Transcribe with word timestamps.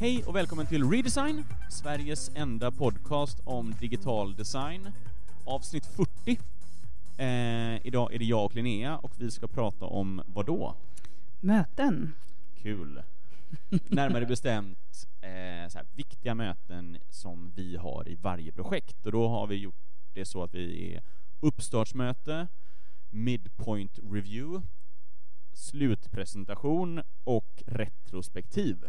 Hej 0.00 0.24
och 0.26 0.36
välkommen 0.36 0.66
till 0.66 0.90
Redesign, 0.90 1.44
Sveriges 1.70 2.30
enda 2.34 2.70
podcast 2.70 3.40
om 3.44 3.74
digital 3.80 4.34
design. 4.34 4.90
Avsnitt 5.44 5.86
40. 5.86 6.40
Eh, 7.16 7.86
idag 7.86 8.14
är 8.14 8.18
det 8.18 8.24
jag 8.24 8.44
och 8.44 8.54
Linnea 8.54 8.98
och 8.98 9.12
vi 9.16 9.30
ska 9.30 9.46
prata 9.46 9.84
om 9.84 10.22
vad 10.26 10.46
då? 10.46 10.74
Möten. 11.40 12.14
Kul. 12.62 13.02
Närmare 13.88 14.26
bestämt 14.26 15.08
eh, 15.20 15.28
här, 15.30 15.86
viktiga 15.94 16.34
möten 16.34 16.98
som 17.10 17.52
vi 17.56 17.76
har 17.76 18.08
i 18.08 18.14
varje 18.14 18.52
projekt. 18.52 19.06
Och 19.06 19.12
då 19.12 19.28
har 19.28 19.46
vi 19.46 19.54
gjort 19.54 19.84
det 20.14 20.24
så 20.24 20.42
att 20.42 20.54
vi 20.54 20.94
är 20.94 21.02
uppstartsmöte, 21.40 22.48
midpoint 23.10 23.98
review, 24.12 24.66
slutpresentation 25.52 27.02
och 27.24 27.62
retrospektiv. 27.66 28.84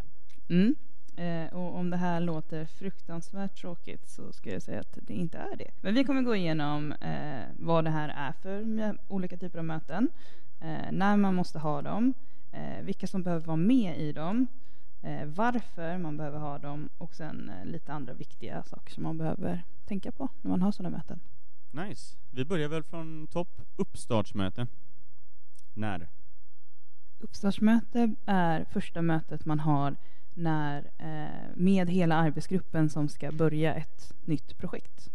Mm. 0.50 0.76
Eh, 1.20 1.54
och 1.54 1.76
om 1.76 1.90
det 1.90 1.98
här 1.98 2.20
låter 2.20 2.66
fruktansvärt 2.66 3.56
tråkigt 3.62 4.10
så 4.10 4.32
ska 4.32 4.54
jag 4.54 4.62
säga 4.62 4.80
att 4.80 4.98
det 5.02 5.14
inte 5.14 5.38
är 5.38 5.56
det. 5.56 5.72
Men 5.82 5.94
vi 5.94 6.04
kommer 6.04 6.22
gå 6.22 6.36
igenom 6.36 6.92
eh, 6.92 7.44
vad 7.60 7.84
det 7.84 7.90
här 7.90 8.10
är 8.10 8.32
för 8.32 8.98
olika 9.08 9.38
typer 9.38 9.60
av 9.60 9.66
möten, 9.66 10.10
eh, 10.60 10.92
när 10.92 11.18
man 11.18 11.36
måste 11.36 11.60
ha 11.60 11.82
dem, 11.82 12.14
eh, 12.52 12.84
vilka 12.84 13.08
som 13.08 13.24
behöver 13.24 13.46
vara 13.46 13.58
med 13.58 14.00
i 14.00 14.12
dem, 14.12 14.48
eh, 15.02 15.26
varför 15.26 15.98
man 15.98 16.18
behöver 16.18 16.40
ha 16.40 16.58
dem 16.58 16.90
och 16.98 17.16
sen 17.16 17.50
eh, 17.50 17.66
lite 17.66 17.94
andra 17.94 18.14
viktiga 18.14 18.64
saker 18.64 18.94
som 18.94 19.04
man 19.04 19.18
behöver 19.18 19.64
tänka 19.86 20.12
på 20.12 20.30
när 20.42 20.50
man 20.50 20.62
har 20.62 20.72
sådana 20.72 20.98
möten. 20.98 21.20
Nice. 21.72 22.16
Vi 22.32 22.46
börjar 22.46 22.70
väl 22.70 22.84
från 22.84 23.28
topp. 23.28 23.62
Uppstartsmöte. 23.76 24.68
När? 25.74 26.08
Uppstartsmöte 27.20 28.16
är 28.26 28.64
första 28.64 29.02
mötet 29.02 29.46
man 29.46 29.60
har 29.60 29.96
när, 30.34 30.92
eh, 30.98 31.56
med 31.56 31.90
hela 31.90 32.16
arbetsgruppen 32.16 32.90
som 32.90 33.10
ska 33.10 33.32
börja 33.32 33.74
ett 33.76 34.14
nytt 34.26 34.58
projekt. 34.58 35.12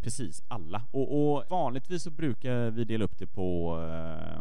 Precis, 0.00 0.42
alla. 0.48 0.82
Och, 0.90 1.34
och 1.36 1.44
vanligtvis 1.50 2.02
så 2.02 2.10
brukar 2.10 2.70
vi 2.70 2.84
dela 2.84 3.04
upp 3.04 3.18
det 3.18 3.26
på 3.26 3.78
eh, 3.88 4.36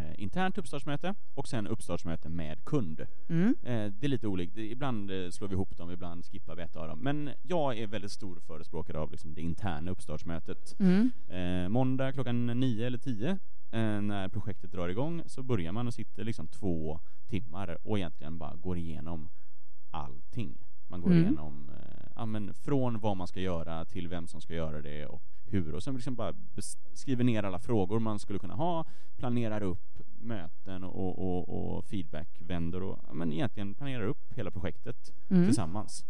eh, 0.00 0.14
internt 0.22 0.58
uppstartsmöte 0.58 1.14
och 1.34 1.48
sen 1.48 1.66
uppstartsmöte 1.66 2.28
med 2.28 2.64
kund. 2.64 3.06
Mm. 3.28 3.54
Eh, 3.62 3.92
det 3.92 4.06
är 4.06 4.08
lite 4.08 4.26
olikt. 4.26 4.54
Det- 4.54 4.70
Ibland 4.70 5.10
eh, 5.10 5.30
slår 5.30 5.48
vi 5.48 5.54
ihop 5.54 5.76
dem, 5.76 5.90
ibland 5.90 6.24
skippar 6.24 6.56
vi 6.56 6.62
ett 6.62 6.76
av 6.76 6.88
dem. 6.88 6.98
Men 6.98 7.30
jag 7.42 7.78
är 7.78 7.86
väldigt 7.86 8.12
stor 8.12 8.40
förespråkare 8.40 8.98
av 8.98 9.10
liksom, 9.10 9.34
det 9.34 9.40
interna 9.42 9.90
uppstartsmötet. 9.90 10.76
Mm. 10.80 11.10
Eh, 11.28 11.68
måndag 11.68 12.12
klockan 12.12 12.46
nio 12.46 12.86
eller 12.86 12.98
tio 12.98 13.30
eh, 13.70 14.00
när 14.00 14.28
projektet 14.28 14.72
drar 14.72 14.88
igång 14.88 15.22
så 15.26 15.42
börjar 15.42 15.72
man 15.72 15.86
och 15.86 15.94
sitter 15.94 16.24
liksom 16.24 16.46
två 16.48 17.00
timmar 17.28 17.78
och 17.82 17.98
egentligen 17.98 18.38
bara 18.38 18.54
går 18.54 18.78
igenom 18.78 19.28
allting. 19.90 20.58
Man 20.86 21.00
går 21.00 21.10
Mm. 21.10 21.22
igenom 21.22 21.70
eh, 21.70 22.06
ja, 22.16 22.26
men 22.26 22.54
från 22.54 22.98
vad 22.98 23.16
man 23.16 23.26
ska 23.28 23.40
göra 23.40 23.84
till 23.84 24.08
vem 24.08 24.26
som 24.26 24.40
ska 24.40 24.54
göra 24.54 24.82
det 24.82 25.06
och 25.06 25.22
hur 25.44 25.74
och 25.74 25.82
sen 25.82 25.94
liksom 25.94 26.14
bara 26.14 26.34
skriver 26.94 27.24
ner 27.24 27.42
alla 27.42 27.58
frågor 27.58 27.98
man 27.98 28.18
skulle 28.18 28.38
kunna 28.38 28.54
ha, 28.54 28.84
planerar 29.16 29.62
upp 29.62 29.98
möten 30.20 30.84
och, 30.84 31.18
och, 31.18 31.76
och 31.76 31.84
feedbackvändor 31.84 32.82
och 32.82 32.98
ja, 33.06 33.12
men 33.14 33.32
egentligen 33.32 33.74
planerar 33.74 34.04
upp 34.04 34.32
hela 34.32 34.50
projektet 34.50 35.12
Mm. 35.30 35.44
tillsammans. 35.46 36.04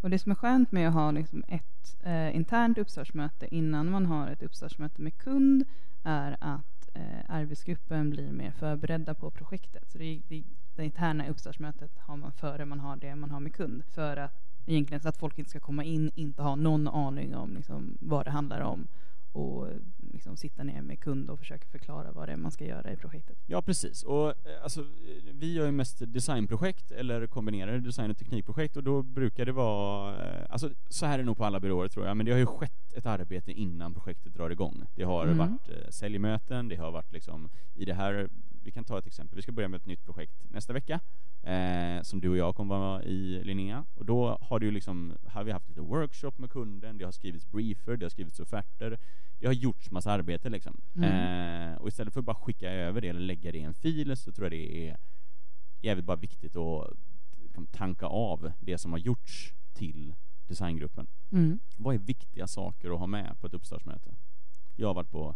Och 0.00 0.10
det 0.10 0.18
som 0.18 0.32
är 0.32 0.36
skönt 0.36 0.72
med 0.72 0.88
att 0.88 0.94
ha 0.94 1.10
liksom 1.10 1.44
ett 1.48 1.96
eh, 2.02 2.36
internt 2.36 2.78
uppstartsmöte 2.78 3.54
innan 3.54 3.90
man 3.90 4.06
har 4.06 4.28
ett 4.30 4.42
uppstartsmöte 4.42 5.02
med 5.02 5.16
kund 5.18 5.64
är 6.02 6.36
att 6.40 6.88
eh, 6.94 7.02
arbetsgruppen 7.28 8.10
blir 8.10 8.32
mer 8.32 8.50
förberedda 8.50 9.14
på 9.14 9.30
projektet. 9.30 9.90
Så 9.90 9.98
det, 9.98 10.22
det, 10.28 10.44
det 10.76 10.84
interna 10.84 11.28
uppstartsmötet 11.28 11.90
har 11.98 12.16
man 12.16 12.32
före 12.32 12.64
man 12.64 12.80
har 12.80 12.96
det 12.96 13.14
man 13.14 13.30
har 13.30 13.40
med 13.40 13.54
kund. 13.54 13.82
För 13.94 14.16
att 14.16 14.32
egentligen 14.66 15.00
så 15.00 15.08
att 15.08 15.16
folk 15.16 15.38
inte 15.38 15.50
ska 15.50 15.60
komma 15.60 15.84
in, 15.84 16.10
inte 16.14 16.42
ha 16.42 16.56
någon 16.56 16.88
aning 16.88 17.36
om 17.36 17.54
liksom, 17.56 17.96
vad 18.00 18.24
det 18.26 18.30
handlar 18.30 18.60
om 18.60 18.86
och 19.32 19.68
liksom, 20.12 20.36
sitta 20.36 20.62
ner 20.62 20.82
med 20.82 21.00
kund 21.00 21.30
och 21.30 21.38
försöka 21.38 21.66
förklara 21.68 22.12
vad 22.12 22.28
det 22.28 22.32
är 22.32 22.36
man 22.36 22.50
ska 22.50 22.64
göra 22.64 22.92
i 22.92 22.96
projektet. 22.96 23.38
Ja, 23.46 23.62
precis. 23.62 24.02
Och 24.02 24.28
eh, 24.28 24.34
alltså, 24.62 24.84
vi 25.32 25.52
gör 25.54 25.66
ju 25.66 25.72
mest 25.72 26.02
designprojekt 26.06 26.90
eller 26.90 27.26
kombinerade 27.26 27.80
design 27.80 28.10
och 28.10 28.16
teknikprojekt 28.18 28.76
och 28.76 28.82
då 28.84 29.02
brukar 29.02 29.46
det 29.46 29.52
vara, 29.52 30.16
eh, 30.26 30.46
alltså 30.50 30.70
så 30.88 31.06
här 31.06 31.14
är 31.14 31.18
det 31.18 31.24
nog 31.24 31.36
på 31.36 31.44
alla 31.44 31.60
byråer 31.60 31.88
tror 31.88 32.06
jag, 32.06 32.16
men 32.16 32.26
det 32.26 32.32
har 32.32 32.38
ju 32.38 32.46
skett 32.46 32.92
ett 32.92 33.06
arbete 33.06 33.52
innan 33.52 33.94
projektet 33.94 34.34
drar 34.34 34.50
igång. 34.50 34.84
Det 34.94 35.02
har 35.04 35.24
Mm. 35.24 35.38
varit 35.38 35.68
eh, 35.68 35.90
säljmöten, 35.90 36.68
det 36.68 36.76
har 36.76 36.90
varit 36.90 37.12
liksom 37.12 37.48
i 37.74 37.84
det 37.84 37.94
här, 37.94 38.28
vi 38.64 38.70
kan 38.72 38.84
ta 38.84 38.98
ett 38.98 39.06
exempel, 39.06 39.36
vi 39.36 39.42
ska 39.42 39.52
börja 39.52 39.68
med 39.68 39.78
ett 39.78 39.86
nytt 39.86 40.04
projekt 40.04 40.44
nästa 40.50 40.72
vecka 40.72 41.00
eh, 41.42 42.02
som 42.02 42.20
du 42.20 42.28
och 42.28 42.36
jag 42.36 42.56
kommer 42.56 42.78
vara 42.78 43.02
i 43.02 43.44
Linnea 43.44 43.84
och 43.94 44.04
då 44.04 44.38
har 44.40 44.60
det 44.60 44.70
liksom, 44.70 45.16
har 45.26 45.44
vi 45.44 45.52
haft 45.52 45.68
lite 45.68 45.80
workshop 45.80 46.32
med 46.36 46.50
kunden, 46.50 46.98
det 46.98 47.04
har 47.04 47.12
skrivits 47.12 47.50
briefer, 47.50 47.96
det 47.96 48.04
har 48.04 48.10
skrivits 48.10 48.40
offerter, 48.40 48.98
det 49.38 49.46
har 49.46 49.54
gjorts 49.54 49.90
massa 49.90 50.12
arbete 50.12 50.50
liksom. 50.50 50.80
Mm. 50.96 51.72
Eh, 51.72 51.76
och 51.76 51.88
istället 51.88 52.12
för 52.12 52.20
att 52.20 52.26
bara 52.26 52.36
skicka 52.36 52.70
över 52.70 53.00
det 53.00 53.08
eller 53.08 53.20
lägga 53.20 53.52
det 53.52 53.58
i 53.58 53.62
en 53.62 53.74
fil 53.74 54.16
så 54.16 54.32
tror 54.32 54.44
jag 54.44 54.52
det 54.52 54.88
är 54.88 54.96
jävligt 55.82 56.04
bara 56.04 56.16
viktigt 56.16 56.56
att 56.56 56.90
liksom, 57.42 57.66
tanka 57.66 58.06
av 58.06 58.52
det 58.60 58.78
som 58.78 58.92
har 58.92 58.98
gjorts 58.98 59.54
till 59.72 60.14
designgruppen. 60.46 61.06
Mm. 61.32 61.58
Vad 61.76 61.94
är 61.94 61.98
viktiga 61.98 62.46
saker 62.46 62.90
att 62.90 62.98
ha 62.98 63.06
med 63.06 63.40
på 63.40 63.46
ett 63.46 63.54
uppstartsmöte? 63.54 64.14
Jag 64.76 64.86
har 64.86 64.94
varit 64.94 65.10
på 65.10 65.34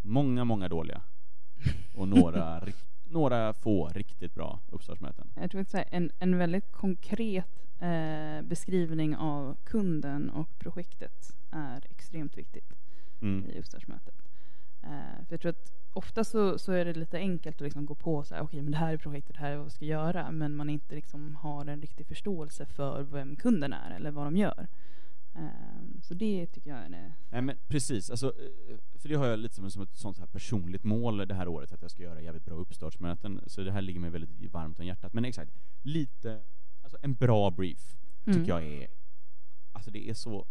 många, 0.00 0.44
många 0.44 0.68
dåliga 0.68 1.02
och 1.96 2.08
några, 2.08 2.62
några 3.04 3.52
få 3.52 3.88
riktigt 3.88 4.34
bra 4.34 4.60
uppstartsmöten. 4.70 5.28
Jag 5.34 5.50
tror 5.50 5.60
att 5.60 5.74
en, 5.90 6.10
en 6.18 6.38
väldigt 6.38 6.72
konkret 6.72 7.66
eh, 7.80 8.42
beskrivning 8.42 9.16
av 9.16 9.56
kunden 9.64 10.30
och 10.30 10.58
projektet 10.58 11.36
är 11.50 11.86
extremt 11.90 12.38
viktigt 12.38 12.72
Mm. 13.22 13.50
i 13.50 13.58
uppstartsmötet. 13.58 14.14
Eh, 14.82 15.26
för 15.26 15.32
jag 15.32 15.40
tror 15.40 15.50
att 15.50 15.72
ofta 15.92 16.24
så, 16.24 16.58
så 16.58 16.72
är 16.72 16.84
det 16.84 16.92
lite 16.94 17.18
enkelt 17.18 17.56
att 17.56 17.60
liksom 17.60 17.86
gå 17.86 17.94
på 17.94 18.24
så 18.24 18.34
här, 18.34 18.42
okej, 18.42 18.62
men 18.62 18.72
det 18.72 18.78
här 18.78 18.92
är 18.92 18.96
projektet, 18.96 19.34
det 19.34 19.40
här 19.40 19.50
är 19.52 19.56
vad 19.56 19.64
vi 19.64 19.70
ska 19.70 19.84
göra, 19.84 20.30
men 20.30 20.56
man 20.56 20.70
inte 20.70 20.94
liksom 20.94 21.36
har 21.36 21.66
en 21.66 21.80
riktig 21.80 22.06
förståelse 22.06 22.66
för 22.66 23.02
vem 23.02 23.36
kunden 23.36 23.72
är 23.72 23.90
eller 23.90 24.10
vad 24.10 24.26
de 24.26 24.36
gör. 24.36 24.66
Eh, 25.34 26.00
så 26.02 26.14
det 26.14 26.46
tycker 26.46 26.70
jag 26.70 26.78
är. 26.78 26.88
Nej 27.30 27.42
men 27.42 27.56
precis, 27.68 28.10
alltså, 28.10 28.26
eh, 28.26 28.76
för 28.98 29.08
det 29.08 29.14
har 29.14 29.26
jag 29.26 29.38
lite 29.38 29.54
som, 29.54 29.70
som 29.70 29.82
ett 29.82 29.96
sånt 29.96 30.18
här 30.18 30.26
personligt 30.26 30.84
mål 30.84 31.16
det 31.28 31.34
här 31.34 31.48
året, 31.48 31.72
att 31.72 31.82
jag 31.82 31.90
ska 31.90 32.02
göra 32.02 32.20
jävligt 32.22 32.44
bra 32.44 32.54
uppstartsmöten, 32.54 33.40
så 33.46 33.62
det 33.62 33.72
här 33.72 33.82
ligger 33.82 34.00
mig 34.00 34.10
väldigt 34.10 34.52
varmt 34.52 34.78
om 34.80 34.86
hjärtat. 34.86 35.12
Men 35.12 35.24
exakt, 35.24 35.52
lite, 35.82 36.42
alltså 36.82 36.98
en 37.02 37.14
bra 37.14 37.50
brief 37.50 37.98
Mm. 38.26 38.38
tycker 38.38 38.52
jag 38.52 38.64
är, 38.64 38.88
alltså 39.72 39.90
det 39.90 40.08
är 40.10 40.14
så 40.14 40.46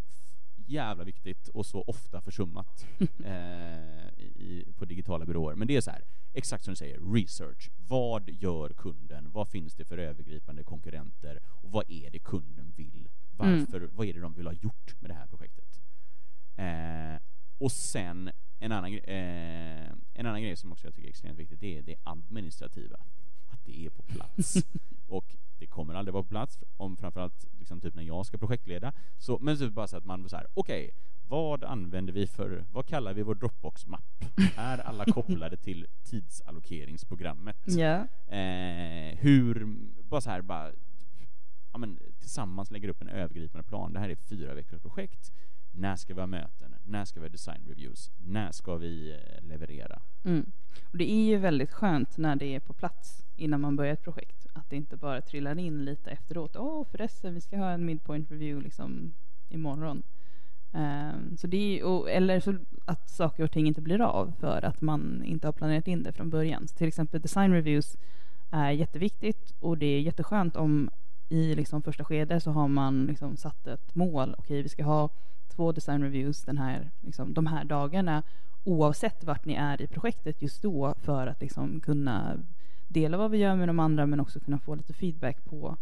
jävla 0.66 1.04
viktigt 1.04 1.48
och 1.48 1.66
så 1.66 1.82
ofta 1.82 2.20
försummat 2.20 2.86
eh, 3.24 4.18
i, 4.18 4.72
på 4.78 4.84
digitala 4.84 5.26
byråer. 5.26 5.54
Men 5.54 5.68
det 5.68 5.76
är 5.76 5.80
så 5.80 5.90
här, 5.90 6.04
exakt 6.32 6.64
som 6.64 6.72
du 6.72 6.76
säger, 6.76 7.12
research. 7.14 7.70
Vad 7.88 8.28
gör 8.30 8.68
kunden? 8.68 9.30
Vad 9.30 9.48
finns 9.48 9.74
det 9.74 9.84
för 9.84 9.98
övergripande 9.98 10.64
konkurrenter? 10.64 11.40
Och 11.44 11.70
vad 11.70 11.84
är 11.90 12.10
det 12.10 12.18
kunden 12.18 12.51
vill? 13.46 13.58
Varför? 13.58 13.88
Vad 13.92 14.06
är 14.06 14.12
det 14.12 14.20
de 14.20 14.34
vill 14.34 14.46
ha 14.46 14.54
gjort 14.54 14.94
med 15.00 15.10
det 15.10 15.14
här 15.14 15.26
projektet? 15.26 15.80
Eh, 16.56 17.22
och 17.58 17.72
sen 17.72 18.30
en 18.58 18.72
annan, 18.72 18.94
eh, 18.94 19.92
en 20.14 20.26
annan 20.26 20.42
grej 20.42 20.56
som 20.56 20.72
också 20.72 20.86
jag 20.86 20.94
tycker 20.94 21.08
är 21.08 21.10
extremt 21.10 21.38
viktigt, 21.38 21.60
det 21.60 21.78
är 21.78 21.82
det 21.82 21.96
administrativa. 22.02 22.96
Att 23.48 23.64
det 23.64 23.86
är 23.86 23.90
på 23.90 24.02
plats. 24.02 24.56
och 25.08 25.36
det 25.58 25.66
kommer 25.66 25.94
aldrig 25.94 26.12
vara 26.12 26.22
på 26.22 26.28
plats, 26.28 26.58
om 26.76 26.96
framförallt 26.96 27.46
liksom 27.58 27.80
typ 27.80 27.94
när 27.94 28.02
jag 28.02 28.26
ska 28.26 28.38
projektleda. 28.38 28.92
Så, 29.18 29.38
men 29.38 29.58
så 29.58 29.70
bara 29.70 29.88
så 29.88 29.96
att 29.96 30.04
man 30.04 30.28
så 30.28 30.36
här, 30.36 30.46
okej, 30.54 30.90
vad 31.28 31.64
använder 31.64 32.12
vi 32.12 32.26
för, 32.26 32.64
vad 32.72 32.86
kallar 32.86 33.14
vi 33.14 33.22
vår 33.22 33.34
Dropbox-mapp? 33.34 34.24
är 34.56 34.78
alla 34.78 35.04
kopplade 35.12 35.56
till 35.56 35.86
tidsallokeringsprogrammet? 36.02 37.56
Ja. 37.64 38.06
Eh, 38.36 39.18
hur, 39.18 39.76
bara 40.02 40.20
så 40.20 40.30
här, 40.30 40.42
bara, 40.42 40.72
ja, 41.72 41.78
men, 41.78 41.98
tillsammans 42.20 42.70
lägger 42.70 42.88
upp 42.88 43.02
en 43.02 43.08
övergripande 43.08 43.68
plan. 43.68 43.92
Det 43.92 44.00
här 44.00 44.08
är 44.08 44.12
ett 44.12 44.28
fyra 44.28 44.54
veckors 44.54 44.80
projekt. 44.80 45.32
När 45.72 45.96
ska 45.96 46.14
vi 46.14 46.20
ha 46.20 46.26
möten? 46.26 46.74
När 46.84 47.04
ska 47.04 47.20
vi 47.20 47.26
ha 47.26 47.32
design 47.32 47.64
reviews? 47.68 48.10
När 48.18 48.52
ska 48.52 48.76
vi 48.76 49.10
eh, 49.10 49.48
leverera? 49.48 50.02
Mm. 50.24 50.52
Och 50.90 50.98
det 50.98 51.10
är 51.10 51.24
ju 51.24 51.36
väldigt 51.36 51.72
skönt 51.72 52.16
när 52.16 52.36
det 52.36 52.54
är 52.54 52.60
på 52.60 52.72
plats 52.72 53.24
innan 53.36 53.60
man 53.60 53.76
börjar 53.76 53.92
ett 53.92 54.02
projekt. 54.02 54.46
Att 54.52 54.70
det 54.70 54.76
inte 54.76 54.96
bara 54.96 55.20
trillar 55.20 55.58
in 55.58 55.84
lite 55.84 56.10
efteråt. 56.10 56.56
Åh 56.56 56.86
förresten, 56.90 57.34
vi 57.34 57.40
ska 57.40 57.56
ha 57.56 57.70
en 57.70 57.84
midpoint 57.84 58.30
review 58.30 58.64
liksom 58.64 59.14
imorgon. 59.48 60.02
Um, 60.72 61.36
så 61.36 61.46
det 61.46 61.56
är, 61.56 61.84
och, 61.84 62.10
eller 62.10 62.40
så 62.40 62.58
att 62.84 63.10
saker 63.10 63.44
och 63.44 63.52
ting 63.52 63.66
inte 63.66 63.80
blir 63.80 64.00
av 64.00 64.32
för 64.40 64.64
att 64.64 64.80
man 64.80 65.24
inte 65.24 65.46
har 65.46 65.52
planerat 65.52 65.88
in 65.88 66.02
det 66.02 66.12
från 66.12 66.30
början. 66.30 66.68
Så 66.68 66.76
till 66.76 66.88
exempel 66.88 67.20
design 67.20 67.52
reviews 67.52 67.96
är 68.50 68.70
jätteviktigt 68.70 69.54
och 69.60 69.78
det 69.78 69.86
är 69.86 70.00
jätteskönt 70.00 70.56
om 70.56 70.90
i 71.32 71.54
liksom 71.54 71.82
första 71.82 72.04
skedet 72.04 72.42
så 72.42 72.50
har 72.50 72.68
man 72.68 73.06
liksom 73.06 73.36
satt 73.36 73.66
ett 73.66 73.94
mål. 73.94 74.34
Okej, 74.38 74.62
vi 74.62 74.68
ska 74.68 74.84
ha 74.84 75.08
två 75.48 75.72
design 75.72 76.02
reviews 76.02 76.44
den 76.44 76.58
här, 76.58 76.90
liksom, 77.00 77.34
de 77.34 77.46
här 77.46 77.64
dagarna 77.64 78.22
oavsett 78.64 79.24
vart 79.24 79.44
ni 79.44 79.54
är 79.54 79.82
i 79.82 79.86
projektet 79.86 80.42
just 80.42 80.62
då 80.62 80.94
för 80.98 81.26
att 81.26 81.40
liksom 81.40 81.80
kunna 81.80 82.38
dela 82.88 83.16
vad 83.16 83.30
vi 83.30 83.38
gör 83.38 83.56
med 83.56 83.68
de 83.68 83.80
andra 83.80 84.06
men 84.06 84.20
också 84.20 84.40
kunna 84.40 84.58
få 84.58 84.74
lite 84.74 84.92
feedback 84.92 85.44
på 85.44 85.76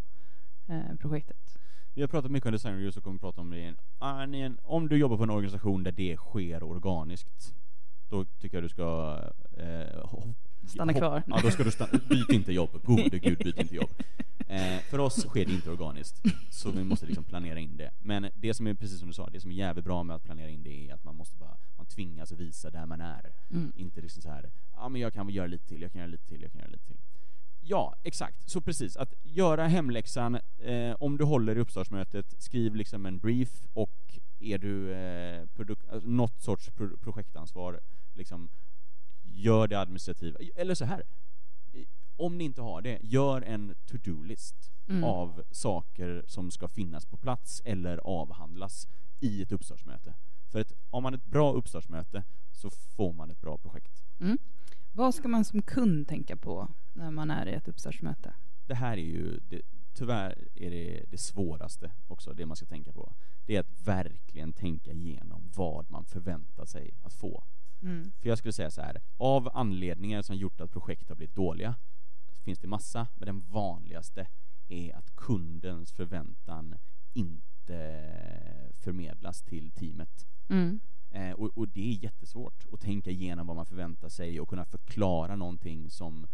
eh, 0.69 0.97
projektet. 1.01 1.59
Vi 1.95 2.01
har 2.01 2.09
pratat 2.09 2.31
mycket 2.31 2.47
om 2.47 2.53
design 2.53 2.75
reviews 2.75 2.97
och 2.97 3.05
kommer 3.05 3.19
prata 3.19 3.41
om 3.41 3.51
det 3.51 3.59
igen. 3.59 4.59
Om 4.63 4.89
du 4.89 4.97
jobbar 4.97 5.17
på 5.17 5.23
en 5.23 5.31
organisation 5.31 5.83
där 5.83 5.93
det 5.93 6.17
sker 6.17 6.63
organiskt, 6.63 7.55
då 8.09 8.25
tycker 8.25 8.57
jag 8.57 8.65
du 8.65 8.69
ska 8.69 9.19
eh, 9.57 10.05
Stanna 10.67 10.93
hopp- 10.93 10.99
kvar. 11.01 11.23
Ja, 11.27 11.41
då 11.43 11.51
ska 11.51 11.65
du 11.65 11.71
stanna, 11.71 12.01
byt 12.09 12.29
inte 12.31 12.53
jobb. 12.53 12.71
Gode 12.85 13.19
gud, 13.19 13.39
byt 13.39 13.59
inte 13.59 13.75
jobb. 13.75 13.91
Eh, 14.51 14.79
för 14.81 14.99
oss 14.99 15.15
sker 15.29 15.47
det 15.47 15.53
inte 15.53 15.71
organiskt, 15.71 16.23
så 16.51 16.71
vi 16.71 16.85
måste 16.85 17.07
liksom 17.07 17.25
planera 17.25 17.59
in 17.59 17.77
det. 17.77 17.91
Men 18.03 18.31
det 18.35 18.55
som 18.55 18.67
är, 18.67 18.75
precis 18.75 18.99
som 18.99 19.09
du 19.09 19.15
sa, 19.15 19.29
det 19.31 19.41
som 19.41 19.51
är 19.51 19.55
jävligt 19.55 19.85
bra 19.85 20.03
med 20.03 20.17
att 20.17 20.23
planera 20.23 20.49
in 20.51 20.63
det 20.63 20.89
är 20.91 20.95
att 20.95 21.05
man 21.05 21.17
måste 21.17 21.37
bara, 21.37 21.57
man 21.77 21.87
tvingas 21.87 22.33
visa 22.33 22.71
där 22.71 22.87
man 22.87 23.01
är. 23.01 23.33
Mm. 23.51 23.73
Inte 23.77 24.01
liksom 24.01 24.23
så 24.23 24.29
här, 24.31 24.51
ja 24.77 24.89
men 24.89 25.01
jag 25.01 25.13
kan 25.15 25.27
väl 25.27 25.37
göra 25.37 25.47
lite 25.47 25.69
till, 25.69 25.83
jag 25.83 25.93
kan 25.93 25.99
göra 25.99 26.11
lite 26.11 26.27
till, 26.29 26.43
jag 26.43 26.53
kan 26.53 26.61
göra 26.61 26.71
lite 26.71 26.87
till. 26.87 26.97
Ja, 27.61 27.95
exakt. 28.03 28.51
Så 28.51 28.61
precis, 28.61 28.97
att 28.97 29.15
göra 29.23 29.67
hemläxan, 29.67 30.39
eh, 30.59 30.95
om 31.01 31.17
du 31.17 31.25
håller 31.25 31.57
i 31.57 31.61
uppstartsmötet, 31.61 32.35
skriv 32.39 32.75
liksom 32.75 33.07
en 33.07 33.19
brief 33.19 33.51
och 33.73 34.19
är 34.41 34.59
du 34.59 34.93
eh, 34.93 35.47
produk- 35.57 35.93
alltså 35.93 36.09
något 36.09 36.41
sorts 36.43 36.71
pro- 36.71 36.97
projektansvar, 36.97 37.81
liksom 38.15 38.49
gör 39.33 39.69
det 39.69 39.81
administrativa. 39.81 40.39
Eller 40.57 40.75
så 40.75 40.85
här, 40.85 41.03
om 42.17 42.39
ni 42.39 42.45
inte 42.45 42.63
har 42.63 42.83
det, 42.83 42.99
gör 43.03 43.43
en 43.43 43.75
to-do-list 43.87 44.71
Mm. 44.89 45.05
av 45.05 45.43
saker 45.51 46.25
som 46.27 46.51
ska 46.51 46.69
finnas 46.69 47.07
på 47.07 47.17
plats 47.17 47.63
eller 47.65 47.99
avhandlas 47.99 48.89
i 49.21 49.43
ett 49.43 49.53
uppstartsmöte. 49.53 50.15
För 50.49 50.61
att 50.61 50.73
om 50.91 51.03
man 51.03 51.15
ett 51.15 51.25
bra 51.25 51.53
uppstartsmöte 51.53 52.25
så 52.53 52.71
får 52.71 53.13
man 53.13 53.31
ett 53.31 53.41
bra 53.41 53.59
projekt. 53.59 54.05
Mm. 54.21 54.39
Vad 54.93 55.15
ska 55.15 55.29
man 55.29 55.45
som 55.45 55.63
kund 55.63 56.09
tänka 56.09 56.37
på 56.37 56.69
när 56.93 57.11
man 57.11 57.31
är 57.31 57.47
i 57.47 57.53
ett 57.53 57.69
uppstartsmöte? 57.69 58.33
det 58.67 58.75
här 58.75 58.93
är 58.93 59.03
ju, 59.03 59.41
det, 59.49 59.63
tyvärr 59.95 60.49
är 60.55 60.71
det 60.71 61.05
det 61.11 61.19
svåraste 61.19 61.91
också, 62.09 62.35
det 62.35 62.47
man 62.47 62.57
ska 62.57 62.67
tänka 62.67 62.93
på. 62.93 63.13
Det 63.47 63.57
är 63.57 63.61
att 63.61 63.87
verkligen 63.87 64.53
tänka 64.53 64.93
igenom 64.93 65.51
vad 65.55 65.91
man 65.91 66.05
förväntar 66.05 66.65
sig 66.65 66.95
att 67.03 67.15
få. 67.15 67.45
Mm. 67.83 68.13
För 68.21 68.29
jag 68.29 68.39
skulle 68.39 68.53
säga 68.53 68.71
så 68.71 68.81
här, 68.81 69.01
av 69.17 69.51
anledningar 69.53 70.23
som 70.23 70.37
gjort 70.37 70.61
att 70.61 70.71
projekt 70.71 71.09
har 71.09 71.17
blivit 71.17 71.35
dåliga, 71.35 71.75
finns 72.45 72.59
det 72.59 72.69
massa, 72.69 73.09
men 73.15 73.27
den 73.27 73.41
vanligaste 73.41 74.27
är 74.69 74.97
att 74.97 75.17
kundens 75.17 75.93
förväntan 75.93 76.75
inte 77.13 78.01
förmedlas 78.75 79.43
till 79.43 79.71
teamet. 79.71 80.27
Mm. 80.49 80.81
Eh, 81.11 81.33
och, 81.33 81.59
och 81.59 81.69
det 81.69 81.91
är 81.91 82.05
jättesvårt 82.05 82.67
att 82.73 82.81
tänka 82.81 83.11
igenom 83.11 83.47
vad 83.47 83.57
man 83.57 83.67
förväntar 83.67 84.09
sig 84.09 84.41
och 84.41 84.49
kunna 84.49 84.65
förklara 84.65 85.37
någonting 85.37 85.91
som, 85.91 86.27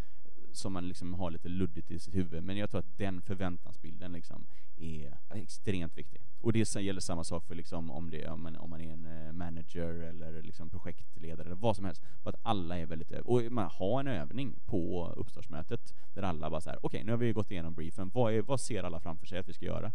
som 0.57 0.73
man 0.73 0.89
liksom 0.89 1.15
har 1.15 1.31
lite 1.31 1.49
luddigt 1.49 1.91
i 1.91 1.99
sitt 1.99 2.15
huvud. 2.15 2.43
Men 2.45 2.57
jag 2.57 2.71
tror 2.71 2.79
att 2.79 2.99
den 2.99 3.23
förväntansbilden 3.23 4.13
liksom 4.13 4.47
är 4.77 5.15
extremt 5.35 5.99
viktig. 5.99 6.21
Och 6.41 6.53
det 6.53 6.75
gäller 6.75 7.01
samma 7.01 7.25
sak 7.25 7.47
för 7.47 7.55
liksom 7.55 7.91
om, 7.91 8.11
det, 8.11 8.29
om, 8.29 8.43
man, 8.43 8.57
om 8.57 8.71
man 8.71 8.81
är 8.81 8.93
en 8.93 9.27
eh, 9.27 9.33
manager 9.33 9.89
eller 9.89 10.43
liksom 10.43 10.71
projektledare 10.71 11.47
eller 11.47 11.57
vad 11.57 11.77
som 11.77 11.85
helst. 11.85 12.03
För 12.23 12.31
att 12.31 12.41
alla 12.43 12.79
är 12.79 12.87
väldigt... 12.87 13.13
Eh, 13.13 13.19
och 13.19 13.43
man 13.53 13.71
har 13.73 14.01
en 14.01 14.09
övning 14.09 14.55
på 14.67 15.13
uppstartsmötet 15.17 15.95
där 16.15 16.23
alla 16.23 16.51
bara 16.51 16.61
så 16.61 16.71
här: 16.71 16.79
okej 16.83 17.05
nu 17.05 17.13
har 17.13 17.19
vi 17.19 17.33
gått 17.33 17.51
igenom 17.51 17.75
briefen, 17.75 18.11
vad, 18.15 18.35
är, 18.35 18.43
vad 18.43 18.61
ser 18.61 18.83
alla 18.83 19.01
framför 19.01 19.27
sig 19.27 19.39
att 19.39 19.49
vi 19.49 19.53
ska 19.53 19.67
göra? 19.67 19.93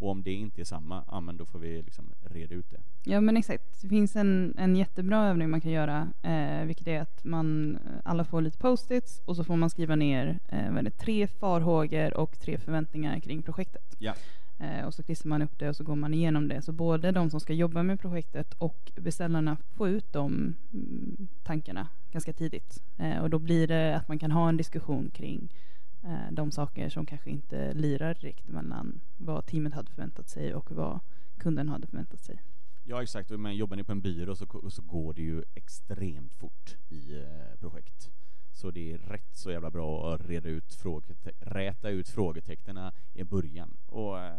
Och 0.00 0.10
om 0.10 0.22
det 0.22 0.32
inte 0.32 0.60
är 0.60 0.64
samma, 0.64 1.04
ja 1.10 1.20
men 1.20 1.36
då 1.36 1.46
får 1.46 1.58
vi 1.58 1.82
liksom 1.82 2.12
reda 2.20 2.54
ut 2.54 2.70
det. 2.70 2.80
Ja 3.10 3.20
men 3.20 3.36
exakt. 3.36 3.80
Det 3.82 3.88
finns 3.88 4.16
en, 4.16 4.54
en 4.58 4.76
jättebra 4.76 5.28
övning 5.28 5.50
man 5.50 5.60
kan 5.60 5.70
göra, 5.70 6.12
eh, 6.22 6.64
vilket 6.66 6.86
är 6.86 7.00
att 7.00 7.24
man 7.24 7.78
alla 8.04 8.24
får 8.24 8.40
lite 8.40 8.58
post-its 8.58 9.22
och 9.24 9.36
så 9.36 9.44
får 9.44 9.56
man 9.56 9.70
skriva 9.70 9.96
ner 9.96 10.38
eh, 10.48 10.72
vad 10.72 10.84
det, 10.84 10.90
tre 10.90 11.26
farhågor 11.26 12.16
och 12.16 12.40
tre 12.40 12.58
förväntningar 12.58 13.20
kring 13.20 13.42
projektet. 13.42 13.96
Ja. 13.98 14.14
Eh, 14.60 14.86
och 14.86 14.94
så 14.94 15.02
klistrar 15.02 15.28
man 15.28 15.42
upp 15.42 15.58
det 15.58 15.68
och 15.68 15.76
så 15.76 15.84
går 15.84 15.96
man 15.96 16.14
igenom 16.14 16.48
det. 16.48 16.62
Så 16.62 16.72
både 16.72 17.12
de 17.12 17.30
som 17.30 17.40
ska 17.40 17.52
jobba 17.52 17.82
med 17.82 18.00
projektet 18.00 18.54
och 18.54 18.92
beställarna 18.96 19.56
får 19.76 19.88
ut 19.88 20.12
de 20.12 20.54
mm, 20.72 21.28
tankarna 21.42 21.88
ganska 22.12 22.32
tidigt. 22.32 22.82
Eh, 22.98 23.18
och 23.18 23.30
då 23.30 23.38
blir 23.38 23.66
det 23.66 23.96
att 23.96 24.08
man 24.08 24.18
kan 24.18 24.30
ha 24.30 24.48
en 24.48 24.56
diskussion 24.56 25.10
kring 25.10 25.48
eh, 25.48 25.79
Eh, 26.04 26.32
de 26.32 26.50
saker 26.52 26.88
som 26.88 27.06
kanske 27.06 27.30
inte 27.30 27.72
lirar 27.74 28.14
direkt 28.14 28.48
mellan 28.48 29.00
vad 29.16 29.46
teamet 29.46 29.74
hade 29.74 29.90
förväntat 29.90 30.28
sig 30.28 30.54
och 30.54 30.72
vad 30.72 31.00
kunden 31.38 31.68
hade 31.68 31.86
förväntat 31.86 32.20
sig. 32.20 32.42
Ja 32.84 33.02
exakt, 33.02 33.30
men 33.30 33.56
jobbar 33.56 33.76
ni 33.76 33.84
på 33.84 33.92
en 33.92 34.00
byrå 34.00 34.36
så, 34.36 34.70
så 34.70 34.82
går 34.82 35.14
det 35.14 35.22
ju 35.22 35.42
extremt 35.54 36.34
fort 36.34 36.76
i 36.88 37.16
eh, 37.18 37.58
projekt. 37.60 38.10
Så 38.52 38.70
det 38.70 38.92
är 38.92 38.98
rätt 38.98 39.36
så 39.36 39.50
jävla 39.50 39.70
bra 39.70 40.14
att 40.14 40.26
reda 40.26 40.48
ut 40.48 40.74
frågete- 40.74 41.32
räta 41.40 41.90
ut 41.90 42.08
frågetecknen 42.08 42.92
i 43.14 43.24
början. 43.24 43.76
Och, 43.86 44.18
eh, 44.20 44.34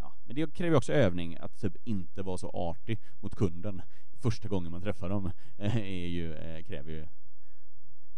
ja. 0.00 0.12
Men 0.24 0.36
det 0.36 0.54
kräver 0.54 0.70
ju 0.70 0.76
också 0.76 0.92
övning, 0.92 1.36
att 1.40 1.60
typ 1.60 1.76
inte 1.84 2.22
vara 2.22 2.38
så 2.38 2.50
artig 2.50 2.98
mot 3.20 3.34
kunden 3.34 3.82
första 4.22 4.48
gången 4.48 4.72
man 4.72 4.82
träffar 4.82 5.08
dem. 5.08 5.30
eh, 5.58 5.76
är 5.76 6.06
ju, 6.06 6.34
eh, 6.34 6.62
kräver 6.62 6.90
ju 6.92 7.06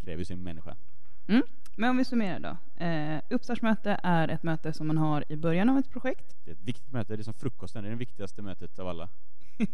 kräver 0.01 0.19
ju 0.19 0.25
sin 0.25 0.43
människa. 0.43 0.75
Mm. 1.27 1.43
Men 1.75 1.89
om 1.89 1.97
vi 1.97 2.05
summerar 2.05 2.39
då. 2.39 2.83
Eh, 2.85 3.21
uppstartsmöte 3.29 3.99
är 4.03 4.27
ett 4.27 4.43
möte 4.43 4.73
som 4.73 4.87
man 4.87 4.97
har 4.97 5.23
i 5.29 5.35
början 5.35 5.69
av 5.69 5.77
ett 5.77 5.89
projekt. 5.89 6.35
Det 6.43 6.51
är 6.51 6.55
ett 6.55 6.61
viktigt 6.61 6.91
möte, 6.91 7.15
det 7.15 7.21
är 7.21 7.23
som 7.23 7.33
frukosten, 7.33 7.83
det 7.83 7.89
är 7.89 7.91
det 7.91 7.97
viktigaste 7.97 8.41
mötet 8.41 8.79
av 8.79 8.87
alla. 8.87 9.09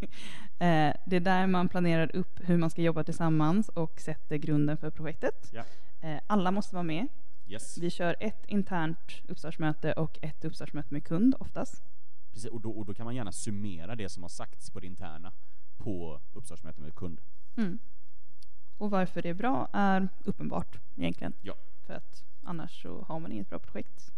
Eh, 0.60 0.94
det 1.06 1.16
är 1.16 1.20
där 1.20 1.48
man 1.48 1.70
planerar 1.70 2.16
upp 2.16 2.40
hur 2.40 2.58
man 2.58 2.70
ska 2.70 2.82
jobba 2.82 3.04
tillsammans 3.04 3.70
och 3.70 4.00
sätter 4.00 4.38
grunden 4.38 4.78
för 4.78 4.90
projektet. 4.90 5.52
Ja. 5.54 5.64
Eh, 6.02 6.20
alla 6.28 6.52
måste 6.52 6.76
vara 6.76 6.84
med. 6.84 7.08
Yes. 7.48 7.78
Vi 7.78 7.90
kör 7.90 8.16
ett 8.20 8.46
internt 8.48 9.22
uppstartsmöte 9.28 9.94
och 9.94 10.20
ett 10.22 10.46
uppstartsmöte 10.46 10.94
med 10.94 11.04
kund 11.04 11.36
oftast. 11.40 11.84
Precis, 12.34 12.50
och, 12.50 12.62
då, 12.62 12.72
och 12.72 12.86
då 12.86 12.94
kan 12.94 13.06
man 13.06 13.16
gärna 13.16 13.32
summera 13.32 13.96
det 13.96 14.10
som 14.10 14.24
har 14.24 14.30
sagts 14.30 14.70
på 14.70 14.80
det 14.80 14.88
interna 14.88 15.32
på 15.78 16.22
uppstartsmöte 16.34 16.82
med 16.82 16.96
kund. 16.96 17.22
Mm. 17.58 17.80
Och 18.82 18.92
varför 18.92 19.22
det 19.22 19.30
är 19.30 19.34
bra 19.34 19.68
är 19.74 20.10
uppenbart 20.24 20.80
egentligen. 20.96 21.34
Ja. 21.42 21.54
För 21.86 21.94
att 21.94 22.26
annars 22.44 22.82
så 22.82 23.02
har 23.02 23.20
man 23.20 23.32
inget 23.32 23.50
bra 23.50 23.60
projekt. 23.60 24.14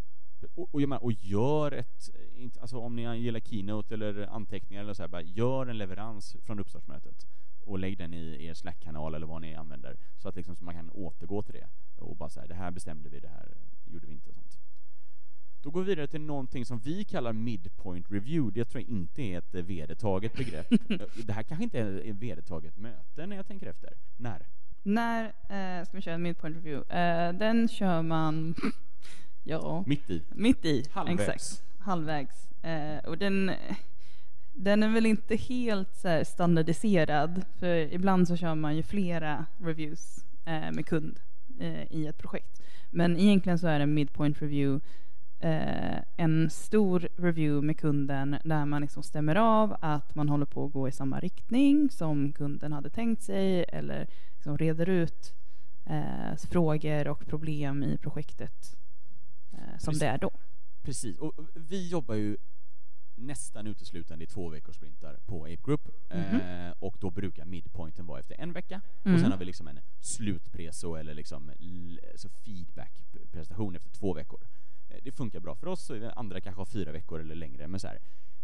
Och, 0.56 0.76
och, 0.76 0.82
jag 0.82 0.90
menar, 0.90 1.04
och 1.04 1.12
gör 1.12 1.72
ett, 1.72 2.12
alltså 2.62 2.78
om 2.78 2.96
ni 2.96 3.18
gillar 3.18 3.40
Keynote 3.40 3.94
eller 3.94 4.28
anteckningar 4.28 4.84
eller 4.84 4.94
så 4.94 5.04
här, 5.04 5.08
bara 5.08 5.22
gör 5.22 5.66
en 5.66 5.78
leverans 5.78 6.36
från 6.44 6.60
uppstartsmötet 6.60 7.28
och 7.66 7.80
lägg 7.80 7.98
den 7.98 8.14
i 8.14 8.46
er 8.46 8.54
Slack-kanal 8.54 9.16
eller 9.16 9.28
vad 9.28 9.42
ni 9.42 9.56
använder 9.56 9.98
så 10.18 10.30
att 10.30 10.36
liksom 10.36 10.56
så 10.56 10.64
man 10.64 10.74
kan 10.74 10.90
återgå 10.90 11.42
till 11.42 11.54
det 11.54 11.68
och 11.96 12.16
bara 12.16 12.30
säga 12.30 12.48
det 12.48 12.56
här 12.56 12.72
bestämde 12.72 13.10
vi, 13.10 13.20
det 13.20 13.28
här 13.28 13.58
gjorde 13.86 14.08
vi 14.08 14.14
inte 14.14 14.30
och 14.30 14.36
sånt. 14.36 14.60
Då 15.62 15.72
går 15.72 15.82
vi 15.82 15.88
vidare 15.88 16.08
till 16.08 16.22
någonting 16.22 16.66
som 16.66 16.80
vi 16.80 17.04
kallar 17.04 17.34
midpoint 17.34 18.12
review. 18.12 18.60
Det 18.60 18.66
tror 18.66 18.82
jag 18.82 18.90
inte 18.90 19.22
är 19.22 19.38
ett 19.38 19.54
vedertaget 19.54 20.34
begrepp. 20.34 20.68
det 21.26 21.34
här 21.34 21.44
kanske 21.44 21.64
inte 21.64 21.80
är 21.80 22.10
ett 22.10 22.16
vedertaget 22.16 22.78
möte 22.78 23.26
när 23.26 23.36
jag 23.36 23.48
tänker 23.48 23.68
efter. 23.68 23.94
När? 24.18 24.48
När 24.84 25.24
eh, 25.26 25.86
ska 25.86 25.98
vi 25.98 26.02
köra 26.02 26.16
en 26.16 26.22
midpoint 26.22 26.56
review? 26.56 27.00
Eh, 27.00 27.34
den 27.34 27.68
kör 27.68 28.02
man, 28.02 28.56
ja, 29.44 29.84
Mitt 29.88 30.10
i? 30.10 30.24
mitt 30.30 30.66
i. 30.66 30.86
Halvvägs. 30.92 31.30
Exakt. 31.30 31.64
Halvvägs. 31.80 32.64
Eh, 32.64 32.98
och 33.06 33.18
den, 33.18 33.52
den 34.54 34.84
är 34.84 34.90
väl 34.90 35.06
inte 35.06 35.36
helt 35.36 35.96
så 35.96 36.08
här, 36.08 36.24
standardiserad, 36.24 37.46
för 37.60 37.94
ibland 37.94 38.28
så 38.28 38.38
kör 38.38 38.56
man 38.56 38.76
ju 38.76 38.84
flera 38.84 39.46
reviews 39.58 40.26
eh, 40.46 40.72
med 40.72 40.86
kund 40.86 41.20
eh, 41.60 41.92
i 41.92 42.08
ett 42.08 42.18
projekt. 42.18 42.62
Men 42.90 43.18
egentligen 43.18 43.60
så 43.60 43.68
är 43.68 43.80
en 43.80 43.94
midpoint 43.94 44.42
review 44.42 44.86
eh, 45.40 45.98
en 46.18 46.50
stor 46.50 47.08
review 47.18 47.68
med 47.68 47.80
kunden 47.80 48.38
där 48.44 48.66
man 48.66 48.82
liksom 48.82 49.04
stämmer 49.04 49.36
av 49.36 49.76
att 49.80 50.16
man 50.16 50.30
håller 50.30 50.46
på 50.46 50.66
att 50.66 50.74
gå 50.74 50.88
i 50.88 50.92
samma 50.92 51.20
riktning 51.20 51.90
som 51.90 52.34
kunden 52.34 52.74
hade 52.74 52.90
tänkt 52.90 53.22
sig 53.24 53.66
eller 53.68 54.08
liksom 54.44 54.58
reder 54.58 54.90
ut 54.90 55.34
eh, 55.86 56.36
frågor 56.36 57.08
och 57.08 57.26
problem 57.28 57.84
i 57.84 57.98
projektet 57.98 58.78
eh, 59.52 59.58
som 59.60 59.92
Precis. 59.92 60.00
det 60.00 60.08
är 60.08 60.18
då. 60.18 60.32
Precis, 60.82 61.18
och 61.20 61.34
vi 61.56 61.88
jobbar 61.90 62.16
ju 62.16 62.38
nästan 63.16 63.68
uteslutande 63.68 64.24
i 64.24 64.28
två 64.28 64.50
veckors 64.50 64.76
sprintar 64.76 65.20
på 65.26 65.44
Ape 65.46 65.58
Group 65.64 65.90
Mhm. 66.14 66.42
eh, 66.42 66.74
och 66.80 66.96
då 67.00 67.10
brukar 67.12 67.46
midpointen 67.46 68.06
vara 68.06 68.20
efter 68.20 68.36
en 68.40 68.54
vecka 68.54 68.82
Mm. 69.04 69.16
och 69.16 69.22
sen 69.22 69.32
har 69.32 69.40
vi 69.40 69.46
liksom 69.46 69.68
en 69.68 69.80
slutpreso 70.00 70.96
eller 70.96 71.14
liksom 71.14 71.50
l- 71.60 72.00
alltså 72.12 72.30
feedback-prestation 72.30 73.76
efter 73.76 73.90
två 73.90 74.14
veckor. 74.14 74.40
Eh, 74.90 74.98
det 75.04 75.12
funkar 75.12 75.40
bra 75.40 75.56
för 75.56 75.68
oss, 75.68 75.90
och 75.90 76.18
andra 76.20 76.42
kanske 76.42 76.60
har 76.62 76.66
fyra 76.66 76.92
veckor 76.92 77.20
eller 77.22 77.36
längre, 77.36 77.68
men 77.68 77.80
så 77.80 77.88
här, 77.88 78.00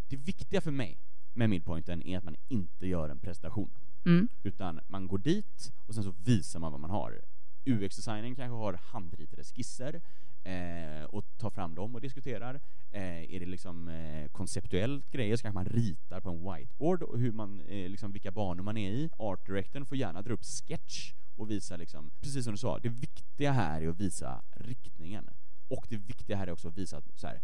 det 0.09 0.15
viktiga 0.15 0.61
för 0.61 0.71
mig 0.71 0.97
med 1.33 1.49
midpointen 1.49 2.03
är 2.07 2.17
att 2.17 2.23
man 2.23 2.35
inte 2.47 2.87
gör 2.87 3.09
en 3.09 3.19
presentation 3.19 3.69
Mm. 4.05 4.27
utan 4.43 4.79
man 4.87 5.07
går 5.07 5.17
dit 5.17 5.73
och 5.87 5.95
sen 5.95 6.03
så 6.03 6.13
visar 6.23 6.59
man 6.59 6.71
vad 6.71 6.81
man 6.81 6.89
har. 6.89 7.21
UX-designern 7.65 8.35
kanske 8.35 8.55
har 8.55 8.73
handritade 8.73 9.43
skisser 9.43 10.01
eh, 10.43 11.03
och 11.03 11.25
tar 11.37 11.49
fram 11.49 11.75
dem 11.75 11.95
och 11.95 12.01
diskuterar. 12.01 12.59
Eh, 12.91 13.33
är 13.33 13.39
det 13.39 13.45
liksom 13.45 13.87
eh, 13.87 14.27
konceptuellt 14.27 15.11
grejer 15.11 15.37
så 15.37 15.41
kanske 15.41 15.55
man 15.55 15.65
ritar 15.65 16.19
på 16.19 16.29
en 16.29 16.53
whiteboard 16.53 17.03
och 17.03 17.19
hur 17.19 17.31
man, 17.31 17.61
eh, 17.61 17.89
liksom 17.89 18.11
vilka 18.11 18.31
banor 18.31 18.63
man 18.63 18.77
är 18.77 18.91
i. 18.91 19.09
Art 19.17 19.45
directorn 19.45 19.85
får 19.85 19.97
gärna 19.97 20.21
dra 20.21 20.33
upp 20.33 20.43
sketch 20.43 21.13
och 21.35 21.51
visa 21.51 21.77
liksom, 21.77 22.11
precis 22.21 22.43
som 22.43 22.53
du 22.53 22.57
sa, 22.57 22.79
det 22.79 22.89
viktiga 22.89 23.51
här 23.51 23.81
är 23.81 23.87
att 23.87 23.99
visa 23.99 24.41
riktningen. 24.55 25.29
Och 25.67 25.85
det 25.89 25.97
viktiga 25.97 26.37
här 26.37 26.47
är 26.47 26.51
också 26.51 26.67
att 26.67 26.77
visa 26.77 26.97
att 26.97 27.19
så 27.19 27.27
här, 27.27 27.41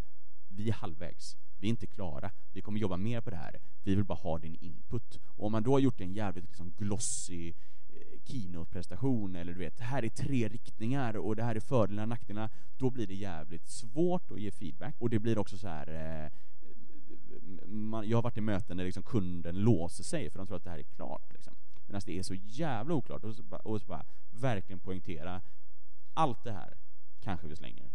vi 0.48 0.70
är 0.70 0.74
halvvägs, 0.74 1.38
vi 1.60 1.68
är 1.68 1.70
inte 1.70 1.88
klara, 1.88 2.32
vi 2.54 2.62
kommer 2.62 2.80
jobba 2.80 2.98
mer 2.98 3.22
på 3.22 3.30
det 3.30 3.36
här, 3.36 3.60
vi 3.84 3.96
vill 3.96 4.04
bara 4.04 4.20
ha 4.20 4.38
din 4.38 4.56
input. 4.56 5.20
Och 5.26 5.46
om 5.46 5.52
man 5.52 5.64
då 5.64 5.72
har 5.72 5.80
gjort 5.80 6.02
en 6.02 6.14
jävligt 6.14 6.46
liksom 6.46 6.74
glossy 6.78 7.50
eh, 7.50 8.20
keynote-prestation, 8.24 9.36
eller 9.36 9.54
du 9.54 9.60
vet, 9.60 9.80
här 9.80 10.06
är 10.06 10.10
tre 10.10 10.48
riktningar 10.48 11.18
och 11.18 11.36
det 11.36 11.44
här 11.44 11.56
är 11.56 11.60
fördelarna 11.60 12.02
och 12.02 12.10
nackdelarna, 12.10 12.50
då 12.78 12.90
blir 12.90 13.08
det 13.08 13.16
jävligt 13.16 13.68
svårt 13.68 14.32
att 14.32 14.40
ge 14.40 14.52
feedback. 14.52 14.96
Och 15.00 15.10
det 15.10 15.20
blir 15.20 15.38
också 15.38 15.58
så 15.58 15.68
här 15.68 15.88
eh, 16.26 16.32
man, 17.66 18.10
jag 18.10 18.18
har 18.18 18.22
varit 18.22 18.38
i 18.38 18.42
möten 18.42 18.78
där 18.78 18.86
liksom 18.86 19.04
kunden 19.04 19.56
låser 19.56 20.04
sig 20.04 20.30
för 20.30 20.40
de 20.40 20.48
tror 20.48 20.58
att 20.58 20.64
det 20.64 20.70
här 20.70 20.80
är 20.80 20.84
klart. 20.84 21.34
Liksom. 21.34 21.56
Medan 21.86 22.02
det 22.06 22.20
är 22.20 22.24
så 22.24 22.34
jävla 22.34 22.94
oklart. 22.94 23.24
Och 23.24 23.36
så, 23.36 23.44
bara, 23.44 23.62
och 23.62 23.82
så 23.82 23.88
bara 23.88 24.06
verkligen 24.32 24.80
poängtera, 24.80 25.42
allt 26.14 26.44
det 26.44 26.52
här 26.52 26.78
kanske 27.20 27.48
vi 27.48 27.56
slänger. 27.56 27.92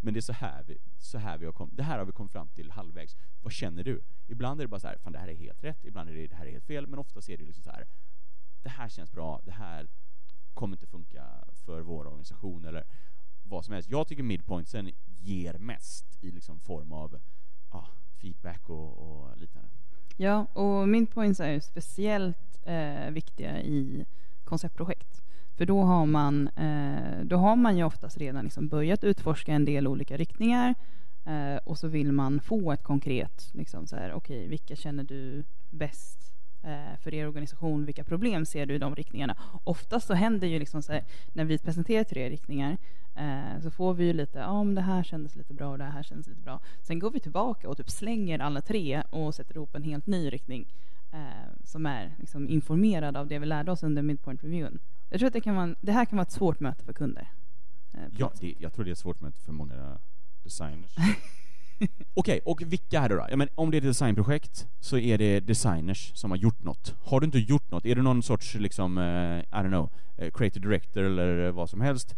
Men 0.00 0.14
det 0.14 0.20
är 0.20 0.22
så 0.22 0.32
här 0.32 0.64
vi, 0.66 0.78
så 0.98 1.18
här 1.18 1.38
vi 1.38 1.46
har 1.46 1.52
kommit, 1.52 1.76
det 1.76 1.82
här 1.82 1.98
har 1.98 2.04
vi 2.04 2.12
kommit 2.12 2.32
fram 2.32 2.48
till 2.48 2.70
halvvägs. 2.70 3.16
Vad 3.42 3.52
känner 3.52 3.84
du? 3.84 4.02
Ibland 4.26 4.60
är 4.60 4.64
det 4.64 4.68
bara 4.68 4.80
så 4.80 4.88
här, 4.88 4.98
fan 4.98 5.12
det 5.12 5.18
här 5.18 5.28
är 5.28 5.34
helt 5.34 5.64
rätt, 5.64 5.84
ibland 5.84 6.10
är 6.10 6.14
det, 6.14 6.26
det 6.26 6.34
här 6.34 6.46
är 6.46 6.50
helt 6.50 6.66
fel, 6.66 6.86
men 6.86 6.98
ofta 6.98 7.20
är 7.20 7.36
det 7.36 7.44
liksom 7.44 7.64
så 7.64 7.70
här, 7.70 7.86
det 8.62 8.68
här 8.68 8.88
känns 8.88 9.12
bra, 9.12 9.40
det 9.44 9.52
här 9.52 9.88
kommer 10.54 10.76
inte 10.76 10.86
funka 10.86 11.24
för 11.52 11.80
vår 11.80 12.06
organisation 12.06 12.64
eller 12.64 12.84
vad 13.42 13.64
som 13.64 13.74
helst. 13.74 13.90
Jag 13.90 14.06
tycker 14.06 14.22
midpointsen 14.22 14.90
ger 15.06 15.58
mest 15.58 16.24
i 16.24 16.30
liksom 16.30 16.60
form 16.60 16.92
av 16.92 17.20
ah, 17.68 17.86
feedback 18.20 18.68
och, 18.68 18.98
och 18.98 19.36
liknande. 19.36 19.68
Ja, 20.16 20.44
och 20.44 20.88
midpoints 20.88 21.40
är 21.40 21.50
ju 21.50 21.60
speciellt 21.60 22.58
eh, 22.64 23.10
viktiga 23.10 23.62
i 23.62 24.06
konceptprojekt. 24.44 25.22
För 25.58 25.66
då 25.66 25.82
har 25.82 26.06
man, 26.06 26.48
eh, 26.48 27.24
då 27.24 27.36
har 27.36 27.56
man 27.56 27.76
ju 27.76 27.84
oftast 27.84 28.18
redan 28.18 28.44
liksom 28.44 28.68
börjat 28.68 29.04
utforska 29.04 29.52
en 29.52 29.64
del 29.64 29.86
olika 29.86 30.16
riktningar 30.16 30.74
eh, 31.26 31.56
och 31.64 31.78
så 31.78 31.88
vill 31.88 32.12
man 32.12 32.40
få 32.40 32.72
ett 32.72 32.82
konkret, 32.82 33.50
liksom 33.52 33.86
så 33.86 33.96
här, 33.96 34.12
okej, 34.12 34.36
okay, 34.38 34.48
vilka 34.48 34.76
känner 34.76 35.04
du 35.04 35.44
bäst 35.70 36.34
eh, 36.62 36.98
för 37.02 37.14
er 37.14 37.28
organisation? 37.28 37.84
Vilka 37.84 38.04
problem 38.04 38.46
ser 38.46 38.66
du 38.66 38.74
i 38.74 38.78
de 38.78 38.94
riktningarna? 38.94 39.36
Oftast 39.64 40.06
så 40.06 40.14
händer 40.14 40.48
ju 40.48 40.58
liksom 40.58 40.82
så 40.82 40.92
här, 40.92 41.04
när 41.32 41.44
vi 41.44 41.58
presenterar 41.58 42.04
tre 42.04 42.30
riktningar 42.30 42.78
så 43.62 43.70
får 43.70 43.94
vi 43.94 44.04
ju 44.04 44.12
lite, 44.12 44.38
ja, 44.38 44.64
men 44.64 44.74
det 44.74 44.80
här 44.80 45.02
kändes 45.02 45.36
lite 45.36 45.54
bra 45.54 45.70
och 45.70 45.78
det 45.78 45.84
här 45.84 46.02
kändes 46.02 46.26
lite 46.26 46.40
bra. 46.40 46.60
Sen 46.82 46.98
går 46.98 47.10
vi 47.10 47.20
tillbaka 47.20 47.68
och 47.68 47.76
typ 47.76 47.90
slänger 47.90 48.38
alla 48.38 48.60
tre 48.60 49.02
och 49.10 49.34
sätter 49.34 49.56
ihop 49.56 49.74
en 49.74 49.82
helt 49.82 50.06
ny 50.06 50.30
riktning 50.30 50.66
som 51.64 51.86
är 51.86 52.14
liksom 52.18 52.48
informerad 52.48 53.16
av 53.16 53.26
det 53.26 53.38
vi 53.38 53.46
lärde 53.46 53.72
oss 53.72 53.82
under 53.82 54.02
midpoint 54.02 54.44
reviewen. 54.44 54.78
Jag 55.10 55.20
tror 55.20 55.26
att 55.26 55.32
det, 55.32 55.40
kan 55.40 55.56
vara, 55.56 55.74
det 55.80 55.92
här 55.92 56.04
kan 56.04 56.16
vara 56.16 56.26
ett 56.26 56.32
svårt 56.32 56.60
möte 56.60 56.84
för 56.84 56.92
kunder. 56.92 57.28
Eh, 57.94 58.00
ja, 58.16 58.32
det, 58.40 58.54
jag 58.58 58.72
tror 58.72 58.84
det 58.84 58.90
är 58.90 58.92
ett 58.92 58.98
svårt 58.98 59.20
möte 59.20 59.40
för 59.40 59.52
många 59.52 59.98
designers. 60.42 60.96
Okej, 61.78 61.90
okay, 62.14 62.40
och 62.44 62.62
vilka 62.62 63.00
är 63.00 63.08
det 63.08 63.14
då? 63.14 63.26
Ja, 63.30 63.36
men 63.36 63.48
om 63.54 63.70
det 63.70 63.76
är 63.76 63.78
ett 63.78 63.84
designprojekt 63.84 64.66
så 64.80 64.98
är 64.98 65.18
det 65.18 65.40
designers 65.40 66.12
som 66.14 66.30
har 66.30 66.38
gjort 66.38 66.64
något. 66.64 66.94
Har 67.04 67.20
du 67.20 67.24
inte 67.24 67.38
gjort 67.38 67.70
något, 67.70 67.86
är 67.86 67.94
du 67.94 68.02
någon 68.02 68.22
sorts 68.22 68.54
liksom, 68.54 68.98
uh, 68.98 69.38
I 69.38 69.42
don't 69.50 69.68
know, 69.68 69.90
uh, 70.22 70.30
creative 70.30 70.68
director 70.68 71.02
eller 71.02 71.50
vad 71.50 71.70
som 71.70 71.80
helst, 71.80 72.14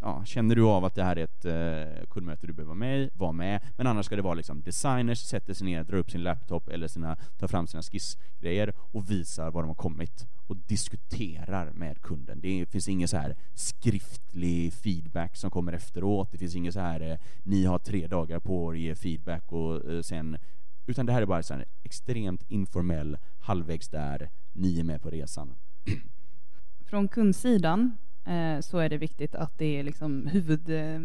ja, 0.00 0.24
känner 0.24 0.54
du 0.54 0.62
av 0.62 0.84
att 0.84 0.94
det 0.94 1.04
här 1.04 1.16
är 1.18 1.24
ett 1.24 1.44
uh, 1.44 2.06
kundmöte 2.06 2.46
du 2.46 2.52
behöver 2.52 2.68
vara 2.68 2.78
med 2.78 3.00
i, 3.00 3.10
var 3.14 3.32
med. 3.32 3.60
Men 3.76 3.86
annars 3.86 4.06
ska 4.06 4.16
det 4.16 4.22
vara 4.22 4.34
liksom 4.34 4.62
designers 4.62 5.18
sätter 5.18 5.54
sig 5.54 5.66
ner, 5.66 5.84
drar 5.84 5.98
upp 5.98 6.10
sin 6.10 6.22
laptop 6.22 6.68
eller 6.68 6.88
sina, 6.88 7.16
tar 7.38 7.48
fram 7.48 7.66
sina 7.66 7.82
skissgrejer 7.82 8.72
och 8.78 9.10
visar 9.10 9.50
var 9.50 9.62
de 9.62 9.68
har 9.68 9.74
kommit 9.74 10.26
och 10.48 10.56
diskuterar 10.56 11.72
med 11.72 12.02
kunden. 12.02 12.40
Det 12.40 12.66
finns 12.70 12.88
ingen 12.88 13.08
så 13.08 13.16
här 13.16 13.36
skriftlig 13.54 14.72
feedback 14.72 15.36
som 15.36 15.50
kommer 15.50 15.72
efteråt. 15.72 16.32
Det 16.32 16.38
finns 16.38 16.54
ingen 16.54 16.72
så 16.72 16.80
här, 16.80 17.00
eh, 17.00 17.16
ni 17.42 17.64
har 17.64 17.78
tre 17.78 18.06
dagar 18.06 18.40
på 18.40 18.74
er 18.74 18.76
att 18.76 18.82
ge 18.82 18.94
feedback 18.94 19.52
och 19.52 19.90
eh, 19.90 20.02
sen 20.02 20.38
utan 20.88 21.06
det 21.06 21.12
här 21.12 21.22
är 21.22 21.26
bara 21.26 21.42
så 21.42 21.54
här 21.54 21.64
extremt 21.82 22.42
informell, 22.48 23.18
halvvägs 23.40 23.88
där, 23.88 24.30
ni 24.52 24.80
är 24.80 24.84
med 24.84 25.02
på 25.02 25.10
resan. 25.10 25.54
Från 26.86 27.08
kundsidan 27.08 27.96
eh, 28.24 28.60
så 28.60 28.78
är 28.78 28.88
det 28.88 28.96
viktigt 28.96 29.34
att 29.34 29.58
det 29.58 29.78
är 29.78 29.82
liksom 29.82 30.26
huvud... 30.26 30.70
Eh, 30.70 31.00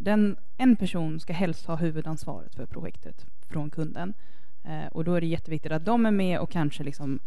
den, 0.00 0.36
en 0.56 0.76
person 0.76 1.20
ska 1.20 1.32
helst 1.32 1.66
ha 1.66 1.76
huvudansvaret 1.76 2.54
för 2.54 2.66
projektet 2.66 3.26
från 3.40 3.70
kunden. 3.70 4.14
Eh, 4.64 4.86
och 4.86 5.04
då 5.04 5.14
är 5.14 5.20
det 5.20 5.26
jätteviktigt 5.26 5.72
att 5.72 5.84
de 5.84 6.06
är 6.06 6.10
med 6.10 6.40
och 6.40 6.50
kanske 6.50 6.84
liksom 6.84 7.20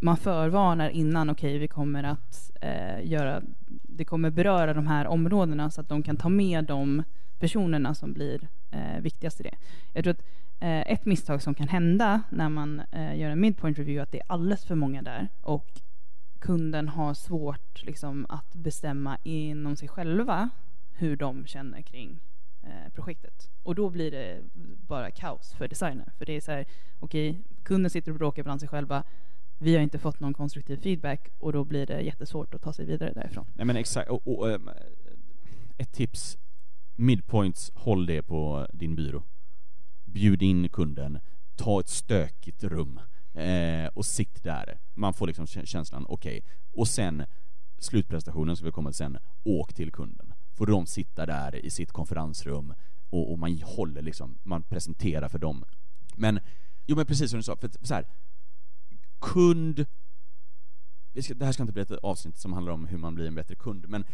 man 0.00 0.16
förvarnar 0.16 0.90
innan, 0.90 1.30
okej, 1.30 1.50
okay, 1.50 1.58
vi 1.58 1.68
kommer 1.68 2.04
att 2.04 2.50
eh, 2.60 3.06
göra, 3.06 3.42
det 3.68 4.04
kommer 4.04 4.30
beröra 4.30 4.74
de 4.74 4.86
här 4.86 5.06
områdena 5.06 5.70
så 5.70 5.80
att 5.80 5.88
de 5.88 6.02
kan 6.02 6.16
ta 6.16 6.28
med 6.28 6.64
de 6.64 7.02
personerna 7.38 7.94
som 7.94 8.12
blir 8.12 8.48
eh, 8.70 9.00
viktigast 9.00 9.40
i 9.40 9.42
det. 9.42 9.54
Jag 9.92 10.04
tror 10.04 10.14
att 10.14 10.24
eh, 10.60 10.92
ett 10.92 11.04
misstag 11.04 11.42
som 11.42 11.54
kan 11.54 11.68
hända 11.68 12.22
när 12.30 12.48
man 12.48 12.82
eh, 12.92 13.16
gör 13.16 13.30
en 13.30 13.40
midpoint 13.40 13.78
review 13.78 14.00
är 14.00 14.02
att 14.02 14.12
det 14.12 14.18
är 14.18 14.32
alldeles 14.32 14.64
för 14.64 14.74
många 14.74 15.02
där 15.02 15.28
och 15.42 15.80
kunden 16.38 16.88
har 16.88 17.14
svårt 17.14 17.82
liksom, 17.82 18.26
att 18.28 18.54
bestämma 18.54 19.18
inom 19.22 19.76
sig 19.76 19.88
själva 19.88 20.50
hur 20.92 21.16
de 21.16 21.46
känner 21.46 21.82
kring 21.82 22.20
eh, 22.62 22.92
projektet. 22.94 23.50
Och 23.62 23.74
då 23.74 23.90
blir 23.90 24.10
det 24.10 24.40
bara 24.86 25.10
kaos 25.10 25.52
för 25.52 25.68
designer. 25.68 26.12
För 26.18 26.26
det 26.26 26.32
är 26.32 26.40
så 26.40 26.52
här, 26.52 26.64
okej, 27.00 27.30
okay, 27.30 27.42
kunden 27.62 27.90
sitter 27.90 28.12
och 28.12 28.18
bråkar 28.18 28.42
bland 28.42 28.60
sig 28.60 28.68
själva 28.68 29.04
vi 29.58 29.74
har 29.74 29.82
inte 29.82 29.98
fått 29.98 30.20
någon 30.20 30.34
konstruktiv 30.34 30.76
feedback 30.76 31.28
och 31.38 31.52
då 31.52 31.64
blir 31.64 31.86
det 31.86 32.00
jättesvårt 32.00 32.54
att 32.54 32.62
ta 32.62 32.72
sig 32.72 32.86
vidare 32.86 33.12
därifrån. 33.12 33.46
Nej 33.54 33.66
men 33.66 33.76
exakt, 33.76 34.10
och, 34.10 34.38
och, 34.38 34.48
um, 34.48 34.70
ett 35.78 35.92
tips, 35.92 36.38
midpoints, 36.96 37.72
håll 37.74 38.06
det 38.06 38.22
på 38.22 38.66
din 38.72 38.96
byrå. 38.96 39.22
Bjud 40.04 40.42
in 40.42 40.68
kunden, 40.68 41.18
ta 41.56 41.80
ett 41.80 41.88
stökigt 41.88 42.64
rum 42.64 43.00
eh, 43.34 43.86
och 43.94 44.06
sitt 44.06 44.42
där. 44.42 44.78
Man 44.94 45.14
får 45.14 45.26
liksom 45.26 45.46
känslan, 45.46 46.06
okej. 46.08 46.38
Okay. 46.38 46.50
Och 46.72 46.88
sen 46.88 47.24
slutprestationen 47.78 48.56
som 48.56 48.64
vi 48.64 48.72
kommer 48.72 48.90
till 48.90 48.96
sen, 48.96 49.18
åk 49.44 49.74
till 49.74 49.92
kunden. 49.92 50.34
Får 50.52 50.66
de 50.66 50.86
sitta 50.86 51.26
där 51.26 51.64
i 51.64 51.70
sitt 51.70 51.92
konferensrum 51.92 52.74
och, 53.10 53.32
och 53.32 53.38
man 53.38 53.62
håller 53.62 54.02
liksom, 54.02 54.38
man 54.42 54.62
presenterar 54.62 55.28
för 55.28 55.38
dem. 55.38 55.64
Men, 56.16 56.40
jo 56.86 56.96
men 56.96 57.06
precis 57.06 57.30
som 57.30 57.38
du 57.38 57.42
sa, 57.42 57.56
för 57.56 57.70
så 57.82 57.94
här, 57.94 58.06
kund... 59.20 59.86
Det 61.12 61.44
här 61.44 61.52
ska 61.52 61.62
inte 61.62 61.72
bli 61.72 61.82
ett 61.82 61.90
avsnitt 61.90 62.36
som 62.36 62.52
handlar 62.52 62.72
om 62.72 62.86
hur 62.86 62.98
man 62.98 63.14
blir 63.14 63.26
en 63.26 63.34
bättre 63.34 63.54
kund, 63.54 63.88
men 63.88 64.04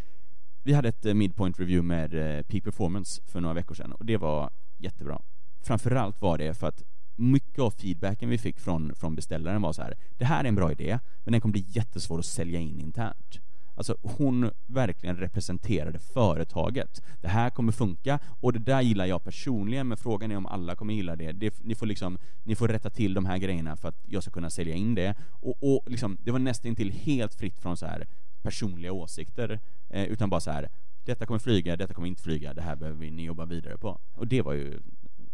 vi 0.62 0.73
hade 0.73 0.88
ett 0.88 1.06
eh, 1.06 1.14
midpoint 1.14 1.61
review 1.61 1.87
med 1.87 2.14
eh, 2.14 2.42
Peak 2.42 2.64
Performance 2.64 3.23
för 3.26 3.40
några 3.40 3.54
veckor 3.54 3.75
sedan 3.75 3.92
och 3.92 4.04
det 4.04 4.16
var 4.16 4.50
jättebra. 4.78 5.23
Framförallt 5.62 6.20
var 6.20 6.38
det 6.38 6.54
för 6.54 6.66
att 6.66 6.82
mycket 7.16 7.58
av 7.58 7.70
feedbacken 7.70 8.28
vi 8.28 8.38
fick 8.38 8.61
från, 8.61 8.94
från 8.94 9.14
beställaren 9.14 9.62
var 9.62 9.73
så 9.73 9.82
här, 9.82 9.96
det 10.18 10.25
här 10.25 10.44
är 10.44 10.49
en 10.49 10.54
bra 10.54 10.73
idé, 10.73 10.99
men 11.25 11.32
den 11.32 11.40
kommer 11.40 11.52
bli 11.52 11.64
jättesvår 11.68 12.18
att 12.18 12.26
sälja 12.26 12.61
in 12.61 12.80
internt. 12.80 13.40
Alltså 13.75 13.97
hon 14.02 14.50
verkligen 14.66 15.16
representerade 15.16 15.99
företaget. 15.99 17.02
Det 17.21 17.28
här 17.28 17.50
kommer 17.50 17.73
funka, 17.73 18.19
och 18.40 18.52
det 18.52 18.59
där 18.59 18.81
gillar 18.81 19.07
jag 19.07 19.25
personligen, 19.25 19.88
men 19.88 19.97
frågan 19.97 20.31
är 20.31 20.37
om 20.37 20.47
alla 20.47 20.75
kommer 20.75 20.95
gilla 20.95 21.16
det. 21.16 21.33
det 21.33 21.54
ni, 21.64 21.75
får 21.75 21.87
liksom, 21.87 22.19
ni 22.43 22.54
får 22.54 22.69
rätta 22.69 22.90
till 22.90 23.14
de 23.14 23.26
här 23.26 23.38
grejerna 23.38 23.76
för 23.76 23.88
att 23.88 24.02
jag 24.07 24.23
ska 24.23 24.33
kunna 24.33 24.50
sälja 24.50 24.75
in 24.75 24.95
det. 24.95 25.14
Och, 25.31 25.57
och 25.61 25.90
liksom, 25.90 26.19
det 26.23 26.31
var 26.31 26.38
nästan 26.38 26.76
till 26.76 26.93
helt 26.93 27.35
fritt 27.35 27.59
från 27.59 27.76
så 27.76 27.87
här 27.87 28.07
personliga 28.43 28.93
åsikter, 28.93 29.61
eh, 29.90 30.04
utan 30.04 30.31
bara 30.31 30.40
så 30.40 30.50
här, 30.50 30.69
detta 31.04 31.26
kommer 31.26 31.38
flyga, 31.38 31.76
detta 31.76 31.95
kommer 31.95 32.09
inte 32.09 32.23
flyga, 32.23 32.54
det 32.54 32.62
här 32.62 32.76
behöver 32.76 33.11
ni 33.11 33.25
jobba 33.25 33.45
vidare 33.45 33.78
på. 33.78 34.00
Och 34.14 34.26
det 34.26 34.43
var 34.43 34.52
ju 34.52 34.78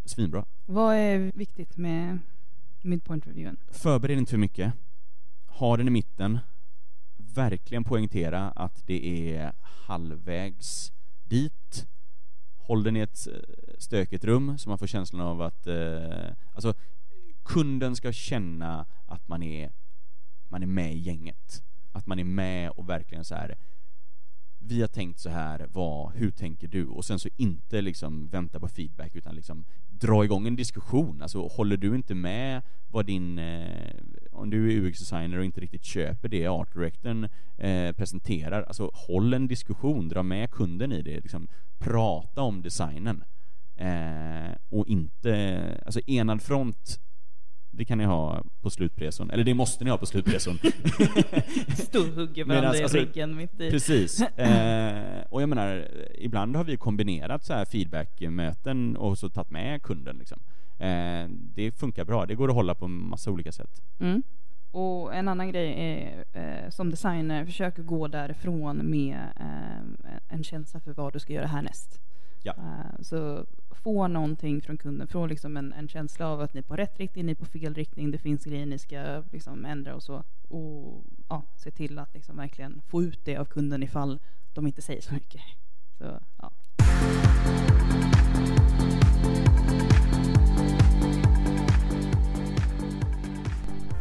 svinbra. 0.05 0.45
Vad 0.67 0.95
är 0.95 1.33
viktigt 1.35 1.77
med 1.77 2.19
midpoint-reviewen? 2.83 3.57
Förbered 3.71 4.19
inte 4.19 4.31
för 4.31 4.39
mycket. 4.39 4.73
Ha 5.47 5.77
den 5.77 5.89
i 5.89 5.91
mitten, 5.91 6.39
verkligen 7.35 7.85
poängtera 7.85 8.51
att 8.51 8.87
det 8.87 9.31
är 9.35 9.53
halvvägs 9.63 10.93
dit. 11.25 11.87
Håll 12.57 12.83
den 12.83 12.97
i 12.97 13.01
ett 13.01 13.27
eh, 13.27 13.75
stökigt 13.79 14.25
rum 14.25 14.59
så 14.59 14.69
man 14.69 14.79
får 14.79 14.87
känslan 14.87 15.21
av 15.21 15.43
att 15.43 15.67
eh, 15.67 16.33
alltså, 16.53 16.75
kunden 17.43 17.97
ska 17.97 18.13
känna 18.13 18.87
att 19.07 19.29
man 19.29 19.43
är, 19.43 19.73
man 20.49 20.63
är 20.63 20.67
med 20.67 20.95
i 20.95 20.99
gänget. 20.99 21.63
Att 21.93 22.07
man 22.07 22.19
är 22.19 22.25
med 22.25 22.71
och 22.71 22.89
verkligen 22.89 23.25
så 23.25 23.35
här 23.35 23.57
vi 24.63 24.81
har 24.81 24.89
tänkt 24.89 25.19
så 25.19 25.31
här, 25.31 25.67
vad, 25.73 26.13
hur 26.13 26.31
tänker 26.31 26.69
du? 26.69 26.87
Och 26.87 27.05
sen 27.05 27.19
så 27.19 27.29
inte 27.37 27.81
liksom 27.81 28.29
vänta 28.29 28.61
på 28.61 28.69
feedback 28.69 29.15
utan 29.15 29.35
liksom 29.35 29.65
dra 30.01 30.25
igång 30.25 30.47
en 30.47 30.57
diskussion. 30.57 31.23
Alltså 31.23 31.47
håller 31.47 31.77
du 31.77 31.95
inte 31.95 32.15
med 32.15 32.63
vad 32.89 33.07
din, 33.07 33.39
eh, 33.39 33.95
om 34.33 34.51
du 34.51 34.73
är 34.73 34.81
UX-designer 34.81 35.39
och 35.39 35.45
inte 35.45 35.61
riktigt 35.61 35.85
köper 35.85 36.29
det 36.29 36.47
art 36.47 36.75
directorn 36.75 37.29
eh, 37.59 37.93
presenterar, 37.93 38.63
alltså 38.63 38.91
håll 38.95 39.35
en 39.35 39.47
diskussion, 39.47 40.09
dra 40.09 40.23
med 40.23 40.51
kunden 40.51 40.93
i 40.93 41.03
det, 41.03 41.21
liksom 41.21 41.49
prata 41.79 42.43
om 42.43 42.63
designen. 42.63 43.25
Eh, 43.77 44.55
och 44.69 44.87
inte, 44.89 45.83
alltså 45.85 46.01
enad 46.07 46.43
front 46.43 47.01
det 47.71 47.85
kan 47.85 47.99
ni 47.99 48.05
ha 48.05 48.45
på 48.61 48.71
slutpreson, 48.71 49.31
eller 49.31 49.45
det 49.45 49.55
måste 49.55 49.85
ni 49.85 49.91
ha 49.91 49.99
på 49.99 50.07
slutpreson. 50.07 50.59
Storhugger 51.77 52.45
varandra 52.45 52.71
Medans, 52.71 52.81
i 52.81 52.83
alltså, 52.83 52.99
ryggen 52.99 53.37
mitt 53.37 53.61
i. 53.61 53.71
Precis. 53.71 54.23
Eh, 54.37 55.23
och 55.31 55.43
jag 55.43 55.49
menar, 55.49 55.89
ibland 56.15 56.57
har 56.57 56.65
vi 56.65 56.77
kombinerat 56.77 57.45
så 57.45 57.53
här 57.53 57.65
feedbackmöten 57.65 58.97
och 58.97 59.19
så 59.19 59.29
tagit 59.29 59.51
med 59.51 59.83
kunden 59.83 60.17
liksom. 60.19 60.39
Eh, 60.79 61.29
det 61.29 61.73
funkar 61.73 62.05
bra, 62.05 62.27
det 62.27 62.35
går 62.35 62.49
att 62.49 62.55
hålla 62.55 62.75
på 62.75 62.89
massa 62.89 63.31
olika 63.31 63.53
sätt. 63.53 63.83
Mm. 64.01 64.23
Och 64.71 65.15
en 65.15 65.29
annan 65.29 65.53
grej 65.53 65.75
är 65.77 66.25
eh, 66.33 66.71
som 66.71 66.91
designer, 66.91 67.45
försök 67.45 67.75
gå 67.77 68.09
därifrån 68.09 68.91
med 68.91 69.19
eh, 69.37 70.17
en 70.29 70.45
känsla 70.45 70.81
för 70.81 70.93
vad 70.93 71.13
du 71.13 71.19
ska 71.19 71.33
göra 71.33 71.47
härnäst. 71.47 72.01
Ja. 72.43 72.55
Eh, 72.59 73.03
så 73.03 73.47
få 73.71 74.09
någonting 74.09 74.63
från 74.63 74.79
kunden, 74.79 75.09
få 75.09 75.27
liksom 75.27 75.57
en, 75.57 75.73
en 75.73 75.89
känsla 75.89 76.29
av 76.29 76.41
att 76.41 76.55
ni 76.55 76.59
är 76.59 76.63
på 76.63 76.77
rätt 76.77 76.99
riktning, 76.99 77.27
ni 77.27 77.33
är 77.33 77.37
på 77.37 77.45
fel 77.45 77.75
riktning, 77.75 78.11
det 78.11 78.19
finns 78.19 78.45
grejer 78.45 78.67
ni 78.67 78.79
ska 78.79 79.23
liksom 79.33 79.65
ändra 79.65 79.95
och 79.95 80.03
så. 80.03 80.25
Och 80.49 81.05
ja, 81.29 81.43
se 81.57 81.71
till 81.71 81.99
att 81.99 82.15
liksom 82.15 82.37
verkligen 82.37 82.83
få 82.87 83.03
ut 83.03 83.25
det 83.25 83.37
av 83.37 83.45
kunden 83.45 83.83
ifall 83.83 84.19
de 84.53 84.67
inte 84.67 84.83
säger 84.83 85.01
så 85.01 85.15
mycket. 85.15 85.41
Så, 85.99 86.21
ja. 86.37 86.53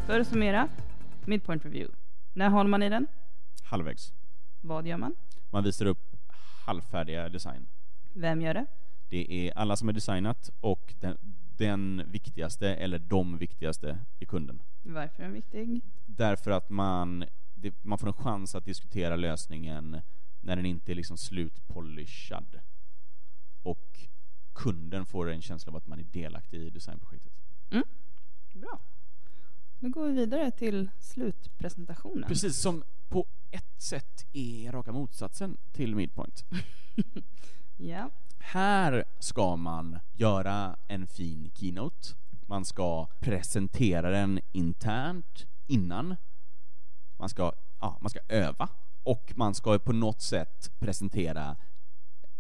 För 0.05 0.19
att 0.19 0.27
summera, 0.27 0.69
midpoint 1.25 1.65
review. 1.65 1.95
När 2.33 2.49
håller 2.49 2.69
man 2.69 2.83
i 2.83 2.89
den? 2.89 3.07
Halvvägs. 3.63 4.13
Vad 4.61 4.87
gör 4.87 4.97
man? 4.97 5.15
Man 5.49 5.63
visar 5.63 5.85
upp 5.85 6.15
halvfärdiga 6.65 7.29
design. 7.29 7.67
Vem 8.13 8.41
gör 8.41 8.53
det? 8.53 8.65
Det 9.09 9.47
är 9.47 9.57
alla 9.57 9.75
som 9.75 9.89
är 9.89 9.93
designat 9.93 10.49
och 10.59 10.93
den, 10.99 11.17
den 11.57 12.03
viktigaste, 12.11 12.75
eller 12.75 12.99
de 12.99 13.37
viktigaste, 13.37 13.99
i 14.19 14.25
kunden. 14.25 14.61
Varför 14.81 15.23
är 15.23 15.27
den 15.27 15.33
viktig? 15.33 15.81
Därför 16.05 16.51
att 16.51 16.69
man, 16.69 17.25
det, 17.55 17.73
man 17.81 17.97
får 17.97 18.07
en 18.07 18.13
chans 18.13 18.55
att 18.55 18.65
diskutera 18.65 19.15
lösningen 19.15 20.01
när 20.41 20.55
den 20.55 20.65
inte 20.65 20.91
är 20.91 20.95
liksom 20.95 21.17
slutpolishad. 21.17 22.59
Och 23.63 23.99
kunden 24.53 25.05
får 25.05 25.29
en 25.29 25.41
känsla 25.41 25.69
av 25.69 25.75
att 25.75 25.87
man 25.87 25.99
är 25.99 26.03
delaktig 26.03 26.61
i 26.61 26.69
designprojektet. 26.69 27.33
Mm. 27.69 27.83
Bra. 28.53 28.79
Då 29.79 29.89
går 29.89 30.07
vi 30.07 30.13
vidare 30.13 30.51
till 30.51 30.89
slutpresentationen. 30.99 32.27
Precis 32.27 32.61
som 32.61 32.83
på 33.09 33.25
ett 33.51 33.81
sätt 33.81 34.25
är 34.33 34.71
raka 34.71 34.91
motsatsen 34.91 35.57
till 35.71 35.95
Midpoint. 35.95 36.45
Ja. 37.81 38.09
Här 38.39 39.03
ska 39.19 39.55
man 39.55 39.99
göra 40.13 40.75
en 40.87 41.07
fin 41.07 41.51
keynote. 41.53 42.07
Man 42.47 42.65
ska 42.65 43.07
presentera 43.19 44.09
den 44.09 44.39
internt 44.51 45.45
innan. 45.67 46.15
Man 47.17 47.29
ska, 47.29 47.51
ja, 47.79 47.97
man 48.01 48.09
ska 48.09 48.19
öva. 48.27 48.69
Och 49.03 49.33
man 49.35 49.55
ska 49.55 49.79
på 49.79 49.93
något 49.93 50.21
sätt 50.21 50.71
presentera 50.79 51.55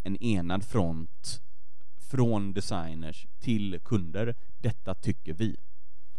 en 0.03 0.23
enad 0.23 0.63
front 0.63 1.41
från 1.97 2.53
designers 2.53 3.27
till 3.39 3.79
kunder. 3.79 4.35
Detta 4.57 4.93
tycker 4.95 5.33
vi. 5.33 5.55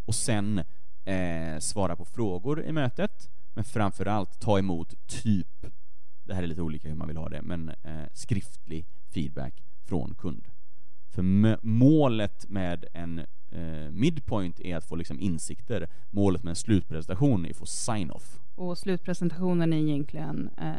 Och 0.05 0.15
sen 0.15 0.59
eh, 1.05 1.59
svara 1.59 1.97
på 1.97 2.05
frågor 2.05 2.62
i 2.62 2.73
mötet, 2.73 3.31
men 3.55 3.65
framför 3.65 4.07
allt 4.07 4.41
ta 4.41 4.59
emot 4.59 4.95
typ, 5.07 5.67
det 6.25 6.35
här 6.35 6.43
är 6.43 6.47
lite 6.47 6.62
olika 6.62 6.89
hur 6.89 6.95
man 6.95 7.09
vill 7.09 7.17
ha 7.17 7.29
det, 7.29 7.43
men 7.43 7.69
eh, 7.69 8.05
skriftlig 8.12 8.87
feedback 9.14 9.62
från 9.85 10.14
kund. 10.14 10.49
För 11.11 11.23
målet 11.67 12.49
med 12.49 12.85
en 12.93 13.19
eh, 13.50 13.90
midpoint 13.90 14.61
är 14.61 14.76
att 14.76 14.85
få 14.85 14.97
liksom 14.97 15.21
insikter. 15.21 15.88
Målet 16.11 16.43
med 16.43 16.50
en 16.50 16.57
slutpresentation 16.57 17.47
är 17.47 17.50
att 17.50 17.57
få 17.57 17.67
sign-off. 17.67 18.40
Och 18.55 18.79
slutpresentationen 18.79 19.73
är 19.73 19.76
egentligen 19.76 20.50
eh, 20.57 20.73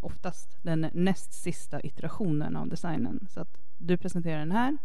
oftast 0.00 0.58
den 0.62 0.90
näst 0.92 1.32
sista 1.32 1.86
iterationen 1.86 2.56
av 2.56 2.68
designen. 2.68 3.26
Så 3.30 3.40
att 3.40 3.58
du 3.78 3.96
presenterar 3.96 4.38
den 4.38 4.52
här, 4.52 4.78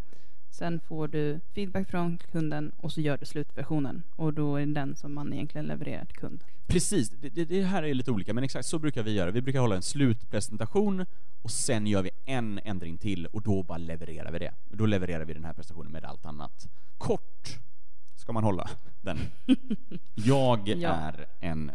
sen 0.57 0.79
får 0.79 1.07
du 1.07 1.39
feedback 1.55 1.89
från 1.89 2.17
kunden 2.17 2.71
och 2.77 2.91
så 2.91 3.01
gör 3.01 3.17
du 3.17 3.25
slutversionen. 3.25 4.03
Och 4.15 4.33
då 4.33 4.55
är 4.55 4.65
det 4.65 4.73
den 4.73 4.95
som 4.95 5.13
man 5.13 5.33
egentligen 5.33 5.65
levererar 5.67 6.05
till 6.05 6.15
kund. 6.17 6.43
Precis, 6.67 7.09
det, 7.09 7.45
det, 7.45 7.63
här 7.63 7.83
är 7.83 7.93
lite 7.93 8.11
olika, 8.11 8.33
men 8.33 8.43
exakt 8.43 8.67
så 8.67 8.79
brukar 8.79 9.03
vi 9.03 9.11
göra. 9.11 9.31
Vi 9.31 9.41
brukar 9.41 9.59
hålla 9.59 9.75
en 9.75 9.81
slutpresentation 9.81 11.05
och 11.41 11.51
sen 11.51 11.87
gör 11.87 12.01
vi 12.03 12.09
en 12.25 12.59
ändring 12.63 12.97
till 12.97 13.25
och 13.25 13.41
då 13.41 13.63
bara 13.63 13.77
levererar 13.77 14.31
vi 14.31 14.39
det. 14.39 14.53
Då 14.71 14.85
levererar 14.85 15.25
vi 15.25 15.33
den 15.33 15.45
här 15.45 15.53
prestationen 15.53 15.91
med 15.91 16.05
allt 16.05 16.25
annat. 16.25 16.67
Kort 16.97 17.59
ska 18.15 18.31
man 18.33 18.43
hålla 18.43 18.69
den. 19.01 19.17
Jag 20.15 20.67
Ja. 20.67 20.89
är 20.93 21.25
en 21.39 21.71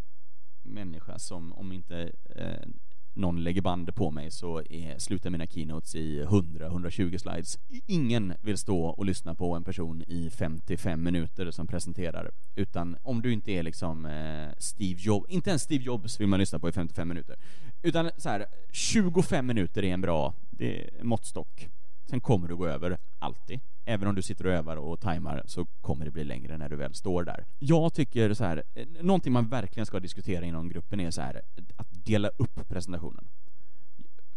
människa 0.63 1.19
som, 1.19 1.53
om 1.53 1.73
inte 1.73 2.13
eh, 2.37 2.69
någon 3.15 3.43
lägger 3.43 3.61
band 3.61 3.95
på 3.95 4.11
mig, 4.11 4.31
så 4.31 4.63
är, 4.71 4.99
slutar 4.99 5.31
mina 5.31 5.47
keynotes 5.47 5.95
i 5.95 6.23
100-120 6.23 7.19
slides. 7.19 7.59
Ingen 7.87 8.35
vill 8.41 8.59
stå 8.59 8.85
och 8.87 9.07
lyssna 9.07 9.35
på 9.35 9.55
en 9.55 9.65
person 9.65 10.03
i 10.07 10.31
55 10.31 11.03
minuter 11.03 11.51
som 11.51 11.67
presenterar, 11.67 12.31
utan 12.55 12.97
om 13.03 13.23
du 13.23 13.33
inte 13.33 13.53
är 13.53 13.63
liksom 13.63 14.07
eh, 14.07 14.49
Steve 14.59 15.01
Jobs, 15.01 15.31
inte 15.31 15.51
ens 15.51 15.63
Steve 15.63 15.85
Jobs 15.85 16.21
vill 16.21 16.29
man 16.29 16.41
lyssna 16.41 16.59
på 16.59 16.69
i 16.69 16.73
55 16.73 17.09
minuter, 17.09 17.37
utan 17.83 18.11
så 18.17 18.29
här 18.29 18.47
25 18.73 19.47
minuter 19.47 19.85
är 19.85 19.95
en 19.95 20.01
bra 20.01 20.35
det 20.51 20.85
är 20.85 21.05
måttstock. 21.05 21.69
Sen 22.13 22.21
kommer 22.21 22.49
du 22.49 22.57
gå 22.57 22.67
över, 22.67 22.99
alltid. 23.19 23.61
Även 23.85 24.09
om 24.09 24.15
du 24.15 24.23
sitter 24.23 24.47
och 24.47 24.53
övar 24.53 24.77
och 24.77 25.01
tajmar 25.01 25.43
så 25.47 25.65
kommer 25.81 26.05
det 26.05 26.11
bli 26.11 26.25
längre 26.25 26.59
när 26.59 26.69
du 26.69 26.77
väl 26.77 26.95
står 26.95 27.25
där. 27.25 27.45
Jag 27.59 27.95
tycker 27.95 28.35
så 28.35 28.45
här, 28.45 28.63
någonting 29.01 29.33
man 29.33 29.49
verkligen 29.49 29.87
ska 29.87 30.01
diskutera 30.01 30.45
inom 30.45 30.69
gruppen 30.69 31.01
är 31.01 31.11
så 31.11 31.21
här, 31.21 31.43
att 31.77 31.87
dela 31.91 32.29
upp 32.29 32.69
presentationen. 32.69 33.25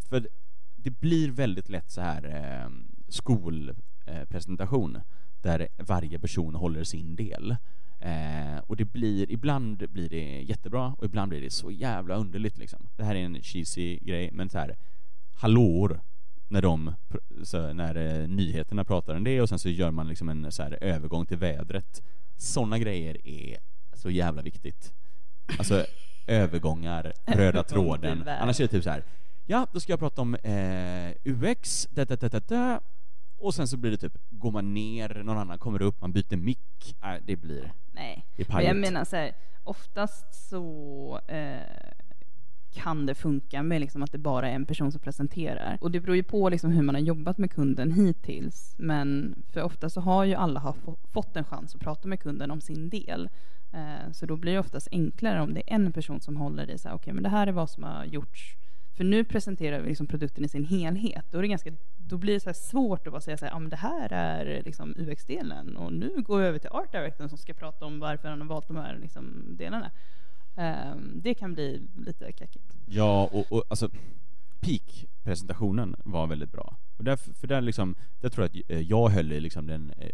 För 0.09 0.27
det 0.75 0.89
blir 0.89 1.31
väldigt 1.31 1.69
lätt 1.69 1.91
så 1.91 2.01
här 2.01 2.23
eh, 2.25 2.69
skolpresentation 3.07 4.95
eh, 4.95 5.01
där 5.41 5.67
varje 5.77 6.19
person 6.19 6.55
håller 6.55 6.83
sin 6.83 7.15
del. 7.15 7.55
Eh, 7.99 8.57
och 8.67 8.75
det 8.75 8.85
blir, 8.85 9.31
ibland 9.31 9.89
blir 9.89 10.09
det 10.09 10.41
jättebra 10.41 10.95
och 10.97 11.05
ibland 11.05 11.29
blir 11.29 11.41
det 11.41 11.51
så 11.51 11.71
jävla 11.71 12.15
underligt 12.15 12.57
liksom. 12.57 12.87
Det 12.95 13.03
här 13.03 13.15
är 13.15 13.25
en 13.25 13.43
cheesy 13.43 13.97
grej, 13.97 14.29
men 14.33 14.49
så 14.49 14.57
här 14.57 14.75
hallåor 15.33 16.01
när 16.47 16.61
de, 16.61 16.93
så, 17.43 17.73
när 17.73 17.95
eh, 17.95 18.27
nyheterna 18.27 18.83
pratar 18.83 19.15
om 19.15 19.23
det 19.23 19.41
och 19.41 19.49
sen 19.49 19.59
så 19.59 19.69
gör 19.69 19.91
man 19.91 20.07
liksom 20.07 20.29
en 20.29 20.51
så 20.51 20.63
här 20.63 20.77
övergång 20.81 21.25
till 21.25 21.37
vädret. 21.37 22.03
Sådana 22.37 22.79
grejer 22.79 23.27
är 23.27 23.57
så 23.93 24.09
jävla 24.09 24.41
viktigt. 24.41 24.93
Alltså 25.57 25.85
övergångar, 26.27 27.13
röda 27.25 27.63
tråden. 27.63 28.27
Annars 28.27 28.59
är 28.59 28.63
det 28.63 28.67
typ 28.67 28.83
så 28.83 28.89
här. 28.89 29.03
ja, 29.45 29.67
då 29.73 29.79
ska 29.79 29.91
jag 29.91 29.99
prata 29.99 30.21
om 30.21 30.35
eh, 30.35 31.11
UX, 31.23 31.87
da, 31.91 32.05
da, 32.05 32.15
da, 32.15 32.29
da, 32.29 32.39
da. 32.39 32.81
och 33.37 33.55
sen 33.55 33.67
så 33.67 33.77
blir 33.77 33.91
det 33.91 33.97
typ, 33.97 34.17
går 34.29 34.51
man 34.51 34.73
ner, 34.73 35.23
någon 35.23 35.37
annan 35.37 35.57
kommer 35.57 35.81
upp, 35.81 36.01
man 36.01 36.11
byter 36.11 36.37
mick. 36.37 36.95
Nej, 37.01 37.21
det 37.25 37.35
blir, 37.35 37.73
Nej. 37.91 38.25
det 38.35 38.49
är 38.49 38.53
Men 38.53 38.65
jag 38.65 38.75
menar 38.75 39.05
så 39.05 39.15
här, 39.15 39.33
oftast 39.63 40.49
så 40.49 41.19
eh, 41.27 41.57
kan 42.75 43.05
det 43.05 43.15
funka 43.15 43.63
med 43.63 43.81
liksom 43.81 44.03
att 44.03 44.11
det 44.11 44.17
bara 44.17 44.49
är 44.49 44.55
en 44.55 44.65
person 44.65 44.91
som 44.91 45.01
presenterar. 45.01 45.77
Och 45.81 45.91
det 45.91 45.99
beror 45.99 46.15
ju 46.15 46.23
på 46.23 46.49
liksom 46.49 46.71
hur 46.71 46.83
man 46.83 46.95
har 46.95 47.01
jobbat 47.01 47.37
med 47.37 47.51
kunden 47.51 47.91
hittills. 47.91 48.75
Men 48.77 49.35
för 49.53 49.63
ofta 49.63 49.89
så 49.89 50.01
har 50.01 50.23
ju 50.23 50.33
alla 50.33 50.59
har 50.59 50.75
fått 51.13 51.35
en 51.35 51.43
chans 51.43 51.75
att 51.75 51.81
prata 51.81 52.07
med 52.07 52.19
kunden 52.19 52.51
om 52.51 52.61
sin 52.61 52.89
del. 52.89 53.29
Eh, 53.73 54.11
så 54.11 54.25
då 54.25 54.35
blir 54.35 54.53
det 54.53 54.59
oftast 54.59 54.87
enklare 54.91 55.41
om 55.41 55.53
det 55.53 55.59
är 55.59 55.75
en 55.75 55.91
person 55.91 56.21
som 56.21 56.37
håller 56.37 56.69
i 56.69 56.77
så 56.77 56.87
här, 56.87 56.95
okej 56.95 57.13
men 57.13 57.23
det 57.23 57.29
här 57.29 57.47
är 57.47 57.51
vad 57.51 57.69
som 57.69 57.83
har 57.83 58.05
gjorts. 58.05 58.55
För 58.97 59.03
nu 59.03 59.23
presenterar 59.23 59.81
vi 59.81 59.89
liksom 59.89 60.07
produkten 60.07 60.45
i 60.45 60.47
sin 60.47 60.65
helhet. 60.65 61.25
Då, 61.31 61.37
är 61.37 61.41
det 61.41 61.47
ganska, 61.47 61.71
då 61.97 62.17
blir 62.17 62.33
det 62.33 62.39
så 62.39 62.49
här 62.49 62.53
svårt 62.53 63.07
att 63.07 63.13
bara 63.13 63.21
säga 63.21 63.37
så 63.37 63.45
här, 63.45 63.51
ja 63.51 63.59
men 63.59 63.69
det 63.69 63.75
här 63.75 64.09
är 64.13 64.63
liksom 64.63 64.93
UX-delen 64.97 65.77
och 65.77 65.93
nu 65.93 66.21
går 66.21 66.41
jag 66.41 66.49
över 66.49 66.59
till 66.59 66.69
Art 66.69 66.91
Directorn 66.91 67.29
som 67.29 67.37
ska 67.37 67.53
prata 67.53 67.85
om 67.85 67.99
varför 67.99 68.27
han 68.27 68.41
har 68.41 68.47
valt 68.47 68.67
de 68.67 68.77
här 68.77 68.97
liksom, 69.01 69.55
delarna. 69.57 69.91
Ehm, 70.55 71.21
det 71.23 71.33
kan 71.33 71.53
bli 71.53 71.87
lite 71.95 72.31
kackigt. 72.31 72.77
Ja, 72.85 73.29
och, 73.31 73.51
och 73.51 73.63
alltså 73.69 73.89
peak-presentationen 74.59 75.95
var 76.05 76.27
väldigt 76.27 76.51
bra. 76.51 76.77
Och 76.97 77.03
där, 77.03 77.15
för 77.15 77.47
där, 77.47 77.61
liksom, 77.61 77.95
där 78.21 78.29
tror 78.29 78.43
jag 78.43 78.61
att 78.61 78.71
eh, 78.71 78.81
jag 78.81 79.09
höll 79.09 79.31
i 79.31 79.39
liksom 79.39 79.67
den, 79.67 79.93
eh, 79.97 80.09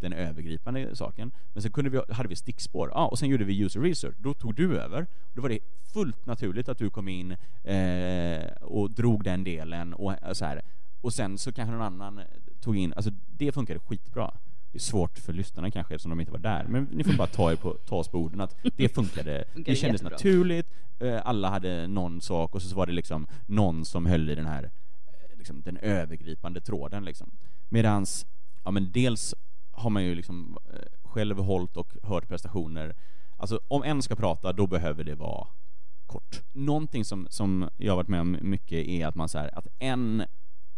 den 0.00 0.12
övergripande 0.12 0.96
saken. 0.96 1.30
Men 1.52 1.62
sen 1.62 1.72
kunde 1.72 1.90
vi, 1.90 2.00
hade 2.08 2.28
vi 2.28 2.36
stickspår, 2.36 2.90
ja, 2.94 3.08
och 3.08 3.18
sen 3.18 3.28
gjorde 3.28 3.44
vi 3.44 3.60
user 3.60 3.80
research. 3.80 4.14
Då 4.18 4.34
tog 4.34 4.54
du 4.54 4.80
över. 4.80 5.06
Då 5.34 5.42
var 5.42 5.48
det 5.48 5.58
fullt 5.92 6.26
naturligt 6.26 6.68
att 6.68 6.78
du 6.78 6.90
kom 6.90 7.08
in 7.08 7.36
eh, 7.64 8.46
och 8.60 8.90
drog 8.90 9.24
den 9.24 9.44
delen 9.44 9.94
och 9.94 10.12
eh, 10.22 10.32
så 10.32 10.44
här. 10.44 10.62
Och 11.00 11.12
sen 11.12 11.38
så 11.38 11.52
kanske 11.52 11.72
någon 11.72 11.82
annan 11.82 12.20
tog 12.60 12.76
in, 12.76 12.92
alltså 12.96 13.10
det 13.36 13.52
funkade 13.52 13.80
skitbra. 13.80 14.34
Det 14.72 14.78
är 14.78 14.80
svårt 14.80 15.18
för 15.18 15.32
lyssnarna 15.32 15.70
kanske 15.70 15.94
eftersom 15.94 16.10
de 16.10 16.20
inte 16.20 16.32
var 16.32 16.38
där, 16.38 16.64
men 16.68 16.84
ni 16.84 17.04
får 17.04 17.12
bara 17.12 17.26
ta, 17.26 17.52
er 17.52 17.56
på, 17.56 17.72
ta 17.72 17.96
oss 17.96 18.08
på 18.08 18.18
orden 18.18 18.40
att 18.40 18.56
det 18.76 18.88
funkade. 18.94 19.44
Det 19.54 19.76
kändes 19.76 19.82
jättebra. 19.82 20.10
naturligt, 20.10 20.66
eh, 20.98 21.20
alla 21.24 21.50
hade 21.50 21.86
någon 21.86 22.20
sak 22.20 22.54
och 22.54 22.62
så 22.62 22.76
var 22.76 22.86
det 22.86 22.92
liksom 22.92 23.26
någon 23.46 23.84
som 23.84 24.06
höll 24.06 24.30
i 24.30 24.34
den 24.34 24.46
här 24.46 24.64
eh, 24.64 25.38
liksom, 25.38 25.62
den 25.62 25.76
övergripande 25.76 26.60
tråden 26.60 27.04
liksom. 27.04 27.30
Medans, 27.68 28.26
ja 28.64 28.70
men 28.70 28.92
dels 28.92 29.34
har 29.70 29.90
man 29.90 30.04
ju 30.04 30.14
liksom 30.14 30.58
eh, 30.74 31.08
själv 31.08 31.38
hållit 31.38 31.76
och 31.76 31.96
hört 32.02 32.28
prestationer. 32.28 32.94
Alltså 33.36 33.60
om 33.68 33.82
en 33.82 34.02
ska 34.02 34.16
prata, 34.16 34.52
då 34.52 34.66
behöver 34.66 35.04
det 35.04 35.14
vara 35.14 35.46
kort. 36.06 36.42
Någonting 36.52 37.04
som, 37.04 37.26
som 37.30 37.68
jag 37.76 37.92
har 37.92 37.96
varit 37.96 38.08
med 38.08 38.20
om 38.20 38.38
mycket 38.40 38.86
är 38.88 39.06
att 39.06 39.14
man 39.14 39.28
så 39.28 39.38
här, 39.38 39.58
att 39.58 39.66
en 39.78 40.24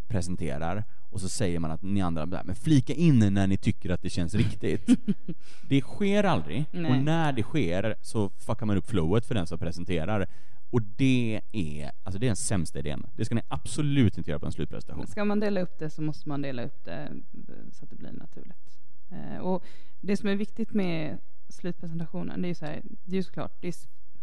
presenterar 0.08 0.84
och 1.10 1.20
så 1.20 1.28
säger 1.28 1.58
man 1.58 1.70
att 1.70 1.82
ni 1.82 2.00
andra, 2.00 2.26
men 2.26 2.54
flika 2.54 2.92
in 2.92 3.18
när 3.18 3.46
ni 3.46 3.56
tycker 3.56 3.90
att 3.90 4.02
det 4.02 4.10
känns 4.10 4.34
riktigt. 4.34 4.90
det 5.68 5.80
sker 5.80 6.24
aldrig, 6.24 6.64
Nej. 6.70 6.90
och 6.90 7.04
när 7.04 7.32
det 7.32 7.42
sker 7.42 7.96
så 8.02 8.28
fuckar 8.28 8.66
man 8.66 8.76
upp 8.76 8.86
flowet 8.86 9.26
för 9.26 9.34
den 9.34 9.46
som 9.46 9.58
presenterar. 9.58 10.26
Och 10.70 10.82
det 10.82 11.40
är, 11.52 11.90
alltså 12.02 12.18
det 12.18 12.26
är 12.26 12.28
den 12.28 12.36
sämsta 12.36 12.78
idén. 12.78 13.06
Det 13.16 13.24
ska 13.24 13.34
ni 13.34 13.42
absolut 13.48 14.18
inte 14.18 14.30
göra 14.30 14.38
på 14.38 14.46
en 14.46 14.52
slutpresentation. 14.52 15.06
Ska 15.06 15.24
man 15.24 15.40
dela 15.40 15.60
upp 15.60 15.78
det 15.78 15.90
så 15.90 16.02
måste 16.02 16.28
man 16.28 16.42
dela 16.42 16.64
upp 16.64 16.84
det 16.84 17.12
så 17.72 17.84
att 17.84 17.90
det 17.90 17.96
blir 17.96 18.12
naturligt. 18.12 18.78
Eh, 19.10 19.38
och 19.38 19.64
det 20.00 20.16
som 20.16 20.28
är 20.28 20.36
viktigt 20.36 20.74
med 20.74 21.18
slutpresentationen, 21.48 22.42
det 22.42 22.46
är 22.46 22.48
ju 22.48 22.54
så 22.54 22.66
här, 22.66 22.82
det 23.04 23.12
är 23.12 23.16
ju 23.16 23.22
såklart, 23.22 23.52
det 23.60 23.68
är 23.68 23.74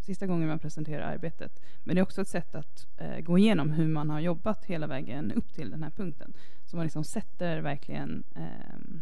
sista 0.07 0.27
gången 0.27 0.47
man 0.47 0.59
presenterar 0.59 1.13
arbetet. 1.13 1.61
Men 1.83 1.95
det 1.95 1.99
är 1.99 2.03
också 2.03 2.21
ett 2.21 2.27
sätt 2.27 2.55
att 2.55 2.87
eh, 2.97 3.19
gå 3.19 3.37
igenom 3.37 3.69
hur 3.69 3.87
man 3.87 4.09
har 4.09 4.19
jobbat 4.19 4.65
hela 4.65 4.87
vägen 4.87 5.31
upp 5.31 5.53
till 5.53 5.71
den 5.71 5.83
här 5.83 5.89
punkten. 5.89 6.33
Så 6.65 6.75
man 6.75 6.85
liksom 6.85 7.03
sätter 7.03 7.61
verkligen 7.61 8.23
eh, 8.35 9.01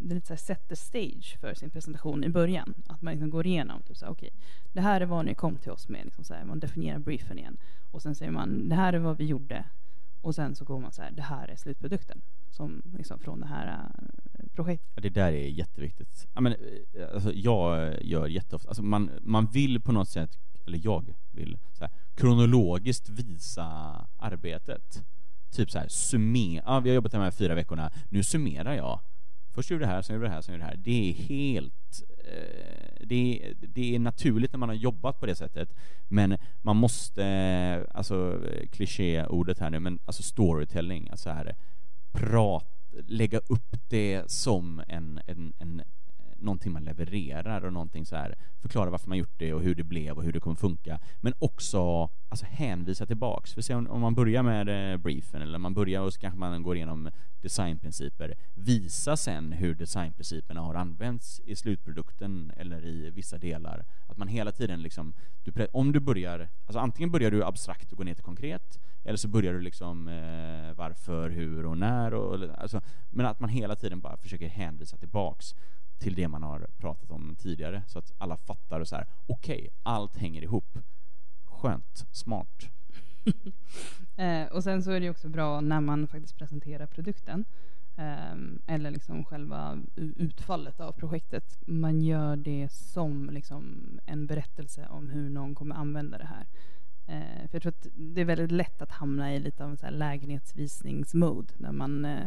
det 0.00 0.12
är 0.12 0.14
lite 0.14 0.26
så 0.26 0.32
här 0.32 0.38
set 0.38 0.68
the 0.68 0.76
stage 0.76 1.38
för 1.40 1.54
sin 1.54 1.70
presentation 1.70 2.24
i 2.24 2.28
början. 2.28 2.74
Att 2.86 3.02
man 3.02 3.12
liksom 3.12 3.30
går 3.30 3.46
igenom, 3.46 3.82
typ 3.82 3.96
så 3.96 4.04
här, 4.04 4.12
okay, 4.12 4.30
det 4.72 4.80
här 4.80 5.00
är 5.00 5.06
vad 5.06 5.24
ni 5.24 5.34
kom 5.34 5.56
till 5.56 5.70
oss 5.70 5.88
med. 5.88 6.04
Liksom 6.04 6.24
så 6.24 6.34
här, 6.34 6.44
man 6.44 6.60
definierar 6.60 6.98
briefen 6.98 7.38
igen. 7.38 7.56
Och 7.90 8.02
sen 8.02 8.14
säger 8.14 8.32
man, 8.32 8.68
det 8.68 8.74
här 8.74 8.92
är 8.92 8.98
vad 8.98 9.16
vi 9.16 9.24
gjorde. 9.24 9.64
Och 10.20 10.34
sen 10.34 10.56
så 10.56 10.64
går 10.64 10.80
man 10.80 10.92
så 10.92 11.02
här, 11.02 11.10
det 11.10 11.22
här 11.22 11.48
är 11.48 11.56
slutprodukten. 11.56 12.22
Som 12.50 12.82
liksom 12.98 13.18
från 13.18 13.40
det 13.40 13.46
här 13.46 13.66
eh, 13.66 14.46
projektet. 14.54 14.90
Ja, 14.94 15.00
Det 15.00 15.08
där 15.08 15.32
är 15.32 15.48
jätteviktigt. 15.48 16.28
Ja, 16.34 16.40
men, 16.40 16.52
eh, 16.52 17.14
alltså, 17.14 17.32
jag 17.32 17.94
gör 18.02 18.26
jätteofta, 18.26 18.68
alltså, 18.68 18.82
man, 18.82 19.10
man 19.22 19.46
vill 19.46 19.80
på 19.80 19.92
något 19.92 20.08
sätt, 20.08 20.38
eller 20.66 20.80
jag 20.84 21.14
vill, 21.30 21.58
så 21.72 21.84
här, 21.84 21.90
kronologiskt 22.14 23.08
visa 23.08 23.66
arbetet. 24.16 25.04
Typ 25.50 25.70
så 25.70 25.78
här, 25.78 25.88
summera, 25.88 26.62
ja, 26.66 26.80
vi 26.80 26.90
har 26.90 26.94
jobbat 26.94 27.12
de 27.12 27.18
här 27.18 27.30
fyra 27.30 27.54
veckorna, 27.54 27.90
nu 28.08 28.22
summerar 28.22 28.74
jag. 28.74 29.00
Först 29.52 29.70
gör 29.70 29.78
du 29.78 29.84
det 29.84 29.90
här, 29.90 30.02
sen 30.02 30.14
gör 30.14 30.20
du 30.20 30.26
det 30.26 30.34
här, 30.34 30.40
sen 30.40 30.52
gör 30.52 30.58
du 30.58 30.64
det 30.64 30.70
här. 30.70 30.76
Det 30.76 31.10
är 31.10 31.12
helt... 31.12 32.02
Eh, 32.18 33.06
det, 33.06 33.42
är, 33.42 33.54
det 33.60 33.94
är 33.94 33.98
naturligt 33.98 34.52
när 34.52 34.58
man 34.58 34.68
har 34.68 34.76
jobbat 34.76 35.20
på 35.20 35.26
det 35.26 35.34
sättet, 35.34 35.74
men 36.08 36.36
man 36.62 36.76
måste, 36.76 37.24
eh, 37.24 37.96
alltså 37.96 38.40
klichéordet 38.70 39.58
här 39.58 39.70
nu, 39.70 39.80
men 39.80 39.98
alltså 40.04 40.22
storytelling, 40.22 41.08
alltså 41.10 41.30
här, 41.30 41.56
prat, 42.12 42.66
lägga 43.06 43.38
upp 43.38 43.76
det 43.88 44.30
som 44.30 44.82
en, 44.88 45.20
en, 45.26 45.52
en 45.58 45.82
någonting 46.40 46.72
man 46.72 46.84
levererar 46.84 47.64
och 47.64 47.72
någonting 47.72 48.06
så 48.06 48.16
här 48.16 48.34
förklara 48.60 48.90
varför 48.90 49.08
man 49.08 49.18
gjort 49.18 49.38
det 49.38 49.52
och 49.52 49.62
hur 49.62 49.74
det 49.74 49.84
blev 49.84 50.16
och 50.16 50.24
hur 50.24 50.32
det 50.32 50.40
kommer 50.40 50.56
funka 50.56 51.00
men 51.20 51.32
också 51.38 52.10
alltså 52.28 52.46
hänvisa 52.46 53.06
tillbaks. 53.06 53.54
För 53.54 53.62
se 53.62 53.74
om, 53.74 53.86
om 53.86 54.00
man 54.00 54.14
börjar 54.14 54.42
med 54.42 54.92
eh, 54.92 54.96
briefen 54.96 55.42
eller 55.42 55.58
man 55.58 55.74
börjar 55.74 56.00
och 56.00 56.12
så 56.12 56.20
kanske 56.20 56.38
man 56.38 56.62
går 56.62 56.76
igenom 56.76 57.10
designprinciper 57.42 58.34
visa 58.54 59.16
sen 59.16 59.52
hur 59.52 59.74
designprinciperna 59.74 60.60
har 60.60 60.74
använts 60.74 61.40
i 61.44 61.56
slutprodukten 61.56 62.52
eller 62.56 62.86
i 62.86 63.10
vissa 63.10 63.38
delar. 63.38 63.84
Att 64.06 64.16
man 64.16 64.28
hela 64.28 64.52
tiden 64.52 64.82
liksom, 64.82 65.14
du, 65.42 65.66
om 65.72 65.92
du 65.92 66.00
börjar, 66.00 66.48
alltså 66.66 66.78
antingen 66.78 67.10
börjar 67.10 67.30
du 67.30 67.44
abstrakt 67.44 67.92
och 67.92 67.98
går 67.98 68.04
ner 68.04 68.14
till 68.14 68.24
konkret 68.24 68.78
eller 69.04 69.16
så 69.16 69.28
börjar 69.28 69.52
du 69.52 69.60
liksom 69.60 70.08
eh, 70.08 70.74
varför, 70.76 71.30
hur 71.30 71.66
och 71.66 71.78
när 71.78 72.14
och, 72.14 72.58
alltså, 72.58 72.80
men 73.10 73.26
att 73.26 73.40
man 73.40 73.50
hela 73.50 73.76
tiden 73.76 74.00
bara 74.00 74.16
försöker 74.16 74.48
hänvisa 74.48 74.96
tillbaks 74.96 75.54
till 76.00 76.14
det 76.14 76.28
man 76.28 76.42
har 76.42 76.66
pratat 76.78 77.10
om 77.10 77.36
tidigare 77.38 77.82
så 77.86 77.98
att 77.98 78.12
alla 78.18 78.36
fattar 78.36 78.80
och 78.80 78.88
så 78.88 78.96
här. 78.96 79.06
okej, 79.26 79.68
allt 79.82 80.16
hänger 80.16 80.42
ihop. 80.42 80.78
Skönt, 81.44 82.06
smart. 82.12 82.68
Eh, 84.16 84.46
och 84.46 84.64
sen 84.64 84.82
så 84.82 84.90
är 84.90 85.00
det 85.00 85.04
ju 85.04 85.10
också 85.10 85.28
bra 85.28 85.60
när 85.60 85.80
man 85.80 86.06
faktiskt 86.06 86.36
presenterar 86.36 86.86
produkten. 86.86 87.44
eh, 87.96 88.74
eller 88.74 88.90
liksom 88.90 89.24
själva 89.24 89.78
utfallet 89.96 90.80
av 90.80 90.92
projektet. 90.92 91.58
Man 91.66 92.00
gör 92.02 92.36
det 92.36 92.68
som 92.72 93.30
liksom 93.30 93.84
en 94.06 94.26
berättelse 94.26 94.86
om 94.90 95.10
hur 95.10 95.30
någon 95.30 95.54
kommer 95.54 95.74
använda 95.74 96.18
det 96.18 96.26
här. 96.26 96.46
Eh, 97.06 97.48
för 97.48 97.54
jag 97.54 97.62
tror 97.62 97.72
att 97.72 97.86
det 97.94 98.20
är 98.20 98.24
väldigt 98.24 98.52
lätt 98.52 98.82
att 98.82 98.90
hamna 98.92 99.34
i 99.34 99.38
lite 99.40 99.64
av 99.64 99.70
en 99.70 99.76
så 99.76 99.86
här 99.86 99.92
lägenhetsvisningsmode. 99.92 101.52
När 101.56 101.72
man 101.72 102.04
eh, 102.04 102.26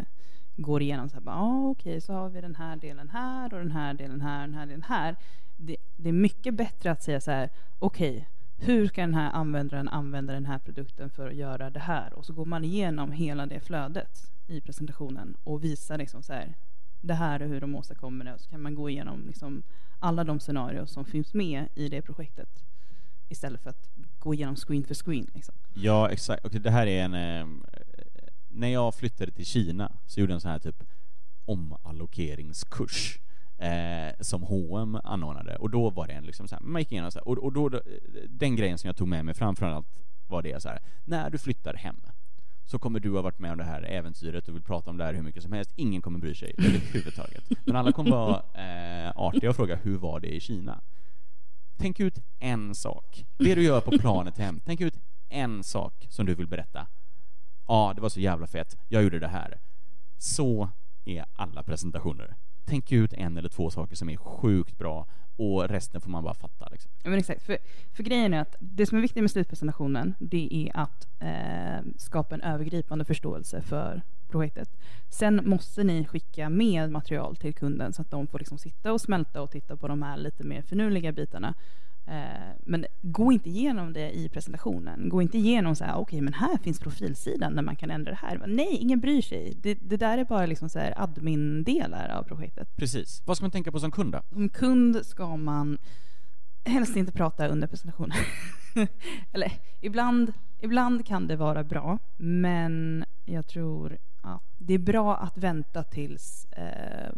går 0.55 0.81
igenom 0.81 1.09
så 1.09 1.15
här, 1.15 1.21
bara, 1.21 1.35
ah, 1.35 1.69
okej, 1.69 2.01
så 2.01 2.13
har 2.13 2.29
vi 2.29 2.41
den 2.41 2.55
här 2.55 2.75
delen 2.75 3.09
här 3.09 3.53
och 3.53 3.59
den 3.59 3.71
här 3.71 3.93
delen 3.93 4.21
här 4.21 4.41
och 4.41 4.47
den 4.47 4.59
här 4.59 4.65
delen 4.65 4.83
här. 4.83 5.15
Det, 5.57 5.77
det 5.95 6.09
är 6.09 6.13
mycket 6.13 6.53
bättre 6.53 6.91
att 6.91 7.03
säga 7.03 7.21
så 7.21 7.31
här, 7.31 7.49
okej, 7.79 8.29
hur 8.57 8.87
ska 8.87 9.01
den 9.01 9.13
här 9.13 9.31
användaren 9.31 9.87
använda 9.87 10.33
den 10.33 10.45
här 10.45 10.59
produkten 10.59 11.09
för 11.09 11.27
att 11.27 11.35
göra 11.35 11.69
det 11.69 11.79
här? 11.79 12.13
Och 12.13 12.25
så 12.25 12.33
går 12.33 12.45
man 12.45 12.63
igenom 12.63 13.11
hela 13.11 13.45
det 13.45 13.59
flödet 13.59 14.31
i 14.47 14.61
presentationen 14.61 15.37
och 15.43 15.63
visar 15.63 15.97
liksom 15.97 16.23
så 16.23 16.33
här, 16.33 16.53
det 17.01 17.13
här 17.13 17.39
är 17.39 17.47
hur 17.47 17.61
de 17.61 17.75
åstadkommer 17.75 18.25
det. 18.25 18.33
Och 18.33 18.39
så 18.39 18.49
kan 18.49 18.61
man 18.61 18.75
gå 18.75 18.89
igenom 18.89 19.27
liksom 19.27 19.63
alla 19.99 20.23
de 20.23 20.39
scenarier 20.39 20.85
som 20.85 21.05
finns 21.05 21.33
med 21.33 21.67
i 21.75 21.89
det 21.89 22.01
projektet 22.01 22.63
istället 23.29 23.61
för 23.61 23.69
att 23.69 23.89
gå 24.19 24.33
igenom 24.33 24.55
screen 24.55 24.83
för 24.83 24.95
screen. 24.95 25.27
Liksom. 25.33 25.55
Ja, 25.73 26.09
exakt. 26.09 26.45
Och 26.45 26.51
det 26.51 26.71
här 26.71 26.87
är 26.87 27.03
en... 27.03 27.13
Eh, 27.13 27.63
när 28.53 28.67
jag 28.67 28.95
flyttade 28.95 29.31
till 29.31 29.45
Kina 29.45 29.91
så 30.05 30.19
gjorde 30.19 30.31
jag 30.31 30.35
en 30.35 30.41
sån 30.41 30.51
här 30.51 30.59
typ 30.59 30.83
omallokeringskurs 31.45 33.19
eh, 33.57 34.13
som 34.19 34.43
H&M 34.43 34.99
anordnade 35.03 35.55
och 35.55 35.69
då 35.69 35.89
var 35.89 36.07
det 36.07 36.13
en 36.13 36.25
liksom 36.25 36.47
så 36.47 36.55
här, 36.55 36.61
man 36.61 36.81
gick 36.81 36.91
igenom 36.91 37.11
så 37.11 37.19
här, 37.19 37.27
och, 37.27 37.37
och 37.37 37.53
då, 37.53 37.81
den 38.29 38.55
grejen 38.55 38.77
som 38.77 38.87
jag 38.87 38.95
tog 38.95 39.07
med 39.07 39.25
mig 39.25 39.33
framförallt 39.33 39.99
var 40.27 40.41
det 40.41 40.61
så 40.61 40.69
här, 40.69 40.79
när 41.05 41.29
du 41.29 41.37
flyttar 41.37 41.73
hem 41.73 41.95
så 42.65 42.79
kommer 42.79 42.99
du 42.99 43.11
ha 43.11 43.21
varit 43.21 43.39
med 43.39 43.51
om 43.51 43.57
det 43.57 43.63
här 43.63 43.81
äventyret 43.81 44.47
och 44.47 44.55
vill 44.55 44.61
prata 44.61 44.89
om 44.89 44.97
det 44.97 45.03
här 45.03 45.13
hur 45.13 45.21
mycket 45.21 45.43
som 45.43 45.51
helst. 45.51 45.71
Ingen 45.75 46.01
kommer 46.01 46.19
bry 46.19 46.35
sig 46.35 46.55
överhuvudtaget. 46.57 47.43
Men 47.65 47.75
alla 47.75 47.91
kommer 47.91 48.11
vara 48.11 48.35
eh, 48.53 49.11
artiga 49.15 49.49
och 49.49 49.55
fråga 49.55 49.75
hur 49.75 49.97
var 49.97 50.19
det 50.19 50.35
i 50.35 50.39
Kina? 50.39 50.81
Tänk 51.77 51.99
ut 51.99 52.19
en 52.39 52.75
sak. 52.75 53.25
Det 53.37 53.55
du 53.55 53.63
gör 53.63 53.81
på 53.81 53.91
planet 53.91 54.37
hem. 54.37 54.59
Tänk 54.65 54.81
ut 54.81 54.97
en 55.29 55.63
sak 55.63 56.07
som 56.09 56.25
du 56.25 56.35
vill 56.35 56.47
berätta. 56.47 56.87
Ja, 57.67 57.93
det 57.95 58.01
var 58.01 58.09
så 58.09 58.19
jävla 58.19 58.47
fett. 58.47 58.77
Jag 58.87 59.03
gjorde 59.03 59.19
det 59.19 59.27
här. 59.27 59.59
Så 60.17 60.69
är 61.05 61.25
alla 61.35 61.63
presentationer. 61.63 62.35
Tänk 62.65 62.91
ut 62.91 63.13
en 63.13 63.37
eller 63.37 63.49
två 63.49 63.69
saker 63.69 63.95
som 63.95 64.09
är 64.09 64.17
sjukt 64.17 64.77
bra 64.77 65.07
och 65.35 65.69
resten 65.69 66.01
får 66.01 66.09
man 66.09 66.23
bara 66.23 66.33
fatta. 66.33 66.67
Liksom. 66.71 66.91
Ja, 67.03 67.09
men 67.09 67.19
exakt. 67.19 67.43
För, 67.43 67.57
för 67.93 68.03
grejen 68.03 68.33
är 68.33 68.41
att 68.41 68.55
det 68.59 68.85
som 68.85 68.97
är 68.97 69.01
viktigt 69.01 69.23
med 69.23 69.31
slutpresentationen 69.31 70.15
det 70.19 70.49
är 70.51 70.77
att 70.77 71.07
eh, 71.19 71.91
skapa 71.97 72.35
en 72.35 72.41
övergripande 72.41 73.05
förståelse 73.05 73.61
för 73.61 74.01
projektet. 74.29 74.69
Sen 75.09 75.41
måste 75.45 75.83
ni 75.83 76.05
skicka 76.05 76.49
med 76.49 76.91
material 76.91 77.35
till 77.35 77.53
kunden 77.53 77.93
så 77.93 78.01
att 78.01 78.11
de 78.11 78.27
får 78.27 78.39
liksom 78.39 78.57
sitta 78.57 78.93
och 78.93 79.01
smälta 79.01 79.41
och 79.41 79.51
titta 79.51 79.77
på 79.77 79.87
de 79.87 80.01
här 80.03 80.17
lite 80.17 80.43
mer 80.43 80.61
finurliga 80.61 81.11
bitarna. 81.11 81.53
Eh, 82.05 82.55
men 82.65 82.85
gå 83.01 83.31
inte 83.31 83.49
igenom 83.49 83.93
det 83.93 84.11
i 84.11 84.29
presentationen. 84.29 85.09
Gå 85.09 85.21
inte 85.21 85.37
igenom 85.37 85.75
så 85.75 85.83
här, 85.83 85.95
okej, 85.95 86.21
men 86.21 86.33
här 86.33 86.57
finns 86.57 86.79
profilsidan 86.79 87.55
där 87.55 87.61
man 87.61 87.75
kan 87.75 87.91
ändra 87.91 88.11
det 88.11 88.17
här. 88.21 88.43
Nej, 88.47 88.77
ingen 88.77 88.99
bryr 88.99 89.21
sig. 89.21 89.57
Det, 89.61 89.77
det 89.81 89.97
där 89.97 90.17
är 90.17 90.25
bara 90.25 90.45
liksom 90.45 90.69
så 90.69 90.79
här 90.79 90.93
admin-delar 90.97 92.09
av 92.09 92.23
projektet. 92.23 92.75
Precis. 92.75 93.21
Vad 93.25 93.37
ska 93.37 93.43
man 93.43 93.51
tänka 93.51 93.71
på 93.71 93.79
som 93.79 93.91
kund 93.91 94.11
då? 94.11 94.21
Som 94.29 94.49
kund 94.49 95.05
ska 95.05 95.37
man 95.37 95.77
helst 96.65 96.95
inte 96.95 97.11
prata 97.11 97.47
under 97.47 97.67
presentationen. 97.67 98.17
Eller 99.31 99.51
ibland, 99.81 100.33
ibland 100.59 101.05
kan 101.05 101.27
det 101.27 101.35
vara 101.35 101.63
bra, 101.63 101.99
men 102.17 103.05
jag 103.25 103.47
tror 103.47 103.97
att 104.21 104.43
det 104.57 104.73
är 104.73 104.79
bra 104.79 105.15
att 105.15 105.37
vänta 105.37 105.83
tills, 105.83 106.45
eh, 106.45 107.11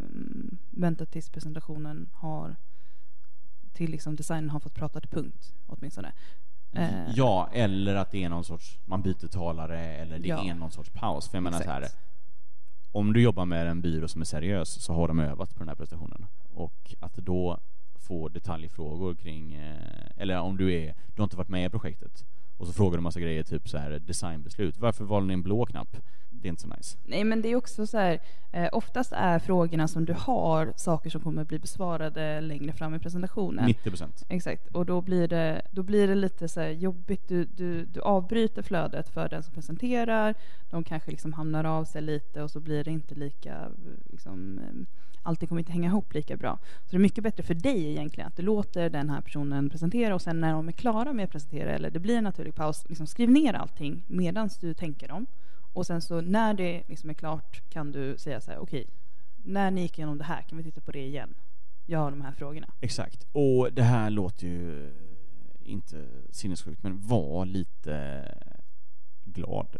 vänta 0.70 1.06
tills 1.06 1.30
presentationen 1.30 2.10
har 2.14 2.56
till 3.76 3.92
liksom 3.92 4.16
designen 4.16 4.50
har 4.50 4.60
fått 4.60 4.74
prata 4.74 5.00
till 5.00 5.10
punkt 5.10 5.54
åtminstone. 5.68 6.12
Eh, 6.74 7.12
Ja, 7.16 7.50
eller 7.54 7.96
att 7.96 8.12
det 8.12 8.24
är 8.24 8.30
någon 8.30 8.44
sorts, 8.44 8.80
man 8.86 9.02
byter 9.02 9.28
talare 9.28 9.80
eller 9.80 10.20
det 10.20 10.28
Ja. 10.28 10.44
är 10.50 10.54
någon 10.54 10.72
sorts 10.72 10.90
paus. 10.90 11.30
För 11.30 11.38
jag 11.38 11.44
menar 11.44 11.60
så 11.62 11.70
här, 11.70 11.88
om 12.92 13.14
du 13.14 13.22
jobbar 13.22 13.46
med 13.46 13.68
en 13.68 13.82
byrå 13.82 14.08
som 14.08 14.22
är 14.22 14.26
seriös 14.26 14.70
så 14.70 14.94
har 14.94 15.08
de 15.08 15.20
övat 15.20 15.54
på 15.54 15.60
den 15.60 15.68
här 15.68 15.76
prestationen. 15.76 16.26
Och 16.54 16.96
att 17.00 17.16
då 17.16 17.60
få 17.96 18.28
detaljfrågor 18.30 19.16
kring, 19.16 19.54
eh, 19.54 19.76
eller 20.18 20.40
om 20.40 20.58
du 20.58 20.74
är, 20.74 20.96
du 21.16 21.22
har 21.22 21.24
inte 21.24 21.38
varit 21.38 21.50
med 21.50 21.66
i 21.66 21.70
projektet 21.70 22.26
och 22.58 22.68
så 22.68 22.74
frågar 22.74 22.98
du 22.98 23.02
massa 23.02 23.20
grejer, 23.20 23.44
typ 23.44 23.70
så 23.70 23.78
här 23.78 23.92
designbeslut. 24.00 24.78
Varför 24.78 25.04
valde 25.06 25.28
ni 25.28 25.34
en 25.34 25.44
blå 25.44 25.66
knapp? 25.66 25.98
Det 26.42 26.48
är 26.48 26.50
inte 26.50 26.62
så 26.62 26.68
nice. 26.68 26.98
Nej, 27.04 27.24
men 27.24 27.42
det 27.42 27.50
är 27.50 27.56
också 27.56 27.88
så 27.88 27.98
här, 27.98 28.20
eh, 28.52 28.70
oftast 28.72 29.12
är 29.12 29.40
frågorna 29.40 29.88
som 29.88 30.06
du 30.06 30.14
har 30.14 30.74
saker 30.78 31.10
som 31.10 31.22
kommer 31.22 31.44
bli 31.44 31.60
besvarade 31.60 32.42
längre 32.42 32.74
fram 32.74 32.96
i 32.96 33.00
presentationen. 33.00 33.66
90 33.66 33.90
procent. 33.90 34.26
Exakt, 34.30 34.68
och 34.68 34.86
då 34.86 35.02
blir 35.02 35.28
det, 35.28 35.62
då 35.72 35.84
blir 35.84 36.08
det 36.08 36.16
lite 36.16 36.48
så 36.48 36.60
här 36.60 36.70
jobbigt. 36.70 37.28
Du, 37.28 37.46
du, 37.46 37.86
du 37.86 38.02
avbryter 38.02 38.62
flödet 38.62 39.10
för 39.10 39.30
den 39.30 39.44
som 39.44 39.54
presenterar. 39.54 40.36
De 40.70 40.84
kanske 40.84 41.12
liksom 41.12 41.34
hamnar 41.34 41.64
av 41.64 41.86
sig 41.86 42.02
lite 42.02 42.44
och 42.44 42.52
så 42.52 42.60
blir 42.60 42.84
det 42.84 42.92
inte 42.92 43.16
lika, 43.16 43.72
liksom, 44.12 44.60
eh, 44.60 45.06
allting 45.26 45.48
kommer 45.48 45.60
inte 45.60 45.72
hänga 45.72 45.90
ihop 45.90 46.14
lika 46.14 46.38
bra. 46.38 46.58
Så 46.86 46.92
det 46.92 46.98
är 46.98 47.00
mycket 47.00 47.24
bättre 47.24 47.44
för 47.44 47.54
dig 47.54 47.92
egentligen 47.92 48.28
att 48.28 48.36
du 48.36 48.44
låter 48.44 48.90
den 48.90 49.10
här 49.10 49.22
personen 49.22 49.70
presentera 49.70 50.16
och 50.16 50.22
sen 50.22 50.40
när 50.40 50.54
de 50.54 50.68
är 50.68 50.72
klara 50.72 51.14
med 51.14 51.26
att 51.26 51.32
presentera 51.32 51.72
eller 51.72 51.90
det 51.90 52.00
blir 52.00 52.18
en 52.18 52.24
naturlig 52.24 52.56
paus, 52.56 52.84
liksom 52.90 53.08
skriv 53.08 53.30
ner 53.30 53.54
allting 53.54 54.04
medan 54.08 54.50
du 54.62 54.74
tänker 54.74 55.08
dem. 55.08 55.26
Och 55.76 55.86
sen 55.86 56.02
så 56.02 56.22
när 56.22 56.54
det 56.54 56.84
liksom 56.88 57.10
är 57.10 57.14
klart 57.14 57.62
kan 57.70 57.92
du 57.92 58.18
säga 58.18 58.42
så 58.42 58.52
här, 58.52 58.58
okej, 58.58 58.88
när 59.36 59.72
ni 59.72 59.82
gick 59.82 59.98
igenom 59.98 60.18
det 60.18 60.24
här, 60.24 60.42
kan 60.42 60.58
vi 60.58 60.64
titta 60.64 60.82
på 60.82 60.92
det 60.92 61.06
igen? 61.06 61.34
Jag 61.86 62.00
har 62.00 62.12
de 62.12 62.22
här 62.22 62.32
frågorna. 62.32 62.74
Exakt. 62.82 63.28
Och 63.32 63.74
det 63.74 63.84
här 63.84 64.10
låter 64.10 64.48
ju 64.48 64.94
inte 65.62 66.08
sinnessjukt, 66.32 66.84
men 66.84 67.08
var 67.08 67.46
lite 67.46 68.26
glad. 69.24 69.78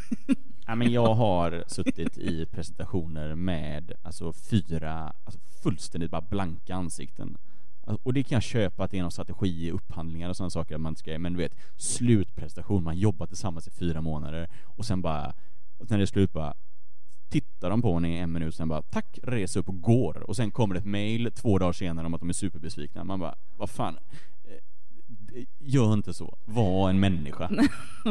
ja, 0.66 0.74
men 0.74 0.92
jag 0.92 1.14
har 1.14 1.64
suttit 1.66 2.18
i 2.18 2.46
presentationer 2.46 3.34
med 3.34 3.92
alltså, 4.02 4.32
fyra 4.32 5.12
alltså, 5.24 5.40
fullständigt 5.62 6.10
bara 6.10 6.20
blanka 6.20 6.74
ansikten. 6.74 7.38
Alltså, 7.86 8.00
och 8.04 8.12
det 8.12 8.22
kan 8.22 8.36
jag 8.36 8.42
köpa 8.42 8.84
att 8.84 8.90
det 8.90 8.98
är 8.98 9.02
någon 9.02 9.10
strategi 9.10 9.66
i 9.66 9.70
upphandlingar 9.70 10.28
och 10.28 10.36
sådana 10.36 10.50
saker 10.50 10.78
man 10.78 10.96
ska, 10.96 11.18
men 11.18 11.32
du 11.32 11.38
vet, 11.38 11.54
slutprestation, 11.76 12.84
man 12.84 12.96
jobbar 12.96 13.26
tillsammans 13.26 13.68
i 13.68 13.70
fyra 13.70 14.00
månader 14.00 14.48
och 14.64 14.84
sen 14.84 15.02
bara, 15.02 15.34
när 15.78 15.98
det 15.98 16.04
är 16.04 16.06
slut 16.06 16.32
bara, 16.32 16.54
tittar 17.28 17.70
de 17.70 17.82
på 17.82 17.92
en 17.92 18.04
i 18.04 18.16
en 18.16 18.32
minut, 18.32 18.54
sen 18.54 18.68
bara 18.68 18.82
tack, 18.82 19.18
reser 19.22 19.60
upp 19.60 19.68
och 19.68 19.80
går. 19.80 20.30
Och 20.30 20.36
sen 20.36 20.50
kommer 20.50 20.74
det 20.74 20.78
ett 20.78 20.86
mail 20.86 21.32
två 21.34 21.58
dagar 21.58 21.72
senare 21.72 22.06
om 22.06 22.14
att 22.14 22.20
de 22.20 22.28
är 22.28 22.32
superbesvikna. 22.32 23.04
Man 23.04 23.20
bara, 23.20 23.34
vad 23.56 23.70
fan, 23.70 23.98
eh, 24.44 25.44
gör 25.58 25.92
inte 25.92 26.14
så. 26.14 26.38
Var 26.44 26.90
en 26.90 27.00
människa. 27.00 27.50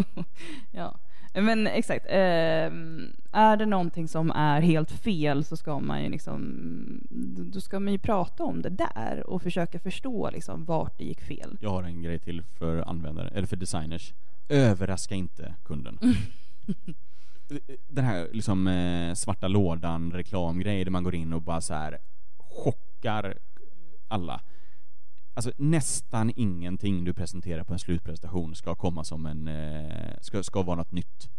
ja. 0.71 0.99
Men 1.41 1.67
exakt. 1.67 2.05
Eh, 2.09 2.71
är 3.31 3.57
det 3.57 3.65
någonting 3.65 4.07
som 4.07 4.31
är 4.31 4.61
helt 4.61 4.91
fel 4.91 5.43
så 5.43 5.57
ska 5.57 5.79
man 5.79 6.03
ju 6.03 6.09
liksom, 6.09 6.41
då 7.53 7.61
ska 7.61 7.79
man 7.79 7.93
ju 7.93 7.99
prata 7.99 8.43
om 8.43 8.61
det 8.61 8.69
där 8.69 9.23
och 9.29 9.41
försöka 9.41 9.79
förstå 9.79 10.29
liksom 10.29 10.65
vart 10.65 10.97
det 10.97 11.03
gick 11.03 11.21
fel. 11.21 11.57
Jag 11.61 11.69
har 11.69 11.83
en 11.83 12.01
grej 12.01 12.19
till 12.19 12.43
för 12.43 12.89
användare, 12.89 13.27
eller 13.27 13.47
för 13.47 13.55
designers. 13.55 14.13
Överraska 14.49 15.15
inte 15.15 15.53
kunden. 15.63 15.99
Den 17.87 18.05
här 18.05 18.27
liksom 18.31 18.67
eh, 18.67 19.13
svarta 19.13 19.47
lådan 19.47 20.11
reklamgrej 20.11 20.83
där 20.83 20.91
man 20.91 21.03
går 21.03 21.15
in 21.15 21.33
och 21.33 21.41
bara 21.41 21.61
så 21.61 21.73
här 21.73 21.97
chockar 22.37 23.37
alla. 24.07 24.41
Alltså 25.35 25.51
nästan 25.57 26.31
ingenting 26.35 27.03
du 27.03 27.13
presenterar 27.13 27.63
på 27.63 27.73
en 27.73 27.79
slutpresentation 27.79 28.55
ska 28.55 28.75
komma 28.75 29.03
som 29.03 29.25
en, 29.25 29.47
eh, 29.47 30.17
ska, 30.21 30.43
ska 30.43 30.61
vara 30.61 30.75
något 30.75 30.91
nytt. 30.91 31.29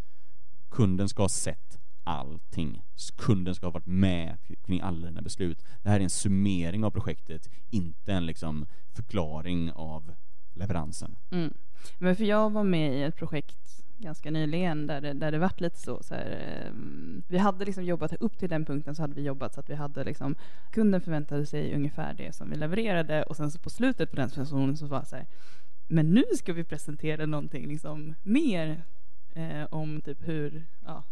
Kunden 0.71 1.09
ska 1.09 1.23
ha 1.23 1.29
sett 1.29 1.79
allting. 2.05 2.83
Kunden 3.17 3.55
ska 3.55 3.67
ha 3.67 3.71
varit 3.71 3.87
med 3.87 4.39
kring 4.65 4.81
alla 4.81 5.07
dina 5.07 5.23
beslut. 5.23 5.65
Det 5.83 5.89
här 5.89 6.01
är 6.01 6.05
en 6.05 6.11
summering 6.11 6.85
av 6.85 6.91
projektet, 6.91 7.51
inte 7.71 8.13
en 8.13 8.27
liksom 8.27 8.67
förklaring 8.93 9.73
av 9.73 10.15
leveransen. 10.55 11.17
Mm. 11.31 11.55
Men 11.99 12.17
för 12.17 12.25
jag 12.25 12.51
var 12.51 12.65
med 12.65 12.95
i 12.95 13.03
ett 13.03 13.17
projekt 13.17 13.86
ganska 13.99 14.31
nyligen 14.31 14.87
där 14.87 15.01
det, 15.01 15.13
där 15.13 15.33
det 15.33 15.39
vart 15.39 15.61
lite 15.61 15.79
så, 15.79 16.03
så 16.03 16.15
här, 16.15 16.69
um, 16.71 17.23
vi 17.29 17.39
hade 17.39 17.65
liksom 17.65 17.85
jobbat 17.85 18.13
upp 18.13 18.39
till 18.39 18.49
den 18.49 18.65
punkten 18.65 18.95
så 18.95 19.03
hade 19.03 19.15
vi 19.15 19.23
jobbat 19.23 19.55
så 19.55 19.61
att 19.61 19.71
vi 19.71 19.75
hade 19.75 20.05
liksom 20.05 20.35
kunden 20.71 21.01
förväntade 21.01 21.47
sig 21.47 21.75
ungefär 21.75 22.15
det 22.15 22.35
som 22.35 22.51
vi 22.51 22.57
levererade 22.57 23.23
och 23.23 23.37
sen 23.37 23.51
så 23.51 23.59
på 23.59 23.71
slutet 23.71 24.11
på 24.11 24.17
den 24.17 24.29
presentationen 24.29 24.77
så 24.77 24.87
var 24.87 25.01
det 25.01 25.07
så 25.07 25.17
här 25.17 25.27
men 25.89 26.15
nu 26.15 26.25
ska 26.37 26.53
vi 26.53 26.65
presentera 26.65 27.27
någonting 27.27 27.69
liksom 27.69 28.15
mer 28.23 28.85
eh, 29.35 29.65
om 29.71 30.01
typ 30.01 30.29
hur, 30.29 30.67
ja, 30.85 31.05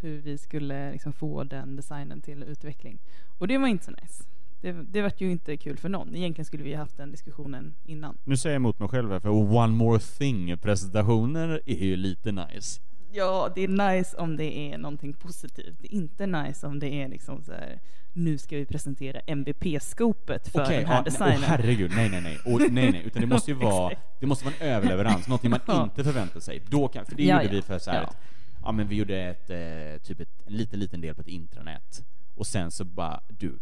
hur 0.00 0.20
vi 0.20 0.38
skulle 0.38 0.92
liksom 0.92 1.12
få 1.12 1.44
den 1.44 1.76
designen 1.76 2.20
till 2.20 2.42
utveckling. 2.42 2.98
Och 3.38 3.48
det 3.48 3.58
var 3.58 3.68
inte 3.68 3.84
så 3.84 3.90
nice. 3.90 4.24
Det, 4.62 4.72
det 4.72 5.02
var 5.02 5.12
ju 5.16 5.30
inte 5.30 5.56
kul 5.56 5.76
för 5.76 5.88
någon. 5.88 6.14
Egentligen 6.14 6.44
skulle 6.46 6.62
vi 6.62 6.74
haft 6.74 6.96
den 6.96 7.10
diskussionen 7.10 7.74
innan. 7.84 8.18
Nu 8.24 8.36
säger 8.36 8.54
jag 8.54 8.60
emot 8.60 8.78
mig 8.78 8.88
själv 8.88 9.10
här, 9.10 9.20
för 9.20 9.28
one 9.30 9.72
more 9.74 9.98
thing-presentationer 9.98 11.60
är 11.66 11.84
ju 11.84 11.96
lite 11.96 12.32
nice. 12.32 12.80
Ja, 13.12 13.52
det 13.54 13.60
är 13.64 13.68
nice 13.68 14.16
om 14.16 14.36
det 14.36 14.58
är 14.58 14.78
någonting 14.78 15.12
positivt. 15.12 15.76
Det 15.80 15.86
är 15.94 15.96
inte 15.96 16.26
nice 16.26 16.66
om 16.66 16.78
det 16.78 16.94
är 17.02 17.08
liksom 17.08 17.42
så 17.42 17.52
här, 17.52 17.80
nu 18.12 18.38
ska 18.38 18.56
vi 18.56 18.66
presentera 18.66 19.20
MVP-skopet 19.20 20.48
för 20.48 20.62
Okej, 20.64 20.76
den 20.76 20.86
här 20.86 20.96
ja, 20.96 21.02
designen. 21.02 21.38
Åh 21.42 21.48
herregud, 21.48 21.90
nej 21.96 22.08
nej 22.10 22.20
nej. 22.20 22.38
Och, 22.44 22.60
nej 22.72 22.92
nej, 22.92 23.02
utan 23.06 23.20
det 23.22 23.26
måste 23.28 23.50
ju 23.50 23.56
vara, 23.60 23.94
det 24.20 24.26
måste 24.26 24.44
vara 24.44 24.54
en 24.60 24.68
överleverans, 24.68 25.28
någonting 25.28 25.50
man 25.50 25.60
Ja. 25.66 25.84
inte 25.84 26.04
förväntar 26.04 26.40
sig. 26.40 26.62
Då 26.68 26.88
kan, 26.88 27.06
för 27.06 27.16
det 27.16 27.22
Ja, 27.24 27.42
gjorde 27.42 27.54
vi 27.54 27.62
för 27.62 27.78
så 27.78 27.90
här, 27.90 28.02
Ja. 28.02 28.14
ja 28.62 28.72
men 28.72 28.88
vi 28.88 28.96
gjorde 28.96 29.18
ett, 29.22 29.50
eh, 29.50 30.02
typ 30.02 30.20
ett, 30.20 30.28
en 30.46 30.52
liten 30.56 30.80
liten 30.80 31.00
del 31.00 31.14
på 31.14 31.20
ett 31.20 31.28
intranät. 31.28 32.04
Och 32.34 32.46
sen 32.46 32.70
så 32.70 32.84
bara, 32.84 33.20
du, 33.28 33.58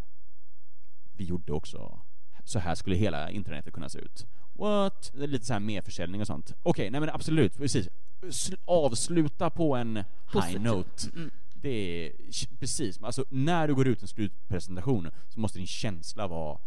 vi 1.21 1.25
gjorde 1.27 1.53
också, 1.53 1.99
så 2.45 2.59
här 2.59 2.75
skulle 2.75 2.97
hela 2.97 3.31
intranätet 3.31 3.75
kunna 3.75 3.89
se 3.89 3.99
ut. 3.99 4.27
What? 4.53 5.11
Lite 5.15 5.45
så 5.47 5.53
här 5.53 5.61
merförsäljning 5.61 6.21
och 6.21 6.27
sånt. 6.27 6.55
Okej, 6.63 6.91
nej 6.91 7.01
men 7.01 7.11
absolut, 7.11 7.57
precis. 7.57 7.89
Sl- 8.23 8.57
avsluta 8.65 9.51
på 9.51 9.77
en 9.77 9.97
high 9.97 10.05
Positivt. 10.33 10.63
note. 10.63 11.09
Mm. 11.17 11.31
Det 11.55 11.69
är 12.07 12.13
precis, 12.59 13.03
alltså 13.03 13.25
när 13.29 13.69
du 13.69 13.75
går 13.75 13.87
ut 13.89 14.03
en 14.03 14.09
slutpresentation 14.09 15.11
så 15.29 15.41
måste 15.41 15.59
din 15.59 15.67
känsla 15.67 16.27
vara 16.27 16.59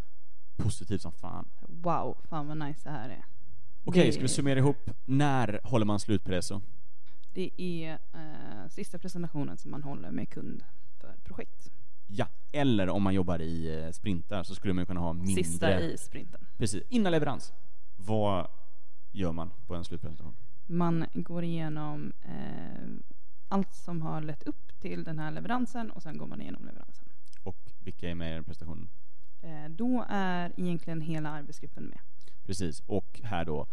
positiv 0.58 0.98
som 0.98 1.12
fan. 1.12 1.46
Wow, 1.62 2.18
fan 2.30 2.48
vad 2.48 2.58
nice 2.58 2.80
det 2.84 2.90
här 2.90 3.10
är. 3.10 3.26
Okej, 3.84 4.06
Det- 4.06 4.12
ska 4.14 4.22
vi 4.22 4.28
summera 4.28 4.60
ihop? 4.60 4.90
När 5.06 5.60
håller 5.64 5.86
man 5.86 6.00
slutpresso? 6.00 6.62
Det 7.34 7.50
är 7.58 7.92
eh, 8.14 8.70
sista 8.70 8.98
presentationen 9.00 9.58
som 9.58 9.72
man 9.72 9.84
håller 9.84 10.12
med 10.12 10.30
kund 10.30 10.64
för 11.02 11.16
projekt. 11.24 11.72
Ja, 12.08 12.28
eller 12.52 12.90
om 12.90 13.04
man 13.04 13.14
jobbar 13.14 13.42
i 13.42 13.84
eh, 13.84 13.92
sprintar 13.92 14.44
så 14.44 14.56
skulle 14.56 14.74
man 14.74 14.86
kunna 14.86 15.00
ha 15.00 15.14
mindre... 15.14 15.44
Sista 15.44 15.82
i 15.82 15.98
sprinten. 15.98 16.46
Precis, 16.58 16.84
innan 16.90 17.12
leverans. 17.12 17.54
Vad 17.96 18.48
gör 19.12 19.32
man 19.32 19.52
på 19.68 19.76
en 19.76 19.84
slutpresentation? 19.84 20.36
Man 20.66 21.06
går 21.14 21.44
igenom 21.44 22.14
eh, 22.22 22.90
allt 23.48 23.74
som 23.74 24.02
har 24.02 24.22
lett 24.22 24.44
upp 24.44 24.80
till 24.80 25.04
den 25.04 25.20
här 25.20 25.32
leveransen 25.32 25.92
och 25.92 26.04
sen 26.04 26.18
går 26.18 26.28
man 26.28 26.42
igenom 26.42 26.66
leveransen. 26.66 27.06
Och 27.44 27.58
vilka 27.80 28.10
är 28.10 28.16
med 28.16 28.32
i 28.32 28.34
den 28.34 28.44
presentationen? 28.44 28.90
Eh, 29.42 29.70
då 29.70 30.06
är 30.10 30.54
egentligen 30.58 31.02
hela 31.02 31.30
arbetsgruppen 31.30 31.84
med. 31.84 32.00
Precis, 32.46 32.84
och 32.86 33.22
här 33.24 33.46
då, 33.46 33.68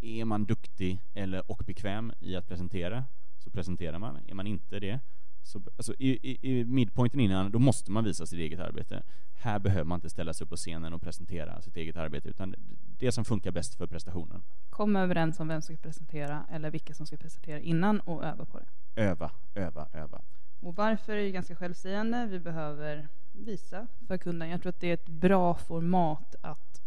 är 0.00 0.24
man 0.24 0.44
duktig 0.44 1.00
eller 1.14 1.50
och 1.50 1.62
bekväm 1.66 2.12
i 2.20 2.36
att 2.36 2.48
presentera 2.48 3.04
så 3.38 3.50
presenterar 3.50 3.98
man. 3.98 4.18
Är 4.26 4.34
man 4.34 4.46
inte 4.46 4.80
det 4.80 5.00
så, 5.48 5.62
alltså 5.76 5.94
i, 5.98 6.30
i, 6.30 6.38
i 6.52 6.64
midpointen 6.64 7.20
innan, 7.20 7.50
då 7.50 7.58
måste 7.58 7.90
man 7.90 8.04
visa 8.04 8.26
sitt 8.26 8.38
eget 8.38 8.60
arbete. 8.60 9.02
Här 9.34 9.58
behöver 9.58 9.84
man 9.84 9.96
inte 9.96 10.10
ställa 10.10 10.34
sig 10.34 10.44
upp 10.44 10.50
på 10.50 10.56
scenen 10.56 10.92
och 10.92 11.02
presentera 11.02 11.62
sitt 11.62 11.76
eget 11.76 11.96
arbete, 11.96 12.28
utan 12.28 12.54
det 12.98 13.12
som 13.12 13.24
funkar 13.24 13.50
bäst 13.50 13.74
för 13.74 13.86
prestationen. 13.86 14.42
Kom 14.70 14.96
överens 14.96 15.40
om 15.40 15.48
vem 15.48 15.62
som 15.62 15.76
ska 15.76 15.82
presentera 15.82 16.46
eller 16.50 16.70
vilka 16.70 16.94
som 16.94 17.06
ska 17.06 17.16
presentera 17.16 17.60
innan 17.60 18.00
och 18.00 18.24
öva 18.24 18.44
på 18.44 18.58
det. 18.58 18.66
Öva, 19.02 19.30
öva, 19.54 19.88
öva. 19.92 20.22
Och 20.60 20.76
varför 20.76 21.12
är 21.12 21.22
ju 21.22 21.32
ganska 21.32 21.56
självsägande. 21.56 22.26
Vi 22.26 22.38
behöver 22.38 23.08
visa 23.32 23.86
för 24.06 24.18
kunden. 24.18 24.48
Jag 24.48 24.62
tror 24.62 24.70
att 24.70 24.80
det 24.80 24.90
är 24.90 24.94
ett 24.94 25.08
bra 25.08 25.54
format 25.54 26.34
att 26.40 26.80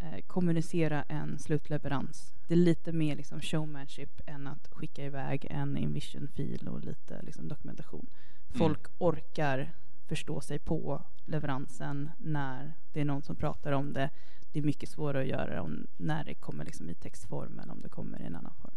eh, 0.00 0.20
kommunicera 0.26 1.02
en 1.02 1.38
slutleverans. 1.38 2.34
Det 2.48 2.54
är 2.54 2.58
lite 2.58 2.92
mer 2.92 3.16
liksom 3.16 3.40
showmanship 3.40 4.20
än 4.26 4.46
att 4.46 4.68
skicka 4.72 5.04
iväg 5.04 5.46
en 5.50 5.76
invision-fil 5.76 6.68
och 6.68 6.80
lite 6.80 7.22
liksom 7.22 7.48
dokumentation. 7.48 8.06
Folk 8.52 8.80
orkar 8.98 9.70
förstå 10.08 10.40
sig 10.40 10.58
på 10.58 11.02
leveransen 11.24 12.10
när 12.18 12.72
det 12.92 13.00
är 13.00 13.04
någon 13.04 13.22
som 13.22 13.36
pratar 13.36 13.72
om 13.72 13.92
det. 13.92 14.10
Det 14.52 14.58
är 14.58 14.62
mycket 14.62 14.88
svårare 14.88 15.22
att 15.22 15.28
göra 15.28 15.62
om, 15.62 15.86
när 15.96 16.24
det 16.24 16.34
kommer 16.34 16.64
liksom 16.64 16.90
i 16.90 16.94
textform 16.94 17.58
än 17.58 17.70
om 17.70 17.80
det 17.80 17.88
kommer 17.88 18.22
i 18.22 18.24
en 18.24 18.36
annan 18.36 18.54
form. 18.54 18.74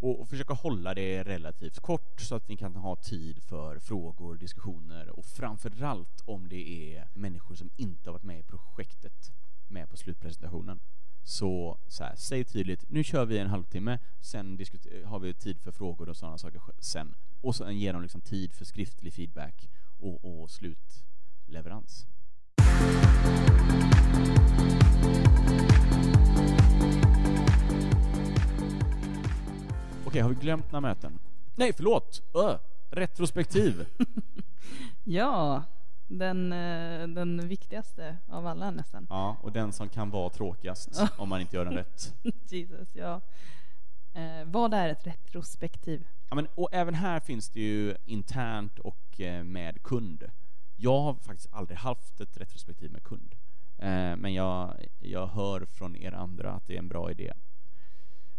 Och, 0.00 0.20
och 0.20 0.28
försöka 0.28 0.54
hålla 0.54 0.94
det 0.94 1.22
relativt 1.22 1.80
kort 1.80 2.20
så 2.20 2.34
att 2.34 2.48
ni 2.48 2.56
kan 2.56 2.76
ha 2.76 2.96
tid 2.96 3.42
för 3.42 3.78
frågor, 3.78 4.36
diskussioner 4.36 5.18
och 5.18 5.24
framförallt 5.24 6.22
om 6.24 6.48
det 6.48 6.94
är 6.96 7.08
människor 7.14 7.54
som 7.54 7.70
inte 7.76 8.08
har 8.08 8.12
varit 8.12 8.22
med 8.22 8.40
i 8.40 8.42
projektet 8.42 9.32
med 9.72 9.90
på 9.90 9.96
slutpresentationen. 9.96 10.80
Så, 11.24 11.78
så 11.88 12.04
här, 12.04 12.16
säg 12.16 12.44
tydligt, 12.44 12.84
nu 12.88 13.04
kör 13.04 13.24
vi 13.24 13.38
en 13.38 13.46
halvtimme, 13.46 13.98
sen 14.20 14.58
har 15.04 15.18
vi 15.18 15.34
tid 15.34 15.60
för 15.60 15.72
frågor 15.72 16.08
och 16.08 16.16
sådana 16.16 16.38
saker 16.38 16.60
sen. 16.78 17.14
Och 17.40 17.56
sen 17.56 17.78
ger 17.78 17.92
de 17.92 18.02
liksom 18.02 18.20
tid 18.20 18.54
för 18.54 18.64
skriftlig 18.64 19.12
feedback 19.12 19.68
och, 19.98 20.42
och 20.42 20.50
slutleverans. 20.50 22.06
Okej, 30.06 30.20
har 30.22 30.28
vi 30.28 30.34
glömt 30.34 30.72
några 30.72 30.80
möten? 30.80 31.18
Nej, 31.54 31.72
förlåt! 31.72 32.22
Ö. 32.34 32.58
retrospektiv. 32.90 33.86
Ja, 35.04 35.64
den, 36.06 36.52
eh, 36.52 37.08
den 37.08 37.48
viktigaste 37.48 38.16
av 38.28 38.46
alla 38.46 38.70
nästan. 38.70 39.06
Ja, 39.10 39.36
och 39.42 39.52
den 39.52 39.72
som 39.72 39.88
kan 39.88 40.10
vara 40.10 40.30
tråkigast 40.30 41.02
om 41.16 41.28
man 41.28 41.40
inte 41.40 41.56
gör 41.56 41.64
den 41.64 41.74
rätt. 41.74 42.14
Jesus, 42.50 42.94
ja. 42.94 43.20
Eh, 44.14 44.44
vad 44.46 44.74
är 44.74 44.88
ett 44.88 45.06
retrospektiv? 45.06 46.06
Ja, 46.28 46.34
men, 46.34 46.46
och 46.54 46.68
även 46.72 46.94
här 46.94 47.20
finns 47.20 47.48
det 47.48 47.60
ju 47.60 47.96
internt 48.04 48.78
och 48.78 49.20
eh, 49.20 49.44
med 49.44 49.82
kund. 49.82 50.30
Jag 50.76 51.00
har 51.00 51.14
faktiskt 51.14 51.48
aldrig 51.52 51.78
haft 51.78 52.20
ett 52.20 52.36
retrospektiv 52.36 52.92
med 52.92 53.02
kund. 53.02 53.34
Eh, 53.78 54.16
men 54.16 54.34
jag, 54.34 54.74
jag 55.00 55.26
hör 55.26 55.64
från 55.64 55.96
er 55.96 56.12
andra 56.12 56.52
att 56.52 56.66
det 56.66 56.74
är 56.74 56.78
en 56.78 56.88
bra 56.88 57.10
idé. 57.10 57.32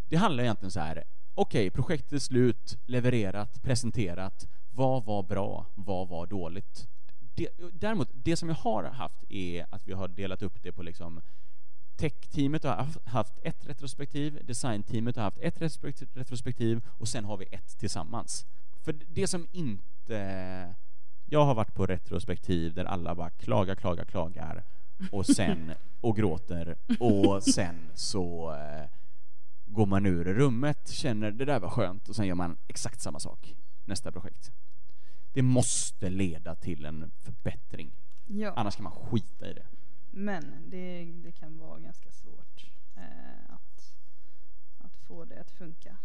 Det 0.09 0.15
handlar 0.15 0.43
egentligen 0.43 0.71
så 0.71 0.79
här. 0.79 1.03
Okej, 1.35 1.69
projektet 1.69 2.13
är 2.13 2.19
slut, 2.19 2.77
levererat, 2.85 3.63
presenterat. 3.63 4.47
Vad 4.71 5.05
var 5.05 5.23
bra? 5.23 5.65
Vad 5.75 6.07
var 6.07 6.27
dåligt? 6.27 6.87
Det, 7.35 7.49
däremot, 7.73 8.09
det 8.13 8.35
som 8.35 8.49
jag 8.49 8.55
har 8.55 8.83
haft 8.83 9.23
är 9.29 9.65
att 9.69 9.87
vi 9.87 9.93
har 9.93 10.07
delat 10.07 10.41
upp 10.41 10.63
det 10.63 10.71
på 10.71 10.83
liksom 10.83 11.21
Tech-teamet 11.95 12.63
har 12.63 12.87
haft 13.05 13.33
ett 13.43 13.67
retrospektiv, 13.67 14.39
design-teamet 14.45 15.15
har 15.15 15.23
haft 15.23 15.37
ett 15.41 15.61
retrospektiv 16.13 16.81
och 16.87 17.07
sen 17.07 17.25
har 17.25 17.37
vi 17.37 17.45
ett 17.51 17.77
tillsammans. 17.79 18.45
För 18.81 18.95
det 19.07 19.27
som 19.27 19.47
inte... 19.51 20.75
Jag 21.25 21.45
har 21.45 21.55
varit 21.55 21.73
på 21.73 21.85
retrospektiv 21.85 22.73
där 22.73 22.85
alla 22.85 23.15
bara 23.15 23.29
klagar, 23.29 23.75
klagar, 23.75 24.05
klagar 24.05 24.63
och 25.11 25.25
sen 25.25 25.71
och 26.01 26.15
gråter 26.15 26.75
och 26.99 27.43
sen 27.43 27.89
så 27.95 28.53
eh, 28.53 28.89
går 29.65 29.85
man 29.85 30.05
ur 30.05 30.23
rummet, 30.23 30.89
känner 30.89 31.31
det 31.31 31.45
där 31.45 31.59
var 31.59 31.69
skönt 31.69 32.09
och 32.09 32.15
sen 32.15 32.27
gör 32.27 32.35
man 32.35 32.57
exakt 32.67 33.01
samma 33.01 33.19
sak 33.19 33.55
nästa 33.85 34.11
projekt. 34.11 34.51
Det 35.33 35.41
måste 35.41 36.09
leda 36.09 36.55
till 36.55 36.85
en 36.85 37.11
förbättring. 37.23 37.91
Ja. 38.27 38.53
Annars 38.55 38.75
kan 38.75 38.83
man 38.83 38.93
skita 38.93 39.49
i 39.49 39.53
det. 39.53 39.65
Men 40.11 40.69
det, 40.69 41.05
det 41.23 41.31
kan 41.31 41.57
vara 41.57 41.79
ganska 41.79 42.11
svårt 42.11 42.65
eh, 42.95 43.53
att, 43.53 43.95
att 44.77 44.97
få 45.07 45.25
det 45.25 45.41
att 45.41 45.51
funka. 45.51 45.97